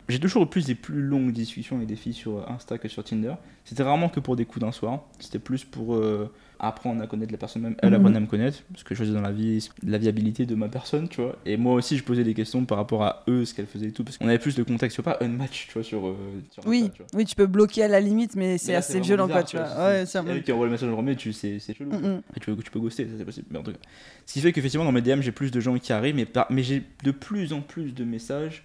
J'ai 0.09 0.21
toujours 0.21 0.43
eu 0.43 0.47
plus 0.47 0.67
des 0.67 0.75
plus 0.75 1.01
longues 1.01 1.33
discussions 1.33 1.77
avec 1.77 1.89
des 1.89 1.97
filles 1.97 2.13
sur 2.13 2.51
Insta 2.51 2.77
que 2.77 2.89
sur 2.89 3.03
Tinder. 3.03 3.35
C'était 3.65 3.83
rarement 3.83 4.11
que 4.11 4.21
pour 4.21 4.37
des 4.37 4.45
coups 4.45 4.65
d'un 4.65 4.73
soir, 4.73 5.05
c'était 5.19 5.39
plus 5.39 5.65
pour 5.65 5.95
euh, 5.95 6.31
apprendre 6.67 7.03
à 7.03 7.07
connaître 7.07 7.33
la 7.33 7.39
personne 7.39 7.63
même, 7.63 7.77
elle 7.83 7.91
Mhm. 7.91 7.95
apprendre 7.97 8.17
à 8.17 8.21
me 8.21 8.27
connaître, 8.27 8.63
ce 8.77 8.85
que 8.85 8.95
je 8.95 9.01
faisais 9.01 9.13
dans 9.15 9.21
la 9.21 9.33
vie, 9.33 9.69
la 9.85 9.99
viabilité 9.99 10.47
de 10.47 10.55
ma 10.55 10.69
personne, 10.69 11.09
tu 11.09 11.21
vois. 11.21 11.37
Et 11.47 11.57
moi 11.57 11.75
aussi, 11.75 11.97
je 11.97 12.05
posais 12.05 12.25
des 12.25 12.35
questions 12.35 12.65
par 12.65 12.79
rapport 12.79 13.03
à 13.03 13.23
eux, 13.29 13.45
ce 13.45 13.55
qu'elles 13.55 13.67
faisaient 13.67 13.87
et 13.89 13.93
tout, 13.93 14.05
parce 14.05 14.19
qu'on 14.19 14.29
avait 14.29 14.39
plus 14.39 14.55
de 14.57 14.63
contexte, 14.63 14.97
tu 14.97 15.03
vois, 15.03 15.19
pas 15.19 15.25
un 15.25 15.29
match, 15.29 15.67
tu 15.69 15.73
vois, 15.75 15.83
sur, 15.83 16.07
euh, 16.07 16.17
sur 16.51 16.61
Insta, 16.63 16.69
Oui, 16.71 16.91
tu 16.95 16.99
vois. 16.99 17.07
oui, 17.15 17.25
tu 17.25 17.35
peux 17.35 17.47
bloquer 17.47 17.83
à 17.85 17.89
la 17.89 18.01
limite, 18.01 18.37
mais 18.37 18.59
c'est 18.59 18.75
assez 18.75 19.01
violent, 19.01 19.29
quoi, 19.29 19.43
tu 19.43 19.57
vois. 19.57 19.67
Ouais, 19.67 20.07
Si- 20.07 20.13
c'est 20.13 20.23
si 20.23 20.29
elle 20.29 20.43
qui 20.43 20.53
envoie 20.53 20.67
le 20.67 20.73
message 20.73 20.89
en 20.89 20.95
premier, 20.95 21.17
tu 21.17 21.33
c'est 21.33 21.59
c'est 21.59 21.75
chelou. 21.77 21.91
Mm. 21.93 22.21
Et 22.37 22.41
tu, 22.41 22.55
peux, 22.55 22.63
tu 22.63 22.71
peux 22.71 22.81
ghoster, 22.81 23.05
ça 23.05 23.13
c'est 23.19 23.25
possible. 23.25 23.47
Mais 23.51 23.59
en 23.59 23.63
tout 23.63 23.73
cas. 23.73 23.79
Ce 24.27 24.33
qui 24.33 24.41
fait 24.41 24.53
qu'effectivement, 24.53 24.85
dans 24.85 24.93
mes 24.93 25.03
DM, 25.03 25.21
j'ai 25.21 25.33
plus 25.33 25.51
de 25.51 25.61
gens 25.61 25.79
qui 25.79 25.93
arrivent, 25.93 26.15
mais, 26.17 26.25
par- 26.27 26.47
mais 26.51 26.63
j'ai 26.63 26.83
de 27.03 27.11
plus 27.11 27.53
en 27.53 27.61
plus 27.61 27.95
de 27.95 28.05
messages 28.05 28.65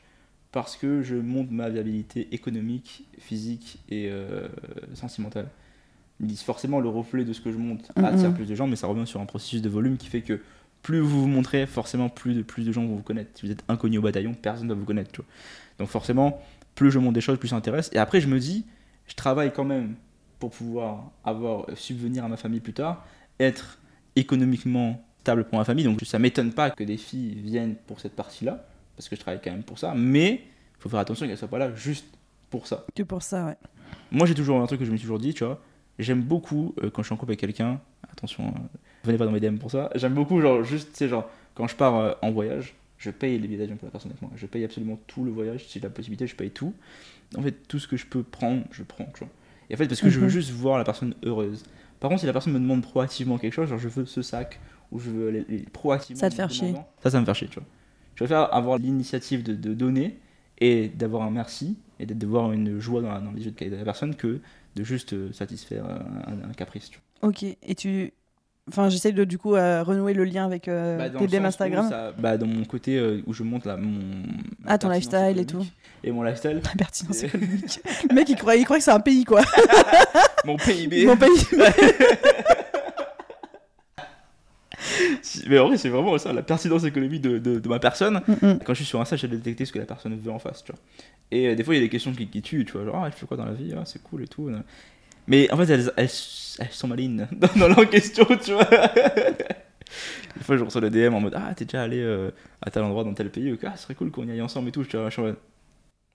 parce 0.52 0.76
que 0.78 1.04
je 1.04 1.16
montre 1.16 1.52
ma 1.52 1.70
viabilité 1.70 2.28
économique, 2.32 3.06
physique 3.20 3.80
et 3.90 4.08
euh, 4.10 4.48
sentimentale. 4.96 5.48
Ils 6.20 6.28
disent 6.28 6.42
forcément 6.42 6.80
le 6.80 6.90
reflet 6.90 7.24
de 7.24 7.34
ce 7.34 7.42
que 7.42 7.52
je 7.52 7.58
montre 7.58 7.92
Mhm. 7.96 8.06
attire 8.06 8.34
plus 8.34 8.46
de 8.46 8.56
gens, 8.56 8.68
mais 8.68 8.76
ça 8.76 8.88
revient 8.88 9.08
sur 9.08 9.22
un 9.22 9.26
processus 9.26 9.62
de 9.62 9.70
volume 9.70 9.98
qui 9.98 10.08
fait 10.08 10.22
que 10.22 10.42
plus 10.82 11.00
vous 11.00 11.22
vous 11.22 11.28
montrez, 11.28 11.66
forcément 11.68 12.10
plus 12.10 12.34
de, 12.36 12.42
plus 12.42 12.66
de 12.66 12.72
gens 12.72 12.86
vont 12.86 12.96
vous 12.96 13.04
connaître. 13.04 13.32
Si 13.36 13.46
vous 13.46 13.52
êtes 13.52 13.64
inconnu 13.68 13.98
au 13.98 14.02
bataillon, 14.02 14.34
personne 14.34 14.68
ne 14.68 14.74
va 14.74 14.80
vous 14.80 14.86
connaître. 14.86 15.12
tu 15.12 15.22
vois. 15.22 15.30
Donc 15.80 15.90
forcément, 15.90 16.42
plus 16.76 16.92
je 16.92 17.00
montre 17.00 17.14
des 17.14 17.22
choses, 17.22 17.38
plus 17.38 17.50
ça 17.50 17.56
intéresse. 17.58 17.90
Et 17.94 17.98
après, 17.98 18.22
je 18.22 18.28
me 18.28 18.40
dis, 18.40 18.66
je 19.08 19.14
travaille 19.16 19.52
quand 19.54 19.66
même 19.66 19.96
pour 20.40 20.52
pouvoir 20.52 21.12
avoir 21.26 21.66
subvenir 21.76 22.24
à 22.24 22.30
ma 22.30 22.38
famille 22.38 22.62
plus 22.62 22.74
tard, 22.74 23.06
être 23.40 23.78
économiquement 24.16 25.02
stable 25.22 25.44
pour 25.46 25.58
ma 25.58 25.66
famille. 25.66 25.84
Donc 25.86 26.00
ça 26.06 26.20
m'étonne 26.20 26.52
pas 26.54 26.70
que 26.70 26.84
des 26.84 26.98
filles 26.98 27.36
viennent 27.36 27.76
pour 27.88 28.00
cette 28.00 28.16
partie-là, 28.16 28.66
parce 28.96 29.10
que 29.10 29.16
je 29.16 29.22
travaille 29.22 29.42
quand 29.44 29.52
même 29.52 29.64
pour 29.64 29.80
ça. 29.80 29.94
Mais 29.96 30.34
il 30.78 30.82
faut 30.82 30.90
faire 30.90 31.00
attention 31.00 31.28
qu'elles 31.28 31.38
soient 31.38 31.48
pas 31.48 31.60
là 31.60 31.74
juste 31.76 32.06
pour 32.50 32.68
ça. 32.68 32.86
Que 32.96 33.04
pour 33.04 33.22
ça, 33.24 33.46
ouais. 33.46 33.56
Moi, 34.12 34.28
j'ai 34.28 34.34
toujours 34.36 34.62
un 34.62 34.66
truc 34.66 34.80
que 34.80 34.86
je 34.86 34.92
me 34.92 34.98
suis 34.98 35.04
toujours 35.06 35.20
dit, 35.20 35.34
tu 35.34 35.44
vois. 35.44 35.62
J'aime 36.00 36.22
beaucoup 36.22 36.74
euh, 36.82 36.90
quand 36.90 37.02
je 37.04 37.08
suis 37.08 37.14
en 37.14 37.18
couple 37.18 37.32
avec 37.32 37.40
quelqu'un. 37.42 37.80
Attention, 38.12 38.48
euh, 38.48 38.78
venez 39.04 39.18
pas 39.18 39.26
dans 39.26 39.32
mes 39.32 39.40
DM 39.40 39.58
pour 39.58 39.70
ça. 39.72 39.90
J'aime 39.96 40.14
beaucoup, 40.14 40.40
genre, 40.42 40.64
juste, 40.64 40.92
tu 40.94 40.98
sais, 40.98 41.08
genre, 41.08 41.30
quand 41.56 41.68
je 41.68 41.76
pars 41.76 41.96
euh, 41.96 42.14
en 42.22 42.32
voyage, 42.32 42.74
je 42.98 43.12
paye 43.12 43.38
les 43.38 43.48
billets 43.48 43.60
d'avion 43.60 43.76
pour 43.76 43.86
la 43.86 43.92
personne 43.92 44.12
avec 44.12 44.22
moi. 44.22 44.32
Je 44.36 44.46
paye 44.46 44.64
absolument 44.64 44.98
tout 45.08 45.24
le 45.24 45.32
voyage. 45.32 45.66
Si 45.66 45.74
j'ai 45.74 45.80
la 45.82 45.90
possibilité, 45.90 46.26
je 46.28 46.36
paye 46.36 46.52
tout. 46.52 46.74
En 47.38 47.42
fait, 47.42 47.52
tout 47.68 47.80
ce 47.80 47.88
que 47.88 47.98
je 47.98 48.06
peux 48.06 48.24
prendre, 48.24 48.64
je 48.72 48.84
prends, 48.84 49.06
tu 49.14 49.20
vois. 49.20 49.30
Et 49.70 49.76
en 49.76 49.78
fait, 49.78 49.88
parce 49.88 50.02
que 50.02 50.10
je 50.10 50.20
veux 50.20 50.26
Mhm. 50.26 50.32
juste 50.32 50.52
voir 50.52 50.78
la 50.78 50.84
personne 50.84 51.14
heureuse. 51.24 51.64
Par 52.00 52.10
contre, 52.10 52.22
si 52.22 52.26
la 52.26 52.34
personne 52.34 52.54
me 52.54 52.60
demande 52.60 52.82
proactivement 52.82 53.38
quelque 53.38 53.54
chose, 53.54 53.70
genre, 53.70 53.78
je 53.78 53.88
veux 53.90 54.06
ce 54.06 54.22
sac, 54.22 54.60
ou 54.92 55.00
je 55.00 55.10
veux 55.12 55.28
aller 55.30 55.46
aller 55.48 55.66
proactivement. 55.72 56.20
Ça 56.22 56.30
te 56.30 56.42
me 56.42 56.48
demandant, 56.48 56.88
Ça, 57.04 57.12
ça 57.12 57.20
me 57.20 57.26
fait 57.26 57.34
chier, 57.34 57.48
tu 57.48 57.60
vois. 57.60 57.68
Je 58.16 58.24
préfère 58.24 58.54
avoir 58.54 58.78
l'initiative 58.80 59.44
de, 59.44 59.54
de 59.54 59.74
donner 59.74 60.18
et 60.60 60.90
d'avoir 60.90 61.24
un 61.24 61.30
merci 61.32 61.78
et 62.00 62.06
de 62.06 62.26
voir 62.26 62.52
une 62.52 62.80
joie 62.80 63.02
dans 63.02 63.32
les 63.32 63.46
yeux 63.46 63.52
de 63.52 63.76
la 63.76 63.84
personne 63.84 64.16
que 64.16 64.40
de 64.76 64.84
juste 64.84 65.14
euh, 65.14 65.32
satisfaire 65.34 65.86
un, 65.86 66.54
caprice. 66.54 66.90
Tu 66.90 67.00
vois. 67.22 67.30
Ok, 67.30 67.44
et 67.44 67.76
tu. 67.76 68.14
Enfin, 68.68 68.88
j'essaie 68.90 69.12
de 69.12 69.24
du 69.24 69.40
coup 69.40 69.56
euh, 69.56 69.82
renouer 69.82 70.14
le 70.14 70.24
lien 70.26 70.46
avec 70.46 70.68
euh, 70.68 70.98
Bah, 70.98 71.10
tes 71.10 71.26
DM 71.26 71.46
Instagram. 71.46 71.90
ça- 71.90 72.12
bah, 72.20 72.38
dans 72.38 72.46
mon 72.46 72.64
côté 72.66 72.98
euh, 72.98 73.22
où 73.26 73.34
je 73.34 73.42
montre 73.42 73.68
la, 73.68 73.78
mon. 73.78 74.00
Ah, 74.66 74.78
ton 74.78 74.90
lifestyle 74.90 75.40
et 75.40 75.46
tout. 75.46 75.66
Et 76.04 76.12
mon 76.12 76.22
lifestyle. 76.22 76.62
La 76.64 76.76
pertinence 76.78 77.24
économique. 77.24 77.80
le 78.10 78.14
mec, 78.16 78.30
il 78.30 78.36
croit, 78.36 78.56
il 78.56 78.66
croit 78.66 78.78
que 78.78 78.84
c'est 78.84 78.92
un 78.92 79.00
pays, 79.00 79.26
quoi. 79.26 79.42
mon 80.46 80.56
PIB. 80.56 81.06
Mon 81.06 81.18
pays. 81.18 81.30
Mais 85.48 85.60
en 85.60 85.68
vrai, 85.68 85.78
c'est 85.78 85.90
vraiment 85.90 86.18
ça, 86.18 86.34
la 86.34 86.42
pertinence 86.44 86.84
économique 86.84 87.22
de, 87.22 87.38
de- 87.38 87.60
de 87.60 87.70
ma 87.70 87.80
personne. 87.80 88.22
Mm, 88.28 88.34
mm. 88.48 88.60
Quand 88.66 88.74
je 88.74 88.78
suis 88.80 88.86
sur 88.86 89.02
Insta, 89.02 89.16
j'ai 89.16 89.28
détecté 89.28 89.66
ce 89.66 89.72
que 89.74 89.80
la 89.80 89.86
personne 89.86 90.18
veut 90.18 90.32
en 90.32 90.40
face, 90.40 90.64
tu 90.64 90.72
vois. 90.72 90.82
Et 91.32 91.48
euh, 91.50 91.56
des 91.56 91.64
fois, 91.64 91.76
il 91.76 91.78
y 91.78 91.82
a 91.82 91.84
des 91.86 91.90
questions 91.90 92.14
qui, 92.14 92.28
qui 92.28 92.42
tuent, 92.42 92.66
tu 92.66 92.74
vois, 92.74 92.86
genre, 92.86 92.96
ah, 92.98 93.08
elle 93.08 93.14
fait 93.14 93.26
quoi 93.26 93.38
dans 93.38 93.46
la 93.46 93.54
vie, 93.54 93.74
ah, 93.78 93.84
c'est 93.86 94.02
cool 94.04 94.24
et 94.24 94.28
tout. 94.28 94.50
Mais 95.28 95.52
en 95.52 95.58
fait, 95.58 95.70
elles, 95.74 95.92
elles, 95.98 96.10
elles 96.60 96.72
sont 96.72 96.88
malines 96.88 97.28
dans, 97.34 97.50
dans 97.60 97.68
leur 97.68 97.90
question, 97.90 98.26
tu 98.44 98.54
vois. 98.54 98.66
des 100.38 100.44
fois, 100.44 100.58
je 100.58 100.64
reçois 100.64 100.82
le 100.82 100.90
DM 100.90 101.14
en 101.14 101.20
mode, 101.22 101.36
ah, 101.36 101.54
t'es 101.56 101.66
déjà 101.66 101.84
allé 101.84 102.00
euh, 102.00 102.32
à 102.62 102.70
tel 102.72 102.84
endroit 102.84 103.04
dans 103.04 103.14
tel 103.14 103.30
pays, 103.30 103.58
ah, 103.66 103.74
ce 103.76 103.84
serait 103.84 103.96
cool 103.96 104.12
qu'on 104.12 104.28
y 104.28 104.32
aille 104.32 104.42
ensemble 104.42 104.70
et 104.70 104.72
tout. 104.72 104.84
Je, 104.84 104.90
suis 104.90 104.98
en- 104.98 105.10
je 105.10 105.34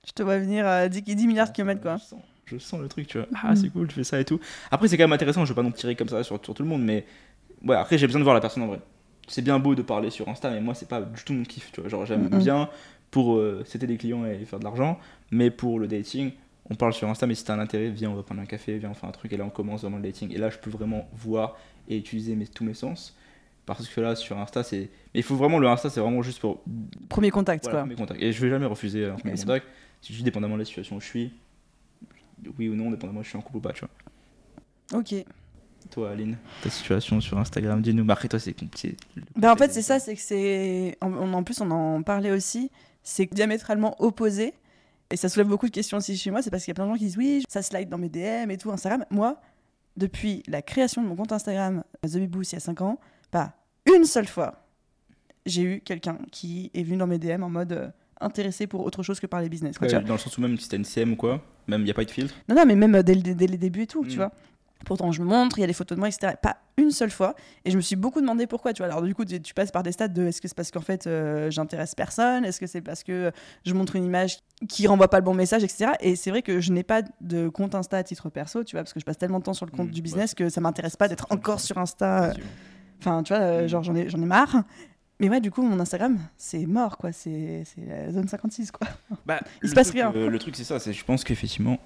Je 0.07 0.12
te 0.12 0.22
vois 0.22 0.38
venir 0.38 0.66
à 0.66 0.88
10, 0.88 1.03
10 1.03 1.27
milliards 1.27 1.48
de 1.48 1.53
kilomètres, 1.53 1.81
quoi. 1.83 1.96
Je 1.96 2.03
sens, 2.05 2.20
je 2.46 2.59
sens 2.59 2.81
le 2.81 2.88
truc, 2.88 3.07
tu 3.07 3.18
vois. 3.18 3.27
Ah, 3.42 3.50
Mhm. 3.50 3.57
c'est 3.57 3.68
cool, 3.70 3.88
tu 3.88 3.94
fais 3.94 4.05
ça 4.05 4.20
et 4.20 4.24
tout. 4.24 4.40
Après, 4.70 4.88
c'est 4.88 4.96
quand 4.96 5.05
même 5.05 5.12
intéressant, 5.12 5.44
je 5.44 5.53
vais 5.53 5.57
pas 5.57 5.62
non 5.62 5.70
tirer 5.72 5.96
comme 5.96 6.09
ça 6.09 6.22
sur, 6.24 6.42
sur 6.44 6.55
tout 6.55 6.62
le 6.62 6.68
monde, 6.68 6.83
mais 6.83 7.05
ouais, 7.64 7.77
après, 7.77 7.98
j'ai 7.98 8.07
besoin 8.07 8.20
de 8.20 8.24
voir 8.24 8.35
la 8.35 8.40
personne 8.40 8.62
en 8.62 8.68
vrai. 8.68 8.81
C'est 9.29 9.43
bien 9.43 9.59
beau 9.59 9.75
de 9.75 9.83
parler 9.83 10.11
sur 10.11 10.29
Insta, 10.29 10.51
mais 10.51 10.61
moi, 10.61 10.75
c'est 10.75 10.89
pas 10.89 11.01
du 11.01 11.23
tout 11.25 11.33
mon 11.33 11.45
kiff, 11.45 11.73
tu 11.73 11.81
vois. 11.81 11.89
Genre, 11.89 12.07
j'aime 12.07 12.29
bien 12.29 12.69
pour 13.11 13.37
euh, 13.37 13.63
c'était 13.65 13.87
des 13.87 13.97
clients 13.97 14.27
et 14.27 14.45
faire 14.45 14.59
de 14.59 14.65
l'argent, 14.65 14.99
mais 15.31 15.51
pour 15.51 15.79
le 15.79 15.87
dating, 15.87 16.33
on 16.71 16.75
parle 16.75 16.93
sur 16.93 17.09
Insta, 17.09 17.27
mais 17.27 17.35
si 17.35 17.45
t'as 17.45 17.55
un 17.55 17.59
intérêt, 17.59 17.91
viens, 17.91 18.11
on 18.11 18.15
va 18.15 18.23
prendre 18.23 18.41
un 18.41 18.47
café, 18.47 18.79
viens, 18.79 18.91
on 18.91 18.95
fait 18.95 19.07
un 19.07 19.13
truc, 19.13 19.33
et 19.33 19.37
là, 19.37 19.45
on 19.45 19.51
commence 19.51 19.83
vraiment 19.83 19.99
le 19.99 20.03
dating. 20.03 20.33
Et 20.33 20.39
là, 20.39 20.51
je 20.51 20.59
peux 20.59 20.71
vraiment 20.71 21.09
voir 21.13 21.57
et 21.89 21.97
utiliser 21.97 22.35
mes, 22.35 22.47
tous 22.47 22.65
mes 22.65 22.75
sens. 22.75 23.17
Parce 23.67 23.89
que 23.89 24.01
là, 24.01 24.15
sur 24.15 24.39
Insta, 24.39 24.63
c'est. 24.63 24.91
Mais 25.15 25.21
il 25.21 25.23
faut 25.23 25.37
vraiment, 25.37 25.59
le 25.59 25.69
Insta, 25.69 25.89
c'est 25.89 26.01
vraiment 26.01 26.23
juste 26.23 26.41
pour 26.41 26.63
Premier 27.09 27.31
contact, 27.31 27.65
voilà, 27.65 27.81
quoi. 27.81 27.89
mes 27.89 27.95
contacts. 27.95 28.23
Et 28.23 28.33
je 28.33 28.41
vais 28.43 28.51
jamais 28.51 28.67
refuser 28.67 29.07
un 29.07 29.15
premier 29.15 29.31
Ouais, 29.31 29.37
c'est 29.37 29.47
contact. 29.47 29.67
C'est 30.03 30.13
juste 30.13 30.25
dépendamment 30.25 30.55
de 30.55 30.61
la 30.61 30.65
situation 30.67 30.97
où 30.97 31.01
je 31.01 31.07
suis. 31.07 31.33
Oui 32.59 32.69
ou 32.69 32.75
non, 32.75 32.91
dépendamment 32.91 33.21
si 33.21 33.25
je 33.25 33.29
suis 33.31 33.39
en 33.39 33.43
couple 33.43 33.57
ou 33.59 33.61
pas, 33.61 33.73
tu 33.73 33.81
vois. 33.81 35.01
Ok. 35.01 35.15
Toi, 35.90 36.11
Aline, 36.11 36.37
ta 36.62 36.70
situation 36.70 37.20
sur 37.20 37.38
Instagram, 37.38 37.81
dis-nous. 37.81 38.05
Bah, 38.05 38.14
après, 38.14 38.29
toi, 38.29 38.38
c'est 38.40 38.53
compliqué. 38.53 38.97
Bah 39.37 39.53
en 39.53 39.57
fait 39.57 39.73
c'est 39.73 39.83
ça, 39.83 39.99
c'est 40.01 40.14
que 40.14 40.20
c'est 40.20 40.97
en, 41.01 41.12
en 41.33 41.42
plus 41.44 41.61
on 41.61 41.70
en 41.70 42.03
parlait 42.03 42.31
aussi, 42.33 42.70
c'est 43.03 43.33
diamétralement 43.33 43.94
opposé 44.03 44.55
et 45.11 45.16
ça 45.16 45.29
soulève 45.29 45.47
beaucoup 45.49 45.66
de 45.66 45.73
questions 45.73 45.99
aussi 45.99 46.16
chez 46.16 46.31
moi, 46.31 46.42
c'est 46.42 46.51
parce 46.51 46.64
qu'il 46.64 46.70
y 46.70 46.75
a 46.75 46.77
plein 46.77 46.87
de 46.87 46.90
gens 46.90 46.97
qui 46.99 47.05
disent 47.05 47.16
oui 47.18 47.42
ça 47.49 47.62
slide 47.62 47.88
dans 47.88 47.99
mes 47.99 48.09
DM 48.09 48.51
et 48.51 48.57
tout 48.57 48.70
Instagram. 48.73 49.05
Moi 49.11 49.40
depuis 49.97 50.42
la 50.49 50.61
création 50.62 51.03
de 51.03 51.07
mon 51.07 51.14
compte 51.14 51.31
Instagram 51.31 51.85
The 52.03 52.18
Boost 52.27 52.53
il 52.53 52.57
y 52.57 52.59
a 52.59 52.61
5 52.61 52.81
ans, 52.81 52.99
pas 53.31 53.53
une 53.94 54.05
seule 54.05 54.27
fois 54.27 54.64
j'ai 55.47 55.62
eu 55.62 55.81
quelqu'un 55.81 56.18
qui 56.33 56.70
est 56.75 56.83
venu 56.83 56.97
dans 56.97 57.07
mes 57.07 57.18
DM 57.18 57.42
en 57.44 57.51
mode 57.51 57.73
euh, 57.73 57.88
intéressé 58.20 58.66
pour 58.66 58.85
autre 58.85 59.03
chose 59.03 59.20
que 59.20 59.27
par 59.27 59.40
les 59.42 59.49
business. 59.51 59.77
quoi, 59.79 59.87
dans 59.88 60.14
le 60.14 60.18
sens 60.18 60.37
où 60.38 60.40
même 60.40 60.57
si 60.59 60.68
t'as 60.68 60.79
une 60.79 60.85
CM 60.85 61.12
ou 61.12 61.16
quoi, 61.16 61.42
même 61.68 61.83
il 61.83 61.85
n'y 61.85 61.90
a 61.90 61.94
pas 61.94 62.05
de 62.05 62.11
filtre. 62.11 62.35
Non, 62.49 62.57
non, 62.57 62.64
mais 62.66 62.75
même 62.75 62.94
euh, 62.94 63.03
dès, 63.03 63.14
le- 63.14 63.35
dès 63.35 63.47
les 63.47 63.59
débuts 63.59 63.83
et 63.83 63.87
tout, 63.87 64.05
tu 64.05 64.12
Mm. 64.12 64.16
vois. 64.16 64.33
Pourtant, 64.85 65.13
je 65.13 65.23
me 65.23 65.27
montre, 65.27 65.57
il 65.59 65.63
y 65.63 65.65
a 65.65 65.67
des 65.67 65.73
photos 65.73 65.97
de 65.97 66.01
moi, 66.01 66.09
etc. 66.09 66.35
Pas 66.43 66.59
une 66.77 66.91
seule 66.91 67.11
fois. 67.11 67.35
Et 67.65 67.71
je 67.71 67.77
me 67.77 67.81
suis 67.81 67.97
beaucoup 67.97 68.21
demandé 68.21 68.47
pourquoi. 68.47 68.75
Tu 68.75 68.83
vois, 68.83 68.91
alors 68.93 69.01
du 69.03 69.15
coup, 69.15 69.25
tu, 69.25 69.41
tu 69.41 69.55
passes 69.55 69.71
par 69.71 69.83
des 69.83 69.93
stades 69.93 70.13
de 70.13 70.27
est-ce 70.27 70.43
que 70.43 70.49
c'est 70.49 70.55
parce 70.55 70.71
qu'en 70.71 70.83
fait, 70.83 71.07
euh, 71.07 71.51
j'intéresse 71.51 71.95
personne? 71.95 72.45
Est-ce 72.45 72.61
que 72.61 72.67
c'est 72.67 72.83
parce 72.83 73.03
que 73.03 73.33
je 73.65 73.73
montre 73.73 73.97
une 73.97 74.05
image 74.05 74.39
qui 74.69 74.87
renvoie 74.87 75.09
pas 75.09 75.19
le 75.19 75.25
bon 75.25 75.33
message, 75.33 75.65
etc. 75.65 75.93
Et 76.01 76.17
c'est 76.17 76.29
vrai 76.31 76.43
que 76.43 76.61
je 76.61 76.71
n'ai 76.73 76.83
pas 76.83 77.01
de 77.23 77.49
compte 77.49 77.75
Insta 77.75 77.97
à 77.97 78.03
titre 78.03 78.29
perso, 78.29 78.63
tu 78.63 78.77
vois, 78.77 78.83
parce 78.83 78.93
que 78.93 79.01
je 79.01 79.07
passe 79.07 79.17
tellement 79.17 79.39
de 79.39 79.45
temps 79.45 79.55
sur 79.55 79.65
le 79.65 79.71
compte 79.71 79.89
Mm, 79.89 79.93
du 79.93 79.99
ouais. 80.01 80.03
business 80.03 80.35
que 80.35 80.51
ça 80.51 80.61
m'intéresse 80.61 80.97
pas 80.97 81.09
d'être 81.09 81.27
encore 81.31 81.61
sur 81.61 81.79
Insta. 81.79 82.25
euh. 82.31 82.35
Enfin, 83.01 83.23
tu 83.23 83.33
vois, 83.33 83.43
euh, 83.43 83.65
Mm. 83.65 83.69
genre, 83.69 83.83
j'en 83.85 83.95
ai, 83.95 84.09
j'en 84.11 84.21
ai 84.21 84.27
marre. 84.27 84.65
Mais 85.21 85.29
ouais, 85.31 85.41
du 85.41 85.51
coup, 85.51 85.63
mon 85.63 85.79
Instagram, 85.81 86.19
c'est 86.37 86.67
mort, 86.67 86.99
quoi. 86.99 87.13
C'est 87.13 87.63
c'est 87.65 87.87
la 87.87 88.11
zone 88.13 88.27
56, 88.29 88.71
quoi. 88.73 88.87
Bah, 89.25 89.41
Il 89.63 89.71
se 89.71 89.75
passe 89.75 89.87
truc, 89.89 90.01
rien. 90.01 90.13
euh, 90.15 90.29
le 90.29 90.39
truc, 90.41 90.57
c'est 90.57 90.65
ça. 90.65 90.79
c'est 90.81 90.93
Je 90.93 91.05
pense 91.05 91.23
qu'effectivement, 91.25 91.79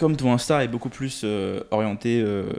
comme 0.00 0.16
ton 0.16 0.32
Insta 0.32 0.64
est 0.64 0.68
beaucoup 0.68 0.88
plus 0.88 1.22
euh, 1.24 1.62
orienté 1.70 2.20
euh, 2.20 2.50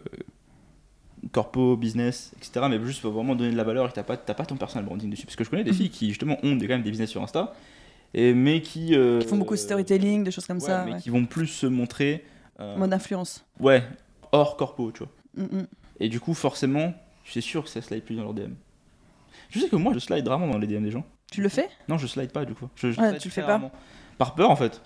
corpo, 1.32 1.76
business, 1.78 2.32
etc., 2.38 2.66
mais 2.70 2.80
juste 2.86 3.02
pour 3.02 3.12
vraiment 3.12 3.36
donner 3.36 3.52
de 3.52 3.58
la 3.58 3.64
valeur 3.64 3.86
et 3.86 3.90
que 3.90 3.94
t'as 3.96 4.04
pas, 4.04 4.18
t'as 4.18 4.34
pas 4.34 4.46
ton 4.46 4.58
personal 4.58 4.86
branding 4.86 5.10
dessus. 5.10 5.26
Parce 5.26 5.36
que 5.36 5.44
je 5.44 5.50
connais 5.50 5.64
des 5.64 5.72
Mhm. 5.72 5.78
filles 5.78 5.90
qui, 5.90 6.08
justement, 6.10 6.38
ont 6.44 6.56
des, 6.56 6.68
quand 6.68 6.74
même 6.74 6.84
des 6.84 6.90
business 6.92 7.10
sur 7.10 7.22
Insta, 7.22 7.54
et, 8.14 8.34
mais 8.34 8.62
qui. 8.62 8.96
euh, 8.96 9.20
Ils 9.22 9.28
font 9.28 9.38
beaucoup 9.38 9.54
de 9.54 9.60
storytelling, 9.60 10.24
des 10.24 10.32
choses 10.32 10.46
comme 10.48 10.58
ouais, 10.58 10.66
ça. 10.66 10.84
mais 10.86 10.94
ouais. 10.94 11.00
qui 11.00 11.10
vont 11.10 11.26
plus 11.26 11.48
se 11.48 11.68
montrer. 11.68 12.26
euh, 12.60 12.76
Mode 12.78 12.94
influence. 12.94 13.46
ouais, 13.60 13.84
hors 14.32 14.58
corpo, 14.58 14.92
tu 14.92 15.00
vois. 15.04 15.12
Mm, 15.36 15.58
mm. 15.62 15.68
Et 16.00 16.10
du 16.10 16.20
coup, 16.20 16.34
forcément, 16.34 16.94
c'est 17.26 17.42
sûr 17.42 17.64
que 17.64 17.70
ça 17.70 17.82
slide 17.82 18.04
plus 18.04 18.16
dans 18.16 18.24
leur 18.24 18.34
DM. 18.34 18.54
Je 19.50 19.60
sais 19.60 19.70
que 19.70 19.76
moi, 19.76 19.94
je 19.94 20.00
slide 20.00 20.28
rarement 20.28 20.48
dans 20.48 20.58
les 20.58 20.68
DM 20.68 20.84
des 20.84 20.92
gens. 20.92 21.06
Tu 21.32 21.42
le 21.42 21.50
fais? 21.50 21.70
Non, 21.88 21.98
je 21.98 22.08
slide 22.08 22.32
pas 22.32 22.44
du 22.46 22.54
coup. 22.56 22.68
Je, 22.76 22.92
je 22.92 23.00
Ouais, 23.00 23.18
tu 23.18 23.28
le 23.30 23.34
fais 23.34 23.42
pas 23.42 23.48
rarement. 23.48 23.72
Par 24.18 24.34
peur 24.36 24.50
en 24.50 24.56
fait. 24.56 24.82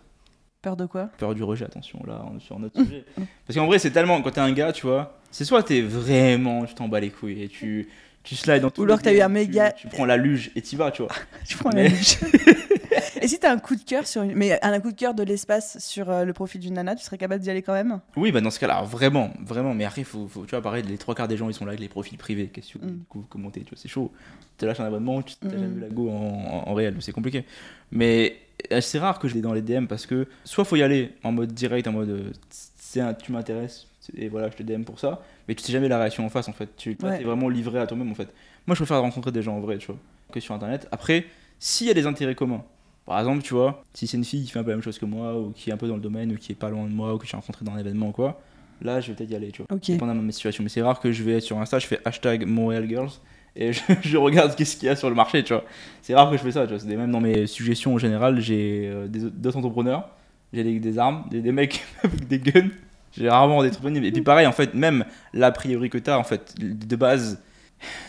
Peur 0.65 0.75
de 0.75 0.87
quoi 0.87 1.09
Peur 1.19 1.35
du 1.35 1.43
rejet, 1.43 1.63
attention, 1.63 1.99
là, 2.07 2.25
on 2.31 2.37
est 2.37 2.39
sur 2.41 2.57
un 2.57 2.63
autre 2.63 2.83
sujet. 2.83 3.05
Parce 3.45 3.55
qu'en 3.55 3.67
vrai, 3.67 3.77
c'est 3.77 3.91
tellement. 3.91 4.19
Quand 4.23 4.31
t'es 4.31 4.41
un 4.41 4.51
gars, 4.51 4.71
tu 4.73 4.87
vois, 4.87 5.19
c'est 5.29 5.45
soit 5.45 5.61
t'es 5.61 5.81
vraiment. 5.81 6.65
Tu 6.65 6.73
t'en 6.73 6.87
bats 6.87 6.99
les 6.99 7.11
couilles 7.11 7.43
et 7.43 7.47
tu. 7.47 7.87
Tu 8.23 8.33
slides 8.35 8.63
dans 8.63 8.71
tous 8.71 8.81
alors 8.85 8.95
les 8.97 9.03
que 9.03 9.07
t'as 9.09 9.13
eu 9.13 9.21
un 9.21 9.29
méga- 9.29 9.71
Tu, 9.75 9.87
tu 9.87 9.95
prends 9.95 10.05
la 10.05 10.17
luge 10.17 10.49
et 10.55 10.61
t'y 10.63 10.75
vas, 10.75 10.89
tu 10.89 11.03
vois. 11.03 11.11
Tu 11.47 11.55
prends 11.57 11.69
Mais- 11.71 11.83
la 11.83 11.89
luge. 11.89 12.17
Et 13.21 13.27
si 13.27 13.39
t'as 13.39 13.51
un 13.51 13.59
coup 13.59 13.75
de 13.75 13.83
cœur 13.83 14.07
sur 14.07 14.23
une... 14.23 14.33
mais 14.33 14.57
un 14.63 14.79
coup 14.79 14.91
de 14.91 14.95
cœur 14.97 15.13
de 15.13 15.21
l'espace 15.23 15.77
sur 15.79 16.09
euh, 16.09 16.25
le 16.25 16.33
profil 16.33 16.59
d'une 16.61 16.73
nana, 16.73 16.95
tu 16.95 17.03
serais 17.03 17.17
capable 17.19 17.41
d'y 17.43 17.49
aller 17.51 17.61
quand 17.61 17.73
même? 17.73 17.99
Oui, 18.15 18.31
bah 18.31 18.41
dans 18.41 18.49
ce 18.51 18.59
cas-là, 18.59 18.81
vraiment, 18.83 19.31
vraiment. 19.45 19.73
Mais 19.75 19.85
après, 19.85 20.03
faut, 20.03 20.27
faut- 20.27 20.45
tu 20.45 20.51
vois, 20.51 20.61
pareil, 20.61 20.83
les 20.87 20.97
trois 20.97 21.13
quarts 21.13 21.27
des 21.27 21.37
gens, 21.37 21.47
ils 21.49 21.53
sont 21.53 21.65
là 21.65 21.69
avec 21.71 21.79
les 21.81 21.87
profils 21.87 22.17
privés. 22.17 22.47
Qu'est-ce 22.47 22.73
que 22.73 22.79
Mm. 22.85 22.91
du 22.97 23.03
coup, 23.07 23.23
commenter, 23.29 23.61
tu 23.61 23.69
vois, 23.69 23.77
c'est 23.79 23.87
chaud. 23.89 24.11
Tu 24.57 24.65
lâches 24.65 24.79
un 24.79 24.85
abonnement, 24.85 25.21
tu 25.21 25.35
t'as 25.35 25.47
Mm. 25.47 25.51
jamais 25.51 25.67
vu 25.67 25.79
la 25.81 25.89
go 25.89 26.09
en, 26.09 26.13
en- 26.13 26.69
en 26.69 26.73
réel, 26.73 26.95
c'est 26.99 27.11
compliqué. 27.11 27.45
Mais 27.91 28.37
c'est 28.81 28.99
rare 28.99 29.19
que 29.19 29.27
je 29.27 29.33
l'ai 29.33 29.41
dans 29.41 29.53
les 29.53 29.61
DM 29.61 29.85
parce 29.87 30.05
que 30.05 30.27
soit 30.43 30.65
faut 30.65 30.75
y 30.75 30.83
aller 30.83 31.11
en 31.23 31.31
mode 31.31 31.51
direct, 31.53 31.87
en 31.87 31.91
mode 31.93 32.09
euh, 32.09 32.31
c'est 32.49 33.01
un- 33.01 33.13
tu 33.13 33.31
m'intéresses 33.31 33.87
et 34.17 34.27
voilà, 34.29 34.49
je 34.49 34.55
te 34.55 34.63
DM 34.63 34.83
pour 34.83 34.99
ça, 34.99 35.21
mais 35.47 35.55
tu 35.55 35.63
sais 35.63 35.71
jamais 35.71 35.87
la 35.87 35.97
réaction 35.97 36.25
en 36.25 36.29
face 36.29 36.47
en 36.47 36.53
fait. 36.53 36.69
Tu 36.77 36.97
Ouais. 37.01 37.17
t'es 37.17 37.23
vraiment 37.23 37.49
livré 37.49 37.79
à 37.79 37.87
toi-même 37.87 38.11
en 38.11 38.15
fait. 38.15 38.29
Moi, 38.67 38.75
je 38.75 38.79
préfère 38.83 39.01
rencontrer 39.01 39.31
des 39.31 39.41
gens 39.41 39.55
en 39.55 39.59
vrai, 39.61 39.77
tu 39.77 39.87
vois, 39.87 39.97
que 40.31 40.39
sur 40.39 40.53
internet. 40.55 40.87
Après, 40.91 41.25
s'il 41.59 41.87
y 41.87 41.89
a 41.89 41.93
des 41.93 42.05
intérêts 42.05 42.35
communs, 42.35 42.63
par 43.05 43.19
exemple, 43.19 43.43
tu 43.43 43.53
vois, 43.53 43.83
si 43.93 44.07
c'est 44.07 44.17
une 44.17 44.23
fille 44.25 44.43
qui 44.45 44.51
fait 44.51 44.59
un 44.59 44.63
peu 44.63 44.71
la 44.71 44.75
même 44.77 44.83
chose 44.83 44.97
que 44.99 45.05
moi, 45.05 45.39
ou 45.39 45.51
qui 45.51 45.69
est 45.69 45.73
un 45.73 45.77
peu 45.77 45.87
dans 45.87 45.95
le 45.95 46.01
domaine, 46.01 46.31
ou 46.31 46.35
qui 46.37 46.51
est 46.51 46.55
pas 46.55 46.69
loin 46.69 46.85
de 46.85 46.91
moi, 46.93 47.13
ou 47.13 47.17
que 47.17 47.27
j'ai 47.27 47.37
rencontré 47.37 47.63
dans 47.65 47.73
un 47.73 47.77
événement 47.79 48.09
ou 48.09 48.11
quoi, 48.11 48.41
là, 48.81 48.99
je 49.01 49.09
vais 49.11 49.15
peut-être 49.15 49.29
y 49.31 49.35
aller, 49.35 49.51
tu 49.51 49.61
vois. 49.63 49.75
Ok. 49.75 49.85
Dépendamment 49.87 50.21
de 50.21 50.25
ma 50.27 50.31
situation. 50.31 50.63
Mais 50.63 50.69
c'est 50.69 50.81
rare 50.81 50.99
que 50.99 51.11
je 51.11 51.23
vais 51.23 51.39
sur 51.39 51.59
Insta, 51.59 51.77
je 51.79 51.85
fais 51.87 51.99
hashtag 52.05 52.45
Montreal 52.45 52.87
Girls, 52.87 53.11
et 53.55 53.73
je, 53.73 53.81
je 54.01 54.17
regarde 54.17 54.55
qu'est-ce 54.55 54.77
qu'il 54.77 54.87
y 54.87 54.89
a 54.89 54.95
sur 54.95 55.09
le 55.09 55.15
marché, 55.15 55.43
tu 55.43 55.53
vois. 55.53 55.63
C'est 56.01 56.13
rare 56.13 56.29
que 56.29 56.37
je 56.37 56.43
fais 56.43 56.51
ça, 56.51 56.63
tu 56.63 56.73
vois. 56.73 56.79
C'est 56.79 56.95
Même 56.95 57.11
dans 57.11 57.21
mes 57.21 57.47
suggestions 57.47 57.93
en 57.93 57.97
général, 57.97 58.39
j'ai 58.39 58.87
euh, 58.87 59.07
d'autres 59.07 59.57
entrepreneurs, 59.57 60.09
j'ai 60.53 60.63
des, 60.63 60.79
des 60.79 60.99
armes, 60.99 61.25
des, 61.29 61.41
des 61.41 61.51
mecs 61.51 61.83
avec 62.03 62.27
des 62.27 62.39
guns. 62.39 62.69
J'ai 63.17 63.29
rarement 63.29 63.63
des 63.63 63.69
trucs 63.69 63.81
disponibles. 63.81 64.05
Et 64.05 64.11
puis 64.11 64.21
pareil, 64.21 64.45
en 64.45 64.51
fait, 64.51 64.73
même 64.73 65.05
l'a 65.33 65.51
priori 65.51 65.89
que 65.89 65.97
t'as, 65.97 66.17
en 66.17 66.23
fait, 66.25 66.53
de 66.59 66.95
base, 66.97 67.41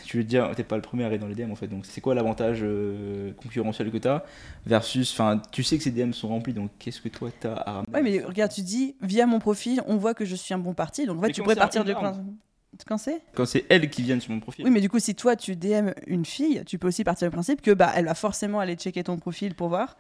tu 0.05 0.17
veux 0.17 0.25
te 0.25 0.29
dire, 0.29 0.51
t'es 0.57 0.65
pas 0.65 0.75
le 0.75 0.83
premier 0.83 1.05
à 1.05 1.07
aller 1.07 1.19
dans 1.19 1.29
les 1.29 1.37
DM, 1.37 1.53
en 1.53 1.55
fait. 1.55 1.69
Donc 1.69 1.87
c'est 1.87 2.01
quoi 2.01 2.15
l'avantage 2.17 2.61
euh, 2.63 3.33
concurrentiel 3.35 3.93
que 3.93 3.99
t'as 3.99 4.25
versus, 4.67 5.13
enfin, 5.13 5.41
tu 5.53 5.63
sais 5.63 5.77
que 5.77 5.85
ces 5.85 5.93
DM 5.93 6.11
sont 6.13 6.27
remplis, 6.29 6.55
donc 6.55 6.71
qu'est-ce 6.81 7.01
que 7.01 7.09
toi 7.09 7.31
t'as 7.39 7.55
à 7.55 7.73
ramener 7.73 7.93
Ouais, 7.95 8.03
mais 8.03 8.25
regarde, 8.25 8.51
tu 8.53 8.63
dis, 8.63 8.97
via 9.01 9.27
mon 9.27 9.39
profil, 9.39 9.81
on 9.87 9.97
voit 9.97 10.15
que 10.15 10.25
je 10.25 10.35
suis 10.35 10.55
un 10.55 10.59
bon 10.59 10.75
parti. 10.75 11.07
Donc 11.07 11.19
en 11.19 11.21
fait, 11.21 11.29
Mais 11.29 11.33
tu 11.33 11.43
pourrais 11.43 11.55
partir 11.55 11.85
du 11.85 11.93
inbound. 11.93 12.35
Quand 12.85 12.99
c'est 12.99 13.21
Quand 13.35 13.47
c'est 13.47 13.65
elles 13.69 13.89
qui 13.91 14.03
viennent 14.03 14.21
sur 14.21 14.33
mon 14.33 14.41
profil. 14.41 14.65
Oui, 14.65 14.71
mais 14.71 14.81
du 14.81 14.89
coup, 14.89 14.99
si 14.99 15.15
toi 15.15 15.37
tu 15.37 15.57
DM 15.57 15.91
une 16.07 16.25
fille, 16.25 16.63
tu 16.67 16.79
peux 16.79 16.89
aussi 16.89 17.05
partir 17.05 17.29
du 17.29 17.33
principe 17.33 17.63
que 17.63 17.71
bah 17.71 17.93
elle 17.95 18.07
va 18.07 18.15
forcément 18.15 18.61
aller 18.61 18.75
checker 18.75 19.05
ton 19.05 19.17
profil 19.19 19.55
pour 19.55 19.69
voir. 19.69 19.97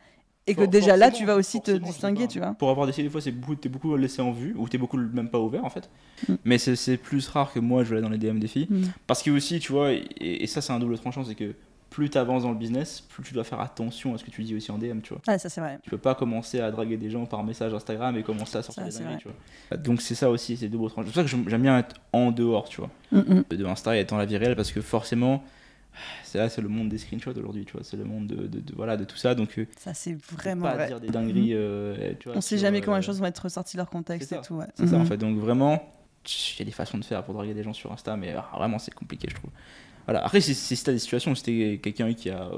Et 0.48 0.54
que 0.54 0.60
For- 0.60 0.68
déjà 0.68 0.96
là, 0.96 1.10
tu 1.10 1.24
vas 1.24 1.34
aussi 1.34 1.60
te 1.60 1.72
distinguer, 1.72 2.28
tu 2.28 2.38
vois. 2.38 2.54
Pour 2.54 2.70
avoir 2.70 2.86
décidé 2.86 3.08
des 3.08 3.10
fois, 3.10 3.20
c'est 3.20 3.32
beaucoup, 3.32 3.56
t'es 3.56 3.68
beaucoup 3.68 3.96
laissé 3.96 4.22
en 4.22 4.30
vue, 4.30 4.54
ou 4.56 4.68
t'es 4.68 4.78
beaucoup 4.78 4.96
même 4.96 5.28
pas 5.28 5.40
ouvert 5.40 5.64
en 5.64 5.70
fait. 5.70 5.90
Mm. 6.28 6.34
Mais 6.44 6.58
c'est, 6.58 6.76
c'est 6.76 6.96
plus 6.96 7.26
rare 7.28 7.52
que 7.52 7.58
moi 7.58 7.82
je 7.82 7.90
vais 7.90 7.96
aller 7.96 8.02
dans 8.02 8.10
les 8.10 8.18
DM 8.18 8.38
des 8.38 8.46
filles. 8.46 8.68
Mm. 8.70 8.82
Parce 9.08 9.24
que 9.24 9.30
aussi, 9.32 9.58
tu 9.58 9.72
vois, 9.72 9.92
et, 9.92 10.04
et 10.20 10.46
ça 10.46 10.60
c'est 10.60 10.72
un 10.72 10.78
double 10.78 10.98
tranchant, 10.98 11.24
c'est 11.24 11.34
que 11.34 11.52
plus 11.90 12.10
t'avances 12.10 12.42
dans 12.42 12.50
le 12.50 12.56
business, 12.58 13.00
plus 13.00 13.22
tu 13.22 13.32
dois 13.32 13.44
faire 13.44 13.60
attention 13.60 14.14
à 14.14 14.18
ce 14.18 14.24
que 14.24 14.30
tu 14.30 14.42
dis 14.42 14.54
aussi 14.54 14.70
en 14.70 14.76
DM, 14.78 15.00
tu 15.00 15.14
vois. 15.14 15.22
Ah, 15.26 15.38
ça 15.38 15.48
c'est 15.48 15.60
vrai. 15.60 15.78
Tu 15.82 15.88
peux 15.90 15.98
pas 15.98 16.14
commencer 16.14 16.60
à 16.60 16.70
draguer 16.70 16.96
des 16.98 17.08
gens 17.10 17.24
par 17.26 17.42
message 17.42 17.72
Instagram 17.72 18.16
et 18.18 18.22
commencer 18.22 18.58
à 18.58 18.62
sortir 18.62 18.82
Ça, 18.84 18.90
des 18.90 19.04
dingueries, 19.04 19.18
tu 19.22 19.28
vois. 19.28 19.76
Donc 19.78 20.02
c'est 20.02 20.14
ça 20.14 20.28
aussi, 20.30 20.56
c'est 20.56 20.68
double 20.68 20.90
tranchant. 20.90 21.06
C'est 21.08 21.12
pour 21.22 21.28
ça 21.30 21.36
que 21.36 21.50
j'aime 21.50 21.62
bien 21.62 21.78
être 21.78 21.96
en 22.12 22.32
dehors, 22.32 22.68
tu 22.68 22.80
vois, 22.80 22.90
Mm, 23.12 23.18
mm. 23.50 23.56
de 23.56 23.64
Insta 23.64 23.96
et 23.96 24.00
être 24.00 24.10
dans 24.10 24.18
la 24.18 24.26
vie 24.26 24.36
réelle, 24.36 24.56
parce 24.56 24.72
que 24.72 24.80
forcément, 24.82 25.42
c'est 26.24 26.36
là, 26.38 26.48
c'est 26.50 26.60
le 26.60 26.68
monde 26.68 26.90
des 26.90 26.98
screenshots 26.98 27.30
aujourd'hui, 27.38 27.64
tu 27.64 27.72
vois. 27.72 27.82
C'est 27.82 27.96
le 27.96 28.04
monde 28.04 28.26
de, 28.26 28.46
de- 28.46 28.60
de- 28.60 28.74
voilà, 28.74 28.98
de 28.98 29.04
tout 29.04 29.16
ça, 29.16 29.34
donc. 29.34 29.58
euh, 29.58 29.66
Ça 29.78 29.94
c'est 29.94 30.12
vraiment 30.32 30.64
pas 30.64 30.74
vrai. 30.74 30.86
dire 30.88 31.00
des 31.00 31.08
dingueries, 31.08 31.54
euh, 31.54 32.12
tu 32.20 32.28
vois, 32.28 32.36
On 32.36 32.40
sait 32.42 32.56
sur, 32.58 32.66
jamais 32.66 32.82
comment 32.82 32.96
euh, 32.96 33.00
les 33.00 33.06
choses 33.06 33.18
vont 33.20 33.26
être 33.26 33.38
ressorties 33.44 33.76
de 33.76 33.80
leur 33.80 33.88
contexte 33.88 34.28
c'est 34.28 34.34
et 34.34 34.38
ça. 34.38 34.44
tout. 34.44 34.54
ouais. 34.56 34.66
C'est 34.74 34.88
ça 34.88 34.96
en 34.98 35.04
fait. 35.06 35.16
Donc 35.16 35.38
vraiment, 35.38 35.82
il 36.26 36.58
y 36.58 36.62
a 36.62 36.64
des 36.66 36.72
façons 36.72 36.98
de 36.98 37.04
faire 37.04 37.22
pour 37.24 37.32
draguer 37.32 37.54
des 37.54 37.62
gens 37.62 37.72
sur 37.72 37.90
Insta, 37.92 38.16
mais 38.16 38.34
ah, 38.36 38.46
vraiment 38.58 38.78
c'est 38.78 38.92
compliqué, 38.92 39.28
je 39.30 39.36
trouve. 39.36 39.50
Voilà. 40.06 40.24
Après, 40.24 40.40
si, 40.40 40.54
si 40.54 40.82
t'as 40.82 40.92
des 40.92 40.98
situations 40.98 41.32
où 41.32 41.34
c'était 41.34 41.78
quelqu'un 41.82 42.12
qui 42.14 42.30
a 42.30 42.48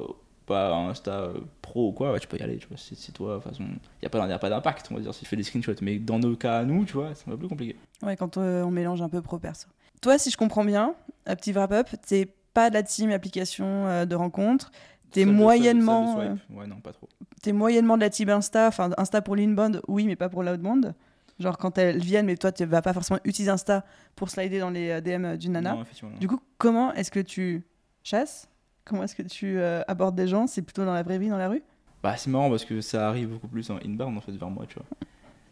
pas 0.46 0.72
un 0.72 0.88
Insta 0.90 1.12
euh, 1.12 1.40
pro 1.60 1.88
ou 1.88 1.92
quoi, 1.92 2.12
ouais, 2.12 2.20
tu 2.20 2.26
peux 2.28 2.38
y 2.38 2.42
aller, 2.42 2.56
tu 2.58 2.68
vois. 2.68 2.76
C'est 2.78 3.12
toi, 3.12 3.36
de 3.36 3.42
toute 3.42 3.50
façon. 3.52 3.64
Il 3.64 4.08
n'y 4.08 4.32
a 4.32 4.38
pas, 4.38 4.48
d'impact, 4.48 4.88
on 4.90 4.94
va 4.94 5.00
dire, 5.00 5.12
si 5.14 5.20
tu 5.20 5.26
fais 5.26 5.36
des 5.36 5.42
screenshots. 5.42 5.72
Mais 5.82 5.98
dans 5.98 6.18
nos 6.18 6.36
cas 6.36 6.58
à 6.60 6.64
nous, 6.64 6.84
tu 6.84 6.94
vois, 6.94 7.14
c'est 7.14 7.28
un 7.28 7.32
peu 7.32 7.38
plus 7.38 7.48
compliqué. 7.48 7.76
Ouais, 8.02 8.16
quand 8.16 8.36
euh, 8.38 8.62
on 8.62 8.70
mélange 8.70 9.02
un 9.02 9.08
peu 9.08 9.20
pro 9.20 9.38
perso. 9.38 9.68
Toi, 10.00 10.16
si 10.18 10.30
je 10.30 10.36
comprends 10.36 10.64
bien, 10.64 10.94
un 11.26 11.36
petit 11.36 11.52
wrap-up, 11.52 11.88
t'es 12.06 12.32
pas 12.54 12.70
de 12.70 12.74
la 12.74 12.82
team 12.82 13.10
application 13.10 13.86
euh, 13.86 14.04
de 14.06 14.14
rencontre. 14.14 14.70
T'es 15.10 15.24
de- 15.24 15.30
de- 15.30 15.34
moyennement, 15.36 16.14
de 16.14 16.28
swipe. 16.36 16.58
Ouais, 16.58 16.66
non, 16.66 16.76
pas 16.80 16.92
trop. 16.92 17.08
T'es 17.42 17.52
moyennement 17.52 17.96
de 17.96 18.02
la 18.02 18.10
team 18.10 18.28
Insta, 18.30 18.68
enfin 18.68 18.90
Insta 18.98 19.22
pour 19.22 19.36
l'inbound, 19.36 19.80
oui, 19.88 20.06
mais 20.06 20.16
pas 20.16 20.28
pour 20.28 20.42
l'outbound. 20.42 20.94
Genre 21.38 21.56
quand 21.56 21.78
elles 21.78 21.98
viennent, 22.00 22.26
mais 22.26 22.36
toi 22.36 22.50
tu 22.50 22.64
vas 22.64 22.82
pas 22.82 22.92
forcément 22.92 23.20
utiliser 23.24 23.50
Insta 23.50 23.84
pour 24.16 24.28
slider 24.30 24.58
dans 24.58 24.70
les 24.70 24.90
euh, 24.90 25.00
DM 25.00 25.36
d'une 25.36 25.52
nana. 25.52 25.74
Non, 25.74 25.82
effectivement. 25.82 26.10
non. 26.10 26.18
Du 26.18 26.26
coup, 26.26 26.40
comment 26.58 26.92
est-ce 26.94 27.10
que 27.12 27.20
tu 27.20 27.64
chasses? 28.02 28.48
Comment 28.84 29.04
est-ce 29.04 29.14
que 29.14 29.22
tu 29.22 29.58
euh, 29.58 29.82
abordes 29.86 30.16
des 30.16 30.26
gens? 30.26 30.46
C'est 30.46 30.62
plutôt 30.62 30.84
dans 30.84 30.94
la 30.94 31.02
vraie 31.02 31.18
vie, 31.18 31.28
dans 31.28 31.36
la 31.38 31.48
rue? 31.48 31.62
Bah, 32.02 32.16
c'est 32.16 32.30
marrant 32.30 32.48
parce 32.50 32.64
que 32.64 32.80
ça 32.80 33.08
arrive 33.08 33.28
beaucoup 33.28 33.48
plus 33.48 33.70
en 33.70 33.76
inbound 33.84 34.16
en 34.16 34.20
fait 34.20 34.32
vers 34.32 34.50
moi, 34.50 34.64
tu 34.66 34.74
vois. 34.76 34.86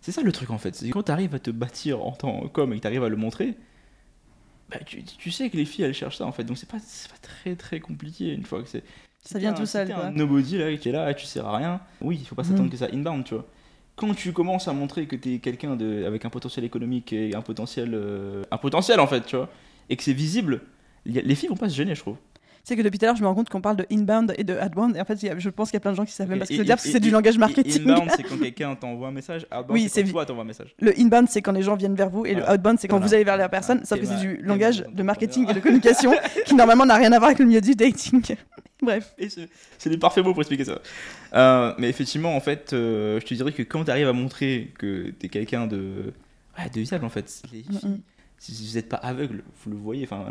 C'est 0.01 0.12
ça 0.12 0.22
le 0.22 0.31
truc 0.33 0.51
en 0.51 0.59
fait, 0.59 0.75
c'est 0.75 0.88
quand 0.90 1.03
tu 1.05 1.11
arrives 1.12 1.35
à 1.35 1.38
te 1.40 1.51
bâtir 1.51 2.05
en 2.05 2.12
tant 2.12 2.42
que 2.42 2.46
com 2.49 2.72
et 2.72 2.77
que 2.77 2.81
tu 2.83 2.87
arrives 2.87 3.03
à 3.05 3.09
le 3.09 3.16
montrer, 3.16 3.57
bah, 4.70 4.79
tu, 4.85 5.03
tu 5.05 5.31
sais 5.31 5.51
que 5.51 5.57
les 5.57 5.64
filles 5.64 5.85
elles 5.85 5.94
cherchent 5.94 6.18
ça 6.18 6.27
en 6.27 6.33
fait, 6.33 6.44
donc 6.44 6.59
c'est 6.59 6.68
pas, 6.68 6.79
pas 6.79 7.18
très 7.22 7.55
très 7.57 7.81
compliqué 7.81 8.33
une 8.33 8.44
fois 8.44 8.62
que 8.62 8.68
c'est. 8.68 8.83
Ça 9.22 9.38
vient 9.40 9.53
tout 9.53 9.66
seul, 9.66 9.90
un 9.92 10.12
nobody 10.12 10.59
là 10.59 10.77
qui 10.77 10.88
est 10.88 10.92
là 10.92 11.11
et 11.11 11.14
tu 11.16 11.27
sers 11.27 11.44
à 11.46 11.57
rien, 11.57 11.81
oui, 12.01 12.18
il 12.20 12.27
faut 12.27 12.35
pas 12.37 12.44
s'attendre 12.44 12.64
Mhm. 12.64 12.70
que 12.70 12.77
ça 12.77 12.87
inbound, 12.92 13.25
tu 13.25 13.35
vois. 13.35 13.46
Quand 13.96 14.14
tu 14.14 14.32
commences 14.32 14.68
à 14.68 14.74
montrer 14.74 15.06
que 15.06 15.16
tu 15.16 15.35
es 15.35 15.38
quelqu'un 15.38 15.74
de, 15.74 16.04
avec 16.04 16.24
un 16.26 16.30
potentiel 16.30 16.64
économique 16.64 17.12
et 17.12 17.35
un 17.35 17.40
potentiel, 17.40 17.92
euh, 17.94 18.42
un 18.50 18.59
potentiel 18.59 19.00
en 19.00 19.06
fait, 19.06 19.24
tu 19.24 19.37
vois, 19.37 19.48
et 19.88 19.96
que 19.96 20.02
c'est 20.02 20.12
visible, 20.12 20.61
les 21.06 21.35
filles 21.35 21.48
vont 21.48 21.56
pas 21.56 21.70
se 21.70 21.76
gêner, 21.76 21.94
je 21.94 22.00
trouve. 22.00 22.16
Sais 22.68 22.74
que 22.76 22.83
depuis 22.83 22.98
tout 22.98 23.05
à 23.05 23.09
l'heure, 23.09 23.16
je 23.16 23.22
me 23.22 23.29
rends 23.29 23.35
compte 23.37 23.48
qu'on 23.48 23.61
parle 23.61 23.76
de 23.76 23.87
inbound 23.92 24.35
et 24.38 24.42
de 24.42 24.52
outbound. 24.55 24.96
Et 24.96 25.00
en 25.00 25.05
fait, 25.05 25.12
a- 25.31 25.38
je 25.38 25.48
pense 25.50 25.68
qu'il 25.70 25.76
y 25.76 25.76
a 25.76 25.81
plein 25.81 25.92
de 25.92 25.96
gens 25.96 26.05
qui 26.05 26.11
savent 26.11 26.29
même 26.29 26.40
pas 26.40 26.46
ce 26.46 26.50
que 26.50 26.57
veut 26.57 26.64
dire 26.64 26.74
parce 26.74 26.85
que 26.85 26.90
c'est 26.90 26.98
du 26.98 27.11
langage 27.11 27.37
et 27.37 27.38
marketing. 27.38 27.83
Inbound, 27.88 28.11
c'est 28.16 28.22
quand 28.29 28.37
quelqu'un 28.38 28.74
t'envoie 28.74 29.07
un 29.07 29.12
message. 29.12 29.42
Outbound, 29.52 29.66
Oui, 29.70 29.83
c'est 29.85 29.88
c'est 30.00 30.02
quand 30.07 30.11
toi 30.11 30.26
t'envoies 30.26 30.42
un 30.42 30.46
message. 30.48 30.74
Le 30.81 30.92
inbound, 31.00 31.29
c'est 31.29 31.42
quand 31.42 31.52
les 31.52 31.62
gens 31.62 31.76
viennent 31.76 31.94
vers 31.94 32.11
vous, 32.11 32.26
et 32.26 32.33
Voilà. 32.33 32.48
le 32.48 32.55
outbound, 32.55 32.79
c'est 32.81 32.88
quand 32.88 32.96
Voilà. 32.96 33.07
vous 33.07 33.14
allez 33.14 33.22
vers 33.22 33.37
la 33.37 33.48
personne. 33.48 33.83
Voilà. 33.87 33.87
Sauf 33.87 34.00
que 34.00 34.07
c'est 34.07 34.20
du 34.20 34.42
langage 34.42 34.85
de 34.92 35.02
marketing 35.05 35.48
et 35.48 35.55
de 35.55 35.61
communication 35.66 36.12
qui 36.44 36.55
normalement 36.57 36.85
n'a 36.87 36.96
rien 36.96 37.12
à 37.12 37.18
voir 37.18 37.26
avec 37.29 37.38
le 37.38 37.44
milieu 37.44 37.61
du 37.61 37.76
dating. 37.76 38.20
Bref. 38.83 39.14
C'est 39.29 39.48
c'est 39.79 39.88
des 39.90 39.96
parfaits 39.98 40.24
mots 40.24 40.33
pour 40.33 40.42
expliquer 40.42 40.64
ça. 40.64 40.81
Euh, 41.35 41.72
mais 41.79 41.88
effectivement, 41.88 42.35
en 42.35 42.40
fait, 42.40 42.72
euh, 42.72 43.20
je 43.20 43.26
te 43.26 43.33
dirais 43.35 43.52
que 43.52 43.62
quand 43.62 43.85
tu 43.85 43.92
arrives 43.92 44.09
à 44.09 44.12
montrer 44.12 44.72
que 44.76 45.11
tu 45.18 45.26
es 45.26 45.29
quelqu'un 45.29 45.68
de, 45.68 46.12
ouais, 46.59 46.68
de 46.68 46.81
visible, 46.81 47.05
en 47.05 47.09
fait, 47.11 47.42
les 47.52 47.62
filles, 47.62 48.00
si 48.38 48.66
vous 48.68 48.74
n'êtes 48.76 48.88
pas 48.88 48.96
aveugle, 48.98 49.44
vous 49.64 49.70
le 49.70 49.76
voyez, 49.76 50.05
enfin, 50.05 50.26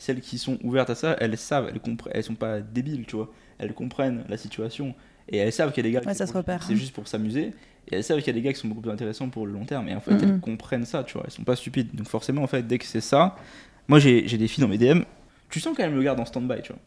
celles 0.00 0.20
qui 0.20 0.38
sont 0.38 0.58
ouvertes 0.64 0.88
à 0.90 0.94
ça, 0.94 1.14
elles 1.20 1.36
savent, 1.36 1.68
elles, 1.70 1.78
comprennent, 1.80 2.12
elles 2.16 2.24
sont 2.24 2.34
pas 2.34 2.60
débiles, 2.60 3.04
tu 3.06 3.16
vois. 3.16 3.30
Elles 3.58 3.74
comprennent 3.74 4.24
la 4.28 4.36
situation 4.38 4.94
et 5.28 5.36
elles 5.36 5.52
savent 5.52 5.72
qu'il 5.72 5.84
y 5.84 5.86
a 5.86 5.90
des 5.90 5.94
gars 5.94 6.00
Ouais, 6.00 6.12
qui 6.12 6.18
ça 6.18 6.26
se 6.26 6.32
repère. 6.32 6.62
c'est 6.62 6.74
juste 6.74 6.94
pour 6.94 7.06
s'amuser 7.06 7.52
et 7.88 7.94
elles 7.96 8.02
savait 8.04 8.22
qu'il 8.22 8.34
y 8.34 8.36
a 8.36 8.40
des 8.40 8.42
gars 8.42 8.52
qui 8.54 8.58
sont 8.60 8.68
beaucoup 8.68 8.80
plus 8.80 8.90
intéressants 8.90 9.28
pour 9.28 9.46
le 9.46 9.52
long 9.52 9.64
terme. 9.66 9.88
Et 9.88 9.94
en 9.94 10.00
fait, 10.00 10.12
Mhm. 10.12 10.22
elles 10.22 10.40
comprennent 10.40 10.84
ça, 10.86 11.04
tu 11.04 11.12
vois. 11.14 11.22
Elles 11.26 11.32
sont 11.32 11.44
pas 11.44 11.56
stupides. 11.56 11.94
Donc 11.94 12.08
forcément, 12.08 12.42
en 12.42 12.46
fait, 12.46 12.62
dès 12.66 12.78
que 12.78 12.86
c'est 12.86 13.00
ça, 13.02 13.36
moi 13.88 13.98
j'ai 13.98 14.22
des 14.22 14.48
filles 14.48 14.62
dans 14.62 14.68
mes 14.68 14.78
DM, 14.78 15.02
tu 15.50 15.60
sens 15.60 15.76
qu'elles 15.76 15.92
me 15.92 16.02
gardent 16.02 16.20
en 16.20 16.24
stand-by, 16.24 16.62
tu 16.62 16.72
vois. 16.72 16.80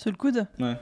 Sous 0.00 0.10
le 0.10 0.16
coude? 0.16 0.46
Ouais. 0.58 0.76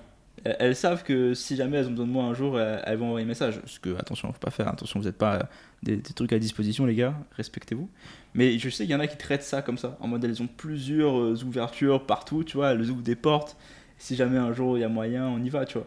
Elles, 0.44 0.56
elles 0.60 0.76
savent 0.76 1.02
que 1.02 1.34
si 1.34 1.56
jamais 1.56 1.78
elles 1.78 1.86
ont 1.86 1.90
besoin 1.90 2.06
de 2.06 2.10
moi 2.12 2.24
un 2.24 2.34
jour, 2.34 2.58
elles, 2.60 2.82
elles 2.86 2.96
vont 2.98 3.06
envoyer 3.08 3.24
un 3.24 3.28
message. 3.28 3.60
Ce 3.66 3.78
que, 3.80 3.96
attention, 3.96 4.32
faut 4.32 4.38
pas 4.38 4.50
faire. 4.50 4.68
Attention, 4.68 5.00
vous 5.00 5.06
n'êtes 5.06 5.18
pas 5.18 5.36
euh, 5.36 5.42
des, 5.82 5.96
des 5.96 6.12
trucs 6.12 6.32
à 6.32 6.38
disposition, 6.38 6.86
les 6.86 6.94
gars. 6.94 7.14
Respectez-vous. 7.36 7.88
Mais 8.34 8.58
je 8.58 8.68
sais 8.70 8.84
qu'il 8.84 8.92
y 8.92 8.94
en 8.94 9.00
a 9.00 9.06
qui 9.06 9.16
traitent 9.16 9.42
ça 9.42 9.62
comme 9.62 9.78
ça. 9.78 9.96
En 10.00 10.08
mode, 10.08 10.24
elles 10.24 10.42
ont 10.42 10.46
plusieurs 10.48 11.18
euh, 11.18 11.36
ouvertures 11.44 12.04
partout, 12.06 12.44
tu 12.44 12.56
vois. 12.56 12.72
Elles 12.72 12.90
ouvrent 12.90 13.02
des 13.02 13.16
portes. 13.16 13.56
Si 13.98 14.14
jamais 14.16 14.38
un 14.38 14.52
jour 14.52 14.78
il 14.78 14.82
y 14.82 14.84
a 14.84 14.88
moyen, 14.88 15.26
on 15.26 15.42
y 15.42 15.48
va, 15.48 15.64
tu 15.64 15.78
vois. 15.78 15.86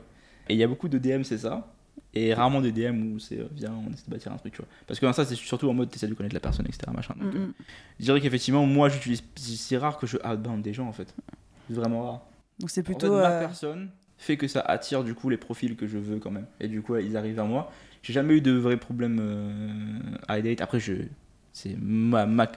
Et 0.49 0.53
il 0.53 0.57
y 0.59 0.63
a 0.63 0.67
beaucoup 0.67 0.89
de 0.89 0.97
DM, 0.97 1.23
c'est 1.23 1.37
ça. 1.37 1.71
Et 2.13 2.33
rarement 2.33 2.59
des 2.59 2.73
DM 2.73 3.13
où 3.13 3.19
c'est 3.19 3.39
euh, 3.39 3.45
viens, 3.53 3.71
on 3.73 3.89
essaie 3.93 4.03
de 4.05 4.11
bâtir 4.11 4.33
un 4.33 4.37
truc, 4.37 4.51
tu 4.51 4.57
vois. 4.57 4.67
Parce 4.85 4.99
que 4.99 5.09
ça, 5.13 5.23
c'est 5.23 5.35
surtout 5.35 5.69
en 5.69 5.73
mode 5.73 5.89
t'essaies 5.89 6.07
de 6.07 6.13
connaître 6.13 6.33
la 6.33 6.41
personne, 6.41 6.65
etc. 6.67 6.91
Machin. 6.93 7.13
Donc, 7.17 7.33
Mm, 7.33 7.37
euh, 7.37 7.45
mm. 7.45 7.53
je 7.99 8.03
dirais 8.03 8.19
qu'effectivement, 8.19 8.65
moi, 8.65 8.89
j'utilise. 8.89 9.23
C'est 9.37 9.77
rare 9.77 9.97
que 9.97 10.07
je 10.07 10.17
outbound 10.17 10.61
des 10.61 10.73
gens, 10.73 10.87
en 10.87 10.91
fait. 10.91 11.13
C'est 11.69 11.75
vraiment 11.75 12.03
rare. 12.03 12.21
Donc 12.59 12.69
c'est 12.69 12.81
En 12.81 12.83
fait, 12.83 12.91
plutôt. 12.93 13.15
ma 13.15 13.29
euh, 13.29 13.39
personne 13.39 13.89
fait 14.21 14.37
que 14.37 14.47
ça 14.47 14.61
attire 14.61 15.03
du 15.03 15.13
coup 15.15 15.29
les 15.29 15.37
profils 15.37 15.75
que 15.75 15.87
je 15.87 15.97
veux 15.97 16.19
quand 16.19 16.31
même. 16.31 16.45
Et 16.59 16.67
du 16.67 16.81
coup, 16.81 16.95
ils 16.97 17.17
arrivent 17.17 17.35
vers 17.35 17.45
moi. 17.45 17.71
J'ai 18.03 18.13
jamais 18.13 18.35
eu 18.35 18.41
de 18.41 18.51
vrais 18.51 18.77
problèmes 18.77 19.19
euh, 19.21 19.99
à 20.27 20.41
date. 20.41 20.61
Après, 20.61 20.79
je, 20.79 20.93
c'est 21.53 21.75
ma, 21.79 22.25
ma, 22.25 22.51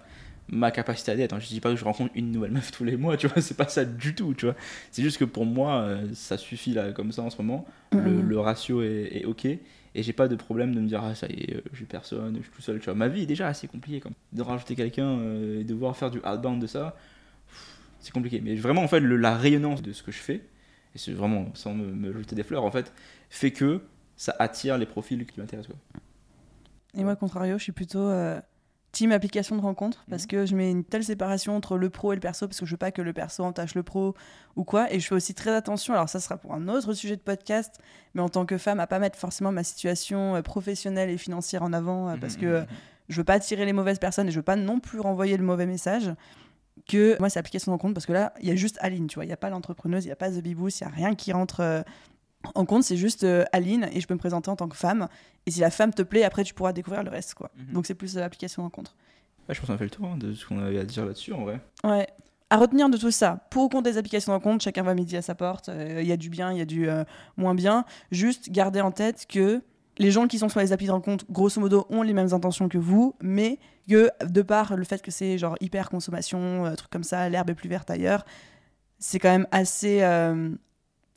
ma 0.48 0.70
capacité 0.70 1.12
à 1.12 1.16
date. 1.16 1.33
hein. 1.33 1.40
Je 1.40 1.48
dis 1.48 1.61
pas 1.61 1.70
que 1.70 1.77
je 1.77 1.85
rencontre 1.85 2.12
une 2.14 2.31
nouvelle 2.33 2.50
meuf 2.53 2.70
tous 2.70 2.85
les 2.85 2.96
mois, 2.96 3.16
tu 3.16 3.27
vois. 3.29 3.40
C'est 3.42 3.57
pas 3.57 3.68
ça 3.68 3.85
du 3.85 4.14
tout, 4.14 4.35
tu 4.35 4.46
vois. 4.46 4.55
C'est 4.90 5.03
juste 5.03 5.18
que 5.18 5.24
pour 5.24 5.46
moi, 5.46 5.81
euh, 5.83 6.07
ça 6.14 6.37
suffit 6.37 6.72
là, 6.72 6.92
comme 6.92 7.12
ça 7.12 7.22
en 7.22 7.31
ce 7.31 7.37
moment. 7.42 7.66
Le, 7.92 7.98
Mhm. 8.22 8.29
le 8.29 8.38
ratio 8.40 8.83
est, 8.83 9.11
est 9.20 9.24
ok. 9.24 9.44
Et 9.46 10.03
j'ai 10.03 10.12
pas 10.12 10.27
de 10.29 10.35
problème 10.37 10.74
de 10.74 10.81
me 10.81 10.88
dire, 10.88 11.03
ah 11.05 11.14
ça 11.14 11.29
y 11.29 11.35
est, 11.44 11.57
euh, 11.57 11.61
j'ai 11.72 11.85
personne, 11.85 12.37
je 12.38 12.42
suis 12.42 12.50
tout 12.53 12.62
seul, 12.62 12.79
tu 12.81 12.87
vois. 12.87 12.94
Ma 12.94 13.09
vie 13.09 13.22
est 13.22 13.27
déjà 13.27 13.46
assez 13.48 13.68
compliquée, 13.68 14.00
comme. 14.00 14.12
De 14.33 14.42
rajouter 14.42 14.74
quelqu'un 14.74 15.07
euh, 15.18 15.61
et 15.61 15.64
devoir 15.64 15.96
faire 15.96 16.11
du 16.11 16.18
outbound 16.18 16.61
de 16.61 16.66
ça, 16.66 16.96
c'est 18.00 18.12
compliqué. 18.12 18.40
Mais 18.42 18.55
vraiment, 18.55 18.83
en 18.83 18.88
fait, 18.88 19.00
le- 19.00 19.16
la 19.16 19.37
rayonnance 19.37 19.83
de 19.83 19.92
ce 19.92 20.03
que 20.03 20.12
je 20.12 20.18
fais, 20.18 20.40
et 20.94 20.98
c'est 20.98 21.12
vraiment 21.12 21.46
sans 21.54 21.74
me, 21.74 21.87
me 21.92 22.12
jeter 22.12 22.35
des 22.37 22.42
fleurs, 22.44 22.64
en 22.64 22.70
fait, 22.70 22.92
fait 23.30 23.50
que 23.50 23.80
ça 24.16 24.35
attire 24.38 24.78
les 24.78 24.87
profils 24.87 25.26
qui 25.26 25.40
m'intéressent. 25.40 25.74
Et 26.96 27.02
moi, 27.04 27.16
contrario, 27.16 27.59
je 27.59 27.62
suis 27.64 27.72
plutôt 27.72 27.98
euh, 28.09 28.40
team 28.92 29.11
application 29.11 29.57
de 29.57 29.61
rencontre 29.61 30.04
parce 30.09 30.22
Mhm. 30.22 30.28
que 30.28 30.46
je 30.46 30.54
mets 30.54 30.70
une 30.70 30.85
telle 30.85 31.02
séparation 31.02 31.57
entre 31.57 31.76
le 31.76 31.90
pro 31.90 32.12
et 32.12 32.14
le 32.14 32.20
perso 32.20 32.46
parce 32.46 32.61
que 32.61 32.66
je 32.66 32.70
veux 32.70 32.76
pas 32.76 32.92
que 32.92 33.02
le 33.02 33.12
perso 33.12 33.42
entache 33.42 33.74
le 33.74 33.83
pro 33.83 34.14
ou 34.54 34.62
quoi. 34.62 34.92
Et 34.94 35.00
je 35.00 35.09
fais 35.09 35.16
aussi 35.16 35.35
très 35.35 35.50
attention, 35.52 35.94
alors 35.94 36.09
ça 36.09 36.20
sera 36.20 36.37
pour 36.37 36.54
un 36.54 36.68
autre 36.68 36.92
sujet 36.92 37.16
de 37.16 37.20
podcast, 37.20 37.80
mais 38.14 38.22
en 38.22 38.28
tant 38.28 38.46
que 38.46 38.57
femme, 38.57 38.78
à 38.78 38.87
pas 38.87 39.00
mettre 39.00 39.18
forcément 39.18 39.50
ma 39.50 39.64
situation 39.64 40.37
euh, 40.37 40.42
professionnelle 40.42 41.11
et 41.11 41.18
financière 41.18 41.64
en 41.64 41.72
avant 41.72 42.11
euh, 42.11 42.16
parce 42.20 42.37
que 42.37 42.46
euh, 42.46 42.64
je 43.09 43.16
veux 43.16 43.24
pas 43.24 43.35
attirer 43.35 43.64
les 43.64 43.72
mauvaises 43.72 43.98
personnes 43.98 44.28
et 44.28 44.30
je 44.30 44.37
veux 44.37 44.42
pas 44.44 44.54
non 44.57 44.78
plus 44.78 45.00
renvoyer 45.00 45.37
le 45.37 45.42
mauvais 45.44 45.66
message. 45.66 46.12
Que 46.87 47.16
moi, 47.18 47.31
c'est 47.31 47.38
application 47.38 47.73
de 47.73 47.75
rencontre 47.75 47.94
parce 47.94 48.07
que 48.07 48.12
là, 48.12 48.35
il 48.40 48.49
y 48.49 48.51
a 48.51 48.57
juste 48.57 48.77
Aline, 48.81 49.07
tu 49.07 49.14
vois. 49.14 49.25
Il 49.25 49.29
n'y 49.29 49.33
a 49.33 49.38
pas 49.38 49.49
l'entrepreneuse, 49.51 50.05
il 50.05 50.09
n'y 50.09 50.12
a 50.12 50.16
pas 50.16 50.31
The 50.31 50.42
Bibous, 50.42 50.68
il 50.81 50.87
n'y 50.87 50.92
a 50.92 50.94
rien 50.94 51.14
qui 51.14 51.33
rentre 51.33 51.61
euh, 51.61 51.83
en 52.55 52.66
compte. 52.66 52.83
C'est 52.85 52.99
juste 52.99 53.25
euh, 53.25 53.44
Aline 53.53 53.88
et 53.92 54.01
je 54.01 54.07
peux 54.07 54.12
me 54.14 54.18
présenter 54.18 54.51
en 54.51 54.57
tant 54.57 54.68
que 54.68 54.77
femme. 54.77 55.09
Et 55.47 55.51
si 55.51 55.61
la 55.61 55.70
femme 55.70 55.94
te 55.94 56.03
plaît, 56.03 56.25
après, 56.25 56.44
tu 56.44 56.53
pourras 56.53 56.73
découvrir 56.75 57.03
le 57.03 57.11
reste, 57.11 57.35
quoi. 57.35 57.51
Mhm. 57.57 57.73
Donc, 57.75 57.87
c'est 57.87 57.94
plus 57.94 58.16
euh, 58.18 58.23
application 58.23 58.62
de 58.62 58.66
rencontre. 58.66 58.94
Ouais, 59.49 59.55
je 59.55 59.61
pense 59.61 59.68
qu'on 59.68 59.75
a 59.75 59.79
fait 59.79 59.85
le 59.85 59.90
tour 59.90 60.07
hein, 60.07 60.16
de 60.18 60.35
ce 60.35 60.47
qu'on 60.47 60.59
avait 60.59 60.79
à 60.79 60.85
dire 60.85 61.07
là-dessus, 61.07 61.33
en 61.33 61.42
vrai. 61.42 61.61
Ouais. 61.85 62.07
À 62.51 62.59
retenir 62.59 62.88
de 62.90 62.97
tout 62.99 63.11
ça, 63.11 63.47
pour 63.51 63.64
ou 63.64 63.68
contre 63.70 63.85
des 63.85 63.97
applications 63.99 64.33
rencontre, 64.33 64.62
chacun 64.62 64.83
va 64.83 64.94
midi 64.94 65.16
à 65.16 65.23
sa 65.23 65.35
porte. 65.35 65.70
euh, 65.70 66.01
Il 66.03 66.07
y 66.07 66.12
a 66.12 66.16
du 66.18 66.29
bien, 66.29 66.53
il 66.53 66.59
y 66.59 66.61
a 66.61 66.66
du 66.66 66.88
euh, 66.88 67.05
moins 67.38 67.55
bien. 67.55 67.85
Juste 68.12 68.51
garder 68.51 68.81
en 68.83 68.90
tête 68.90 69.27
que 69.27 69.62
les 69.98 70.11
gens 70.11 70.26
qui 70.26 70.38
sont 70.38 70.48
sur 70.48 70.61
les 70.61 70.72
applis 70.72 70.87
de 70.87 70.92
rencontre, 70.92 71.24
grosso 71.30 71.61
modo, 71.61 71.87
ont 71.90 72.02
les 72.02 72.12
mêmes 72.12 72.33
intentions 72.33 72.68
que 72.68 72.78
vous, 72.78 73.14
mais 73.20 73.59
que 73.88 74.11
de 74.24 74.42
par 74.42 74.76
le 74.76 74.85
fait 74.85 75.02
que 75.02 75.11
c'est 75.11 75.38
genre 75.38 75.57
hyper 75.61 75.90
consommation, 75.90 76.66
euh, 76.66 76.74
truc 76.74 76.90
comme 76.90 77.04
ça, 77.04 77.28
l'herbe 77.28 77.50
est 77.50 77.54
plus 77.54 77.68
verte 77.68 77.90
ailleurs, 77.90 78.24
c'est 78.98 79.18
quand 79.18 79.30
même 79.30 79.46
assez. 79.50 80.02
euh, 80.02 80.50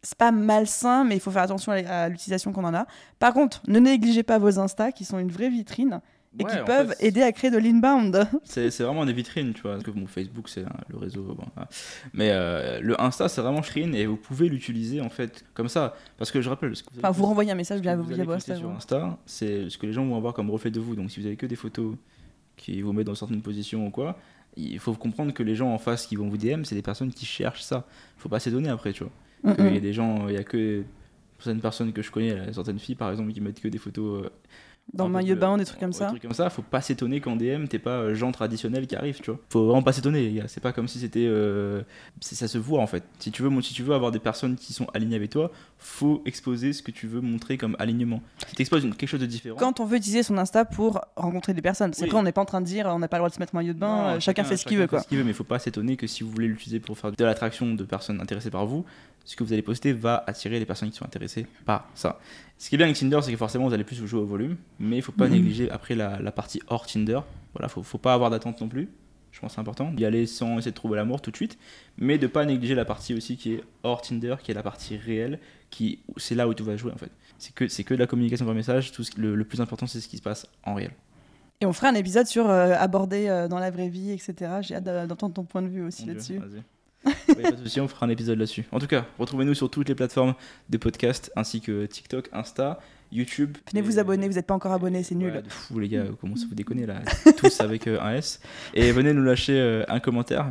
c'est 0.03 0.17
pas 0.17 0.31
malsain, 0.31 1.03
mais 1.03 1.15
il 1.15 1.19
faut 1.19 1.31
faire 1.31 1.41
attention 1.41 1.71
à 1.71 2.07
l'utilisation 2.07 2.53
qu'on 2.53 2.63
en 2.63 2.73
a. 2.73 2.85
Par 3.19 3.33
contre, 3.33 3.61
ne 3.67 3.79
négligez 3.79 4.23
pas 4.23 4.37
vos 4.37 4.59
Insta 4.59 4.91
qui 4.91 5.03
sont 5.03 5.19
une 5.19 5.31
vraie 5.31 5.49
vitrine 5.49 6.01
et 6.39 6.43
Ouais, 6.43 6.51
qui 6.51 6.59
en 6.59 6.65
peuvent 6.65 6.93
fait, 6.93 7.07
aider 7.07 7.21
à 7.23 7.31
créer 7.31 7.49
de 7.51 7.57
l'inbound. 7.57 8.27
C'est 8.43 8.69
vraiment 8.81 9.05
des 9.05 9.13
vitrines, 9.13 9.53
tu 9.53 9.61
vois. 9.61 9.71
Parce 9.73 9.83
que 9.83 9.91
mon 9.91 10.07
Facebook, 10.07 10.49
c'est 10.49 10.63
hein, 10.63 10.75
le 10.89 10.97
réseau. 10.97 11.23
bon, 11.23 11.45
voilà. 11.55 11.69
Mais 12.13 12.29
euh, 12.31 12.79
le 12.81 12.99
Insta, 13.01 13.27
c'est 13.29 13.41
vraiment 13.41 13.61
vitrine 13.61 13.95
et 13.95 14.05
vous 14.05 14.17
pouvez 14.17 14.49
l'utiliser 14.49 15.01
en 15.01 15.09
fait 15.09 15.43
comme 15.53 15.69
ça. 15.69 15.95
Parce 16.17 16.31
que 16.31 16.41
je 16.41 16.49
rappelle, 16.49 16.75
ce 16.75 16.83
que 16.83 16.89
vous, 16.93 16.99
Enfin, 16.99 17.11
vous 17.11 17.25
renvoyez 17.25 17.51
un 17.51 17.55
message 17.55 17.81
via, 17.81 17.95
via 17.95 18.25
poster 18.25 18.55
sur. 18.55 18.69
Insta, 18.69 19.17
c'est 19.25 19.69
ce 19.69 19.77
que 19.77 19.85
les 19.85 19.93
gens 19.93 20.05
vont 20.05 20.15
avoir 20.15 20.33
comme 20.33 20.49
reflet 20.51 20.71
de 20.71 20.79
vous. 20.79 20.95
Donc 20.95 21.09
si 21.11 21.19
vous 21.19 21.25
avez 21.25 21.35
que 21.35 21.45
des 21.45 21.55
photos 21.55 21.95
qui 22.55 22.81
vous 22.81 22.93
mettent 22.93 23.07
dans 23.07 23.15
certaines 23.15 23.41
positions 23.41 23.87
ou 23.87 23.91
quoi, 23.91 24.17
il 24.55 24.79
faut 24.79 24.93
comprendre 24.93 25.33
que 25.33 25.43
les 25.43 25.55
gens 25.55 25.69
en 25.71 25.77
face 25.77 26.07
qui 26.07 26.15
vont 26.15 26.27
vous 26.29 26.37
DM, 26.37 26.63
c'est 26.63 26.75
des 26.75 26.81
personnes 26.81 27.11
qui 27.11 27.25
cherchent 27.25 27.61
ça. 27.61 27.85
Faut 28.17 28.29
pas 28.29 28.39
s'étonner 28.39 28.69
après, 28.69 28.93
tu 28.93 29.03
vois. 29.03 29.53
Mm, 29.53 29.67
Il 29.67 29.73
y 29.75 29.77
a 29.77 29.81
des 29.81 29.93
gens, 29.93 30.27
il 30.27 30.33
y 30.33 30.37
a 30.37 30.43
que 30.43 30.83
certaines 31.39 31.61
personnes 31.61 31.93
que 31.93 32.01
je 32.01 32.09
connais, 32.11 32.51
certaines 32.53 32.79
filles 32.79 32.95
par 32.95 33.11
exemple, 33.11 33.31
qui 33.31 33.41
mettent 33.41 33.59
que 33.61 33.67
des 33.67 33.77
photos 33.77 34.25
euh, 34.25 34.29
Dans 34.93 35.09
maillot 35.09 35.35
de 35.35 35.39
bain, 35.39 35.57
des 35.57 35.65
trucs 35.65 35.79
comme 35.79 35.91
ça. 35.93 36.05
Des 36.05 36.11
trucs 36.11 36.21
comme 36.23 36.33
ça, 36.33 36.49
faut 36.49 36.61
pas 36.61 36.81
s'étonner 36.81 37.19
qu'en 37.19 37.35
DM, 37.35 37.65
t'es 37.67 37.77
pas 37.77 37.97
euh, 37.99 38.15
gens 38.15 38.31
traditionnels 38.31 38.87
qui 38.87 38.95
arrivent, 38.95 39.19
tu 39.19 39.31
vois. 39.31 39.39
Faut 39.49 39.65
vraiment 39.65 39.83
pas 39.83 39.91
s'étonner, 39.91 40.21
les 40.29 40.33
gars. 40.33 40.45
C'est 40.47 40.61
pas 40.61 40.71
comme 40.71 40.87
si 40.87 40.99
c'était. 40.99 41.25
euh, 41.27 41.81
Ça 42.21 42.47
se 42.47 42.57
voit 42.57 42.81
en 42.81 42.87
fait. 42.87 43.03
Si 43.19 43.31
tu, 43.31 43.43
veux, 43.43 43.61
si 43.61 43.73
tu 43.73 43.83
veux 43.83 43.93
avoir 43.93 44.11
des 44.11 44.19
personnes 44.19 44.55
qui 44.55 44.71
sont 44.73 44.87
alignées 44.93 45.17
avec 45.17 45.29
toi, 45.31 45.51
faut 45.77 46.21
exposer 46.25 46.71
ce 46.73 46.81
que 46.81 46.91
tu 46.91 47.05
veux 47.07 47.19
montrer 47.21 47.57
comme 47.57 47.75
alignement. 47.79 48.21
Si 48.47 48.55
t'exposes 48.55 48.83
quelque 48.97 49.07
chose 49.07 49.19
de 49.19 49.25
différent. 49.25 49.57
Quand 49.57 49.79
on 49.81 49.85
veut 49.85 49.97
utiliser 49.97 50.23
son 50.23 50.37
Insta 50.37 50.63
pour 50.65 51.01
rencontrer 51.17 51.53
des 51.53 51.61
personnes. 51.61 51.93
C'est 51.93 52.03
Oui. 52.03 52.09
vrai, 52.09 52.19
on 52.19 52.23
n'est 52.23 52.31
pas 52.31 52.41
en 52.41 52.45
train 52.45 52.61
de 52.61 52.65
dire 52.65 52.87
on 52.87 52.99
n'a 52.99 53.07
pas 53.09 53.17
le 53.17 53.21
droit 53.21 53.29
de 53.29 53.35
se 53.35 53.39
mettre 53.39 53.53
maillot 53.55 53.73
de 53.73 53.79
bain, 53.79 53.87
Non, 53.87 54.07
euh, 54.15 54.19
chacun, 54.19 54.43
fait 54.45 54.55
ce 54.57 54.65
qu'il 54.65 54.77
veut. 54.77 54.87
Quoi. 54.87 55.01
ce 55.01 55.07
qu'il 55.07 55.17
veut, 55.17 55.23
mais 55.25 55.33
faut 55.33 55.43
pas 55.43 55.59
s'étonner 55.59 55.97
que 55.97 56.07
si 56.07 56.23
vous 56.23 56.31
voulez 56.31 56.47
l'utiliser 56.47 56.79
pour 56.79 56.97
faire 56.97 57.11
de 57.11 57.23
l'attraction 57.25 57.73
de 57.73 57.83
personnes 57.83 58.21
intéressées 58.21 58.51
par 58.51 58.65
vous, 58.65 58.85
ce 59.25 59.35
que 59.35 59.43
vous 59.43 59.51
allez 59.51 59.61
poster 59.61 59.91
va 59.91 60.23
attirer 60.25 60.57
les 60.59 60.65
personnes 60.65 60.89
qui 60.89 60.97
sont 60.97 61.05
intéressées 61.05 61.45
par 61.65 61.89
ça. 61.93 62.19
Ce 62.57 62.69
qui 62.69 62.75
est 62.75 62.77
bien 62.77 62.87
avec 62.87 62.97
Tinder, 62.97 63.19
c'est 63.21 63.31
que 63.31 63.37
forcément 63.37 63.67
vous 63.67 63.73
allez 63.73 63.83
plus 63.83 63.99
vous 63.99 64.07
jouer 64.07 64.19
au 64.21 64.25
volume, 64.25 64.57
mais 64.79 64.97
il 64.97 65.01
faut 65.01 65.11
pas 65.11 65.27
Mhm. 65.27 65.33
négliger 65.33 65.69
après 65.69 65.93
la, 65.95 66.19
la 66.19 66.31
partie 66.31 66.61
hors 66.67 66.85
Tinder. 66.87 67.19
Voilà, 67.53 67.67
faut, 67.69 67.83
faut 67.83 67.97
pas 67.99 68.13
avoir 68.13 68.29
d'attente 68.29 68.59
non 68.61 68.67
plus. 68.67 68.89
Je 69.31 69.39
pense 69.39 69.51
que 69.51 69.55
c'est 69.55 69.61
important 69.61 69.91
d'y 69.91 70.03
aller 70.05 70.25
sans 70.25 70.57
essayer 70.57 70.71
de 70.71 70.75
trouver 70.75 70.95
l'amour 70.95 71.21
tout 71.21 71.29
de 71.29 71.35
suite, 71.35 71.59
mais 71.97 72.17
de 72.17 72.25
pas 72.25 72.45
négliger 72.45 72.73
la 72.73 72.85
partie 72.85 73.13
aussi 73.13 73.37
qui 73.37 73.53
est 73.53 73.63
hors 73.83 74.01
Tinder, 74.01 74.35
qui 74.41 74.49
est 74.49 74.55
la 74.55 74.63
partie 74.63 74.97
réelle, 74.97 75.39
qui 75.69 75.99
c'est 76.17 76.33
là 76.33 76.47
où 76.47 76.53
tout 76.55 76.63
va 76.65 76.75
jouer 76.77 76.91
en 76.91 76.97
fait. 76.97 77.11
C'est 77.37 77.53
que 77.53 77.67
c'est 77.67 77.83
que 77.83 77.93
de 77.93 77.99
la 77.99 78.07
communication 78.07 78.45
par 78.47 78.55
message. 78.55 78.91
Tout 78.91 79.03
ce- 79.03 79.19
le, 79.19 79.35
le 79.35 79.43
plus 79.45 79.61
important 79.61 79.85
c'est 79.85 79.99
ce 79.99 80.07
qui 80.07 80.17
se 80.17 80.23
passe 80.23 80.47
en 80.63 80.73
réel. 80.73 80.91
Et 81.61 81.65
on 81.67 81.73
fera 81.73 81.89
un 81.89 81.95
épisode 81.95 82.25
sur 82.25 82.49
euh, 82.49 82.73
aborder 82.77 83.27
euh, 83.27 83.47
dans 83.47 83.59
la 83.59 83.69
vraie 83.69 83.89
vie, 83.89 84.11
etc. 84.11 84.33
J'ai 84.61 84.75
hâte 84.75 85.07
d'entendre 85.07 85.33
ton 85.35 85.43
point 85.43 85.61
de 85.61 85.67
vue 85.67 85.83
aussi 85.83 86.05
là-dessus. 86.05 86.39
Ouais, 87.27 87.35
pas 87.43 87.51
de 87.51 87.57
souci, 87.63 87.79
on 87.81 87.87
fera 87.87 88.05
un 88.05 88.09
épisode 88.09 88.37
là-dessus. 88.39 88.65
En 88.71 88.79
tout 88.79 88.87
cas, 88.87 89.05
retrouvez-nous 89.19 89.53
sur 89.53 89.69
toutes 89.69 89.87
les 89.89 89.95
plateformes 89.95 90.33
de 90.69 90.77
podcast 90.77 91.31
ainsi 91.35 91.61
que 91.61 91.85
TikTok, 91.85 92.29
Insta, 92.33 92.79
YouTube. 93.11 93.57
Venez 93.71 93.79
Et- 93.79 93.87
vous 93.87 93.99
abonner, 93.99 94.27
vous 94.27 94.35
n'êtes 94.35 94.47
pas 94.47 94.53
encore 94.53 94.71
abonné, 94.73 95.03
c'est 95.03 95.15
nul. 95.15 95.31
Ouais, 95.31 95.41
de 95.41 95.49
fou 95.49 95.79
les 95.79 95.87
gars, 95.87 96.03
comment 96.19 96.35
ça 96.35 96.45
vous 96.49 96.55
déconner 96.55 96.85
là 96.85 97.01
Tous 97.37 97.61
avec 97.61 97.87
euh, 97.87 97.99
un 98.01 98.15
S. 98.15 98.41
Et 98.73 98.91
venez 98.91 99.13
nous 99.13 99.23
lâcher 99.23 99.57
euh, 99.59 99.83
un 99.87 99.99
commentaire, 99.99 100.47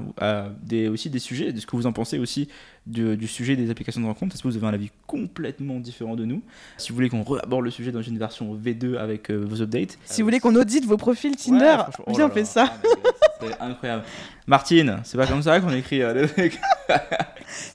des, 0.63 0.89
aussi 0.89 1.11
des 1.11 1.19
sujets, 1.19 1.53
de 1.53 1.61
ce 1.61 1.67
que 1.67 1.77
vous 1.77 1.87
en 1.87 1.93
pensez 1.93 2.19
aussi 2.19 2.49
du, 2.87 3.17
du 3.17 3.27
sujet 3.27 3.57
des 3.57 3.69
applications 3.71 4.01
de 4.01 4.07
rencontre. 4.07 4.35
Est-ce 4.37 4.43
que 4.43 4.49
vous 4.49 4.57
avez 4.57 4.67
un 4.67 4.73
avis 4.75 4.91
complètement 5.07 5.81
différent 5.81 6.15
de 6.17 6.25
nous 6.25 6.43
Si 6.79 6.91
vous 6.91 6.95
voulez 6.95 7.09
qu'on 7.11 7.23
réaborde 7.25 7.65
le 7.65 7.71
sujet 7.71 7.93
dans 7.93 8.03
une 8.03 8.17
version 8.19 8.55
V2 8.57 8.97
avec 8.97 9.31
euh, 9.31 9.37
vos 9.45 9.61
updates. 9.61 9.99
Si 10.05 10.23
vous 10.23 10.27
voulez 10.27 10.41
qu'on 10.41 10.55
audite 10.55 10.85
vos 10.87 10.97
profils 10.97 11.35
Tinder, 11.37 11.65
Ouais, 11.65 11.93
franchement, 11.93 12.05
oh 12.07 12.19
là 12.19 12.31
fait 12.31 12.41
là. 12.41 12.47
ça. 12.47 12.73
Ah, 12.73 12.81
C'est 13.41 13.61
incroyable. 13.61 14.05
Martine, 14.47 15.01
c'est 15.05 15.19
pas 15.19 15.27
comme 15.27 15.43
ça 15.43 15.61
qu'on 15.61 15.71
écrit 15.71 16.03
euh, 16.03 16.15
les 16.15 16.29
trucs. 16.29 16.59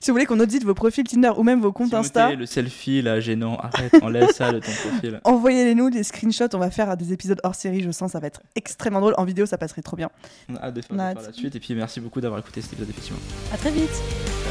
Si 0.00 0.10
vous 0.10 0.14
voulez 0.14 0.26
qu'on 0.26 0.38
audite 0.38 0.64
vos 0.64 0.74
profils 0.74 1.04
Tinder 1.04 1.32
ou 1.36 1.42
même 1.42 1.60
vos 1.60 1.72
comptes 1.72 1.88
Timothée, 1.88 2.08
Insta, 2.08 2.34
le 2.34 2.46
selfie 2.46 3.00
là 3.00 3.20
gênant, 3.20 3.56
arrête, 3.56 3.94
enlève 4.02 4.30
ça 4.30 4.52
de 4.52 4.58
ton 4.58 4.70
profil. 4.70 5.20
envoyez-les 5.24 5.74
nous 5.74 5.88
des 5.90 6.02
screenshots. 6.02 6.54
On 6.54 6.58
va 6.58 6.70
faire 6.70 6.94
des 6.96 7.12
épisodes 7.12 7.40
hors 7.42 7.54
série, 7.54 7.82
je 7.82 7.90
sens, 7.90 8.12
ça 8.12 8.20
va 8.20 8.26
être 8.26 8.42
extrêmement 8.54 9.00
drôle. 9.00 9.14
En 9.16 9.24
vidéo, 9.24 9.46
ça 9.46 9.56
passerait 9.56 9.82
trop 9.82 9.96
bien. 9.96 10.10
On 10.50 10.56
a 10.56 10.64
hâte 10.64 10.74
de 10.74 10.82
On 10.90 10.96
faire 10.96 11.14
la 11.14 11.32
suite 11.32 11.56
et 11.56 11.60
puis 11.60 11.74
merci 11.74 12.00
beaucoup 12.00 12.20
d'avoir 12.20 12.40
écouté 12.40 12.60
cet 12.60 12.74
épisode 12.74 12.90
effectivement. 12.90 13.20
À 13.52 13.56
très 13.56 13.70
vite. 13.70 14.41